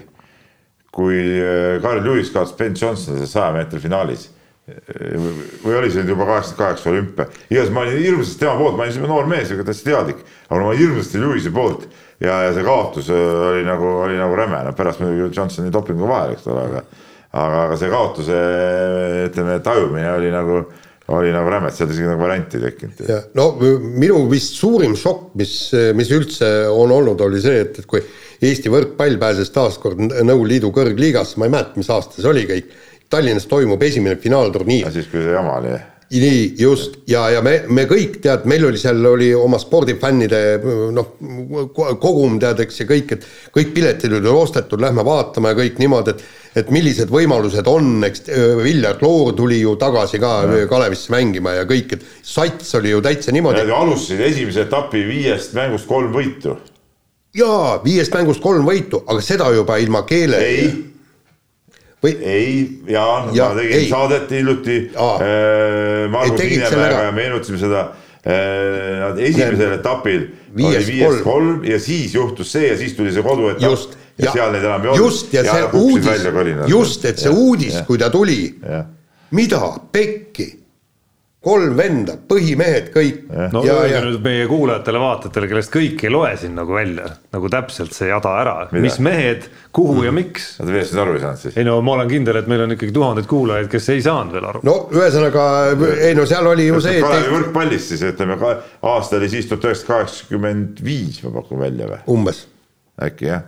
[0.94, 4.28] kui äh, Carl Lewis kaotas Ben Johnsoni saja meetri finaalis.
[4.68, 8.82] Või oli see nüüd juba kaheksakümmend kaheksa olümpia, igatahes ma olin hirmsasti tema poolt, ma
[8.84, 10.18] olin niisugune noor mees, aga täitsa teadlik,
[10.50, 11.86] aga ma olin hirmsasti Lewis'i poolt.
[12.20, 16.10] Ja, ja see kaotus äh, oli nagu, oli nagu räme, no pärast muidugi Johnsoni dopingu
[16.10, 16.84] vahel, eks ole, aga
[17.32, 18.38] aga, aga see kaotuse
[19.28, 20.62] ütleme, tajumine oli nagu,
[21.08, 23.12] oli nagu räme, et seal isegi nagu varianti ei tekkinud.
[23.38, 25.54] no minu vist suurim šokk, mis,
[25.96, 28.02] mis üldse on olnud, oli see, et, et kui
[28.38, 32.44] Eesti võrkpall pääses taas kord Nõukogude Liidu kõrgliigasse, ma ei mäleta, mis aasta see oli
[32.48, 32.74] kõik
[33.08, 34.92] Tallinnas toimub esimene finaalturniir.
[34.92, 35.72] siis, kui see jama oli
[36.08, 40.40] nii, just, ja, ja me, me kõik tead, meil oli seal oli oma spordifännide
[40.96, 41.10] noh,
[41.76, 46.14] kogum tead, eks, ja kõik, et kõik piletid olid ostetud, lähme vaatama ja kõik niimoodi,
[46.14, 46.24] et
[46.56, 48.24] et millised võimalused on, eks
[48.62, 50.66] Viljar Kloor tuli ju tagasi ka ja.
[50.70, 53.66] Kalevisse mängima ja kõik, et sats oli ju täitsa niimoodi.
[53.68, 56.56] Alustasid esimese etapi viiest mängust kolm võitu.
[57.36, 60.70] jaa, viiest mängust kolm võitu, aga seda juba ilma keele ei
[62.02, 62.14] või?
[62.22, 63.88] ei, jaa ja, ma tegin ei.
[63.90, 67.96] saadet hiljuti äh, Margus Niinemäega ja meenutasime seda äh,.
[68.98, 70.26] Nad esimesel etapil
[70.56, 71.28] viies oli viiest kolm.
[71.28, 73.94] kolm ja siis juhtus see ja siis tuli see koduetapp.
[74.18, 75.04] Ja, ja seal neid enam ei olnud.
[75.06, 76.28] just ja, see uudis,
[76.74, 78.40] just, et see ja, uudis, kui ta tuli,
[79.30, 79.62] mida
[79.92, 80.48] pekki
[81.48, 83.20] kolm venda, põhimehed kõik.
[83.52, 84.00] no ja, öelge ja...
[84.04, 88.54] nüüd meie kuulajatele-vaatajatele, kellest kõik ei loe siin nagu välja nagu täpselt see jada ära,
[88.74, 90.06] mis mehed, kuhu mm.
[90.08, 90.48] ja miks.
[90.58, 91.58] Nad veel seda aru ei saanud siis?
[91.60, 94.48] ei no ma olen kindel, et meil on ikkagi tuhandeid kuulajaid, kes ei saanud veel
[94.50, 94.64] aru.
[94.66, 95.44] no ühesõnaga,
[96.08, 96.98] ei no seal oli ju see.
[97.04, 98.38] Kalevi võrkpallist siis ütleme,
[98.92, 102.02] aasta oli siis tuhat üheksasada kaheksakümmend viis, ma pakun välja või?
[102.18, 102.48] umbes.
[102.98, 103.46] äkki jah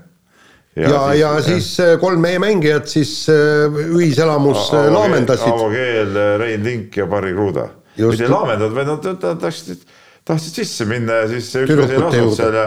[0.76, 5.50] ja, ja, siis, ja siis äh, kolm meie mängijat siis äh, ühiselamus laamendasid.
[5.50, 7.68] Aavo Keel, Rein Link ja Barry Kruda
[8.08, 9.86] mitte ei laamendanud, vaid nad, nad tahtsid,
[10.28, 12.66] tahtsid sisse minna ja siis üks mees ei lasknud seal ja,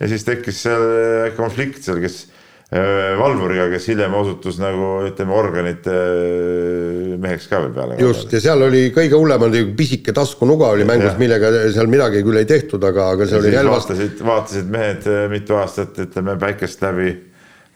[0.00, 2.18] ja siis tekkis seal äh, konflikt seal, kes
[2.72, 7.98] äh, valvuriga, kes hiljem osutus nagu ütleme, organite äh, meheks ka veel peale.
[8.02, 12.40] just, ja seal oli kõige hullem oli pisike taskunuga oli mängus, millega seal midagi küll
[12.40, 13.92] ei tehtud, aga, aga see ja oli relvast.
[13.92, 17.12] vaatasid, vaatasid mehed mitu aastat, ütleme päikest läbi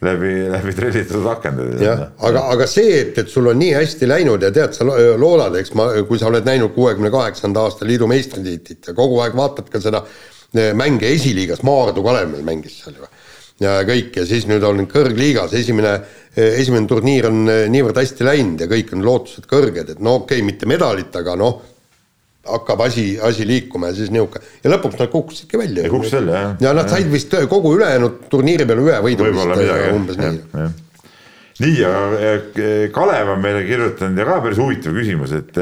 [0.05, 1.81] läbi, läbi trellitud akendid.
[1.81, 5.57] jah, aga, aga see, et, et sul on nii hästi läinud ja tead, sa loodad,
[5.61, 9.71] eks ma, kui sa oled näinud kuuekümne kaheksanda aasta liidu meistritiitlit ja kogu aeg vaatad
[9.73, 13.09] ka seda e, mänge esiliigas, Maardu Kalev meil mängis seal ju.
[13.65, 15.95] ja kõik ja siis nüüd on kõrgliigas esimene,
[16.35, 20.21] e, esimene turniir on e, niivõrd hästi läinud ja kõik on lootused kõrged, et no
[20.21, 21.63] okei okay,, mitte medalit, aga noh
[22.49, 25.89] hakkab asi, asi liikuma ja siis niisugune ja lõpuks nad kukkusidki välja.
[25.91, 26.57] kukkus välja jah.
[26.61, 29.29] ja nad said vist kogu ülejäänud turniiri peale ühe võidu.
[29.29, 30.69] võib-olla midagi umbes nii.
[31.65, 35.61] nii, aga Kalev on meile kirjutanud ja ka päris huvitav küsimus, et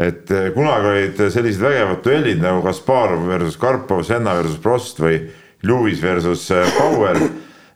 [0.00, 5.20] et kunagi olid sellised vägevad duellid nagu Kasparov versus Karpov, Senna versus Prost või
[5.66, 6.46] Lewis versus
[6.78, 7.20] Bauer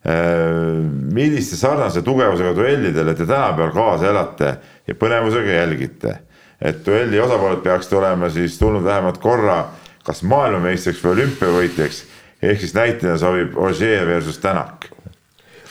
[0.04, 4.50] milliste sarnase tugevusega duellidele te tänapäeval kaasa elate
[4.86, 6.16] ja põnevusega jälgite
[6.60, 9.62] et duelli osapooled peaksid olema siis tulnud vähemalt korra
[10.04, 12.02] kas maailmameistriks või olümpiavõitjaks,
[12.44, 14.90] ehk siis näitena sobib Ogier versus Tänak.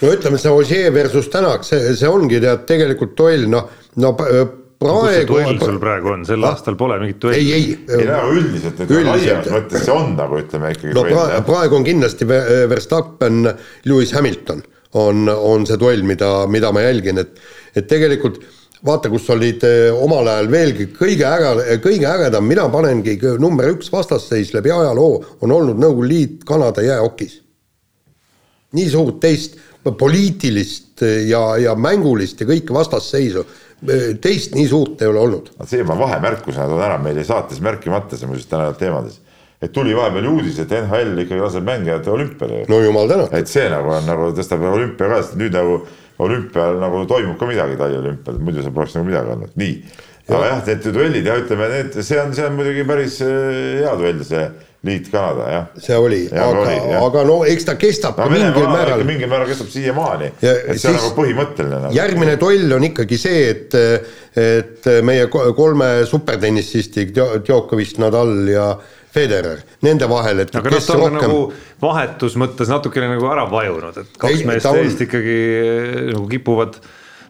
[0.01, 3.69] no ütleme, see Ogier versus Tänak, see, see ongi tead tegelikult duell, noh,
[4.01, 5.37] no praegu.
[5.37, 6.55] duell sul praegu on, sel ah?
[6.55, 7.53] aastal pole mingit duelli.
[7.53, 7.99] ei, ei.
[7.99, 10.95] ei no üldiselt, et laiemas mõttes see on nagu ütleme ikkagi.
[10.97, 13.45] no pra praegu on kindlasti Verstappen,
[13.85, 14.65] Lewis Hamilton
[14.99, 17.37] on, on see duell, mida, mida ma jälgin, et,
[17.77, 18.41] et tegelikult
[18.85, 23.91] vaata, kus olid eh, omal ajal veelgi kõige äge, kõige ägedam, mina panengi number üks
[23.93, 27.41] vastasseis läbi ajaloo on olnud Nõukogude Liit Kanada jäähokis.
[28.73, 33.43] nii suurt teist poliitilist ja, ja mängulist ja kõike vastasseisu,
[34.21, 35.51] teist nii suurt ei ole olnud.
[35.67, 39.19] see ma vahemärkusena toon ära, meil jäi saates märkimata see muuseas täna teemades
[39.63, 42.65] et tuli vahepeal uudis, et NHL ikkagi laseb mängijad olümpiale.
[42.67, 43.37] no jumal tänatud.
[43.37, 45.83] et see nagu on nagu tõstab olümpia ka, sest nüüd nagu
[46.19, 49.79] olümpial nagu toimub ka midagi taliolümpial, muidu seal poleks nagu midagi olnud, nii.
[50.29, 53.97] aga jah, need duellid ja ütleme, need, see on, see on muidugi päris äh, hea
[53.99, 54.45] duell, see
[54.83, 55.67] Liit Kanada, jah.
[55.79, 56.63] see oli, aga,
[56.99, 59.03] aga no eks ta kestab no, mingil määral.
[59.07, 61.95] mingil määral kestab siiamaani, et see on nagu põhimõtteline nagu..
[61.95, 63.77] järgmine toll on ikkagi see, et,
[64.43, 68.67] et meie kolme supertennisisti Djokovic, Nadal ja
[69.13, 71.39] Federer, nende vahel, et aga kes noh, rohkem nagu
[71.83, 74.79] vahetus mõttes natukene nagu ära vajunud, et kaks ei, meest on...
[75.05, 76.79] ikkagi eh, nagu kipuvad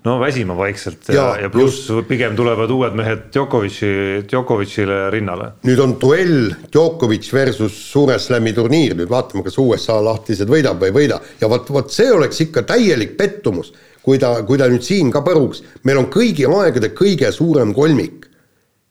[0.04, 5.50] no väsima vaikselt ja, ja, ja pluss pigem tulevad uued mehed Djokovic'i, Djokovic'ile rinnale.
[5.68, 10.91] nüüd on duell Djokovic versus Suure Slami turniir, nüüd vaatame, kas USA lahtised võidab või
[10.91, 11.20] ei võida.
[11.41, 15.24] Ja vot, vot see oleks ikka täielik pettumus, kui ta, kui ta nüüd siin ka
[15.26, 18.28] põruks, meil on kõigi aegade kõige suurem kolmik.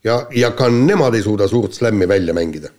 [0.04, 2.72] Ja, ja ka nemad ei suuda suurt slam'i välja mängida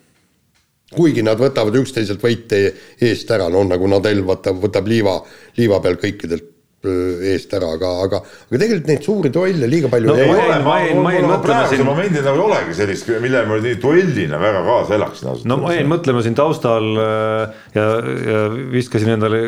[0.96, 2.64] kuigi nad võtavad üksteiselt võite
[3.02, 5.20] eest ära, noh nagu Nadal võtab, võtab liiva,
[5.60, 6.50] liiva peal kõikidelt
[6.84, 10.58] eest ära, aga, aga, aga tegelikult neid suuri duelle liiga palju No ei ma ole.
[10.66, 13.78] ma jäin- ma jäin mõtlema praegusel siin- momendil nagu ei olegi sellist, millele ma nii
[13.80, 17.86] duellina väga kaasa elaksin ausalt no ma jäin mõtlema siin taustal äh, ja,
[18.28, 18.42] ja
[18.74, 19.40] viskasin endale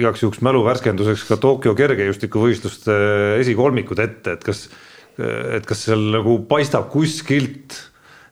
[0.00, 2.98] igaks juhuks mälu värskenduseks ka Tokyo kergejõustikuvõistluste
[3.38, 4.64] esikolmikud ette, et kas,
[5.20, 7.78] et kas seal nagu paistab kuskilt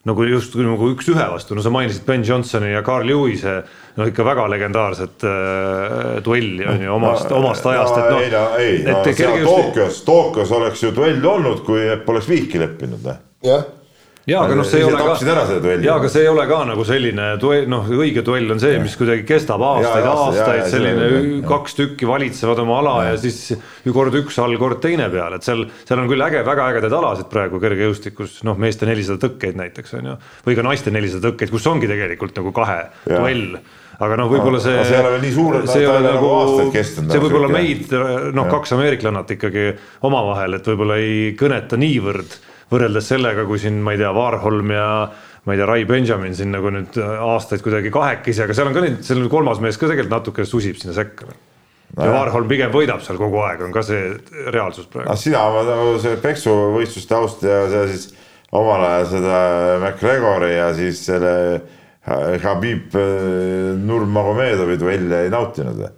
[0.08, 3.58] nagu justkui nagu üks-ühe vastu, no sa mainisid Ben Johnsoni ja Carl Lewis'e,
[3.98, 8.20] no ikka väga legendaarset äh, duelli on ju omast, omast ajast, et noh.
[8.22, 12.62] ei no ei, no et seal Tokyos, Tokyos oleks ju duell olnud, kui poleks viiki
[12.62, 13.04] leppinud.
[13.04, 13.20] noh.
[13.46, 13.66] jah,
[14.28, 14.98] jaa, aga noh, see ei ole
[15.64, 15.86] duelli.
[15.86, 18.96] jaa, aga see ei ole ka nagu selline duell, noh, õige duell on see, mis
[19.00, 23.40] kuidagi kestab aastaid, aastaid, selline see on- kaks tükki valitsevad oma ala ja siis
[23.86, 26.98] ju kord üks all, kord teine peal, et seal, seal on küll äge, väga ägedaid
[27.00, 31.52] alasid praegu kergejõustikus, noh, meeste nelisada tõkkeid näiteks on ju, või ka naiste nelisada tõkkeid,
[31.54, 33.18] kus ongi tegelikult nagu kahe Jaa.
[33.18, 33.60] duell
[33.98, 34.76] aga noh, võib-olla see.
[34.86, 37.96] See ei ole veel nii suur, see ei ole nagu aastaid kestnud, see võib-olla meid,
[38.36, 39.64] noh, kaks ameeriklannat ikkagi
[40.06, 42.36] omavahel, et võib-olla ei kõneta niivõrd
[42.72, 44.86] võrreldes sellega, kui siin, ma ei tea, Warholm ja
[45.48, 48.84] ma ei tea, Ray Benjamin siin nagu nüüd aastaid kuidagi kahekesi, aga seal on ka
[48.84, 51.30] neid, seal on kolmas mees ka tegelikult natuke susib sinna sekka.
[51.96, 52.14] ja jah.
[52.18, 54.12] Warholm pigem võidab seal kogu aeg, on ka see
[54.52, 55.08] reaalsus praegu.
[55.08, 58.10] noh, sina oma nagu see peksuvõistluste aust ja sa siis
[58.52, 59.40] omal ajal seda
[59.80, 61.34] McGregori ja siis selle
[62.42, 65.90] Habib äh, Nurmagomedov'i duelli ei nautinud või?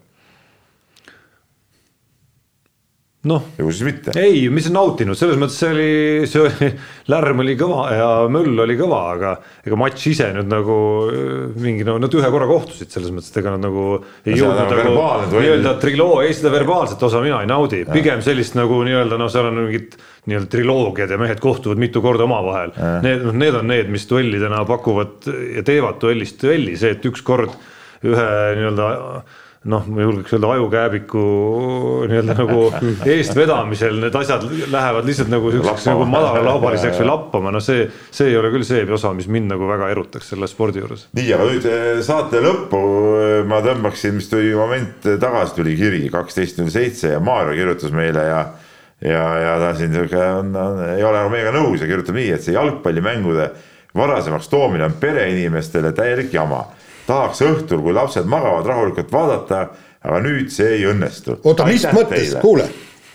[3.28, 3.42] Noh.
[3.58, 4.14] Kus siis mitte.
[4.16, 5.88] ei, mis nautinud, selles mõttes see oli,
[6.30, 6.68] see oli,
[7.12, 9.32] lärm oli kõva ja möll oli kõva, aga
[9.66, 10.76] ega matš ise nüüd nagu
[11.10, 13.84] äh, mingi no nad ühe korra kohtusid selles mõttes, et ega nad nagu
[14.24, 14.94] ei jõudnud nagu
[15.36, 19.50] nii-öelda triloo, ei seda verbaalset osa mina ei naudi, pigem sellist nagu nii-öelda noh, seal
[19.50, 19.98] on mingid
[20.30, 22.72] nii-öelda triloogiad ja mehed kohtuvad mitu korda omavahel.
[23.04, 27.52] Need, noh, need on need, mis duellidena pakuvad ja teevad duellist duelli, see, et ükskord
[28.00, 28.26] ühe
[28.56, 28.88] nii-öelda
[29.68, 31.22] noh, ma julgeks öelda ajukääbiku
[32.08, 32.62] nii-öelda nagu
[33.12, 38.38] eestvedamisel need asjad lähevad lihtsalt nagu siukseks nagu madalalaubaliseks või lappama, no see, see ei
[38.40, 41.06] ole küll see osa, mis mind nagu väga erutaks selle spordi juures.
[41.18, 42.80] nii, aga nüüd eh, saate lõppu
[43.18, 47.92] eh, ma tõmbaksin, mis tuli moment tagasi, tuli kiri kaksteist null seitse ja Maarja kirjutas
[47.92, 48.42] meile ja
[49.04, 52.44] ja, ja ta siin sihuke on, on, ei ole meiega nõus ja kirjutab nii, et
[52.44, 53.50] see jalgpallimängude
[53.96, 56.64] varasemaks toomine on pereinimestele täielik jama.
[57.10, 59.64] Tahaks õhtul, kui lapsed magavad, rahulikult vaadata,
[60.00, 61.40] aga nüüd see ei õnnestu.
[61.44, 62.66] oota, mis mõttes, kuule,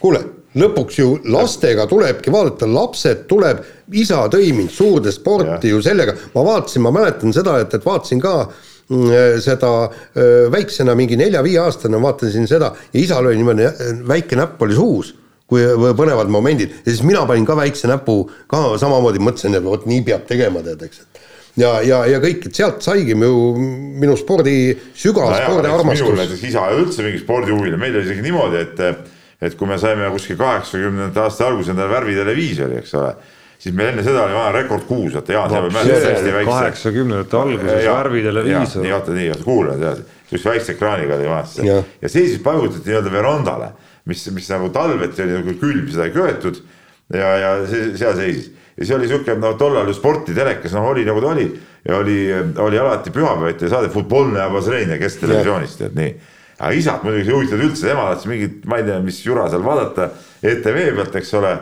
[0.02, 0.22] kuule,
[0.60, 3.64] lõpuks ju lastega tulebki vaadata, lapsed tuleb,
[3.96, 5.76] isa tõi mind suurde sporti Jah.
[5.76, 10.96] ju sellega, ma vaatasin, ma mäletan seda, et, et vaatasin ka mm, seda öö, väiksena,
[10.96, 13.70] mingi nelja-viieaastane, vaatasin seda ja isal oli niimoodi,
[14.08, 15.16] väike näpp oli suus
[15.50, 15.62] kui
[15.98, 20.02] põnevad momendid ja siis mina panin ka väikse näpu ka samamoodi, mõtlesin, et vot nii
[20.08, 21.04] peab tegema, tead, eks.
[21.60, 24.57] Ja, ja, ja kõik, et sealt saigi ju minu spordi,
[24.98, 26.18] sügav minul spordiarmastus.
[26.19, 29.07] näiteks isa ei ole üldse mingi spordihuviline, meil oli isegi niimoodi, et,
[29.48, 33.14] et kui me saime kuskil kaheksakümnendate aasta alguses endale värviteleviisori, eks ole,
[33.61, 36.52] siis meil enne seda oli vaja Rekord kuus, vaata Jaan, sa pead mäletama hästi väikse.
[36.52, 38.86] kaheksakümnendate alguses värviteleviisor.
[38.86, 41.91] nii vaata nii, kuula tead, siukse väikse ekraaniga oli vaja Jah.
[42.02, 43.72] ja see siis paigutati nii-öelda verandale,
[44.11, 46.60] mis, mis nagu talveti oli nagu külm, seda ei köetud
[47.14, 50.89] ja, ja see seal seisis ja see oli siuke, no tollal ju sporti telekas, noh,
[50.91, 51.45] oli nagu ta oli
[51.85, 52.18] ja oli,
[52.64, 56.15] oli alati pühapäeviti saade Futbolne ja Basreine kesktelevisioonist, tead nii.
[56.60, 59.64] aga isad muidugi ei huvitanud üldse, tema tahtis mingit, ma ei tea, mis jura seal
[59.64, 60.10] vaadata
[60.43, 61.53] ETV pealt, eks ole.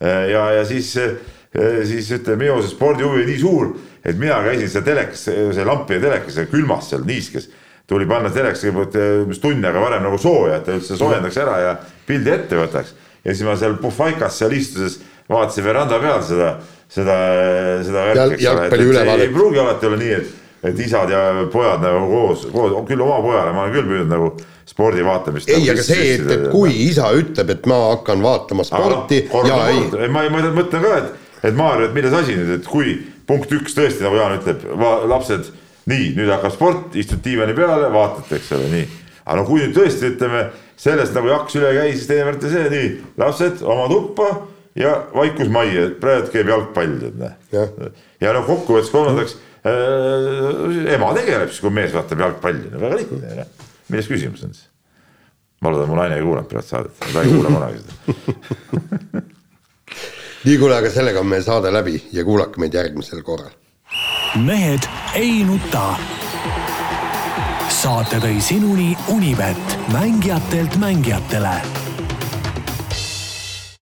[0.00, 3.74] ja, ja siis, siis ütleme, minu see spordihuvi oli nii suur,
[4.04, 7.50] et mina käisin seal telekas, see lampi telekas külmas seal niiskes
[7.86, 11.56] tuli panna telekas kõigepealt umbes tund aega varem nagu sooja, et ta üldse soojendaks ära
[11.60, 11.74] ja
[12.08, 12.94] pildi ette võtaks.
[13.24, 15.00] ja siis ma seal puhvaikas seal istudes
[15.34, 16.54] vaatasin veranda peal seda,
[16.88, 17.18] seda,
[17.86, 19.28] seda Jal- jalgpalli ülevaadet.
[19.28, 20.34] ei pruugi alati olla nii, et,
[20.70, 24.32] et isad ja pojad nagu koos, koos, küll oma pojale ma olen küll püüdnud nagu
[24.68, 25.50] spordi vaatamist.
[25.50, 29.84] ei, aga see, et, et kui isa ütleb, et ma hakkan vaatama sporti ja ei,
[30.00, 30.08] ei.
[30.12, 32.96] ma, ma mõtlen ka, et, et Maarja, et milles asi nüüd, et kui
[33.28, 34.64] punkt üks tõesti nagu Jaan ütleb,
[35.10, 35.52] lapsed,
[35.90, 38.86] nii nüüd hakkab sport, istud diivani peale, vaatate, eks ole, nii.
[39.24, 40.46] aga no kui nüüd tõesti ütleme
[40.80, 42.90] sellest nagu jaks üle käis, siis teine on see, nii
[43.20, 44.30] lapsed oma tuppa
[44.76, 47.90] ja vaikus majja, praegu käib jalgpall, tead näe.
[48.22, 49.36] Ja no kokkuvõttes kolmandaks
[49.66, 53.68] äh, ema tegeleb siis, kui mees vaatab jalgpalli, no väga lihtne, noh.
[53.88, 54.70] milles küsimus on siis?
[55.64, 59.22] ma loodan, mu naine ei kuulanud praegu saadet, ta ei kuula kunagi seda.
[60.44, 63.54] nii kuule, aga sellega on meie saade läbi ja kuulake meid järgmisel korral.
[64.44, 65.94] mehed ei nuta.
[67.68, 71.83] saate tõi sinuni Unibet, mängijatelt mängijatele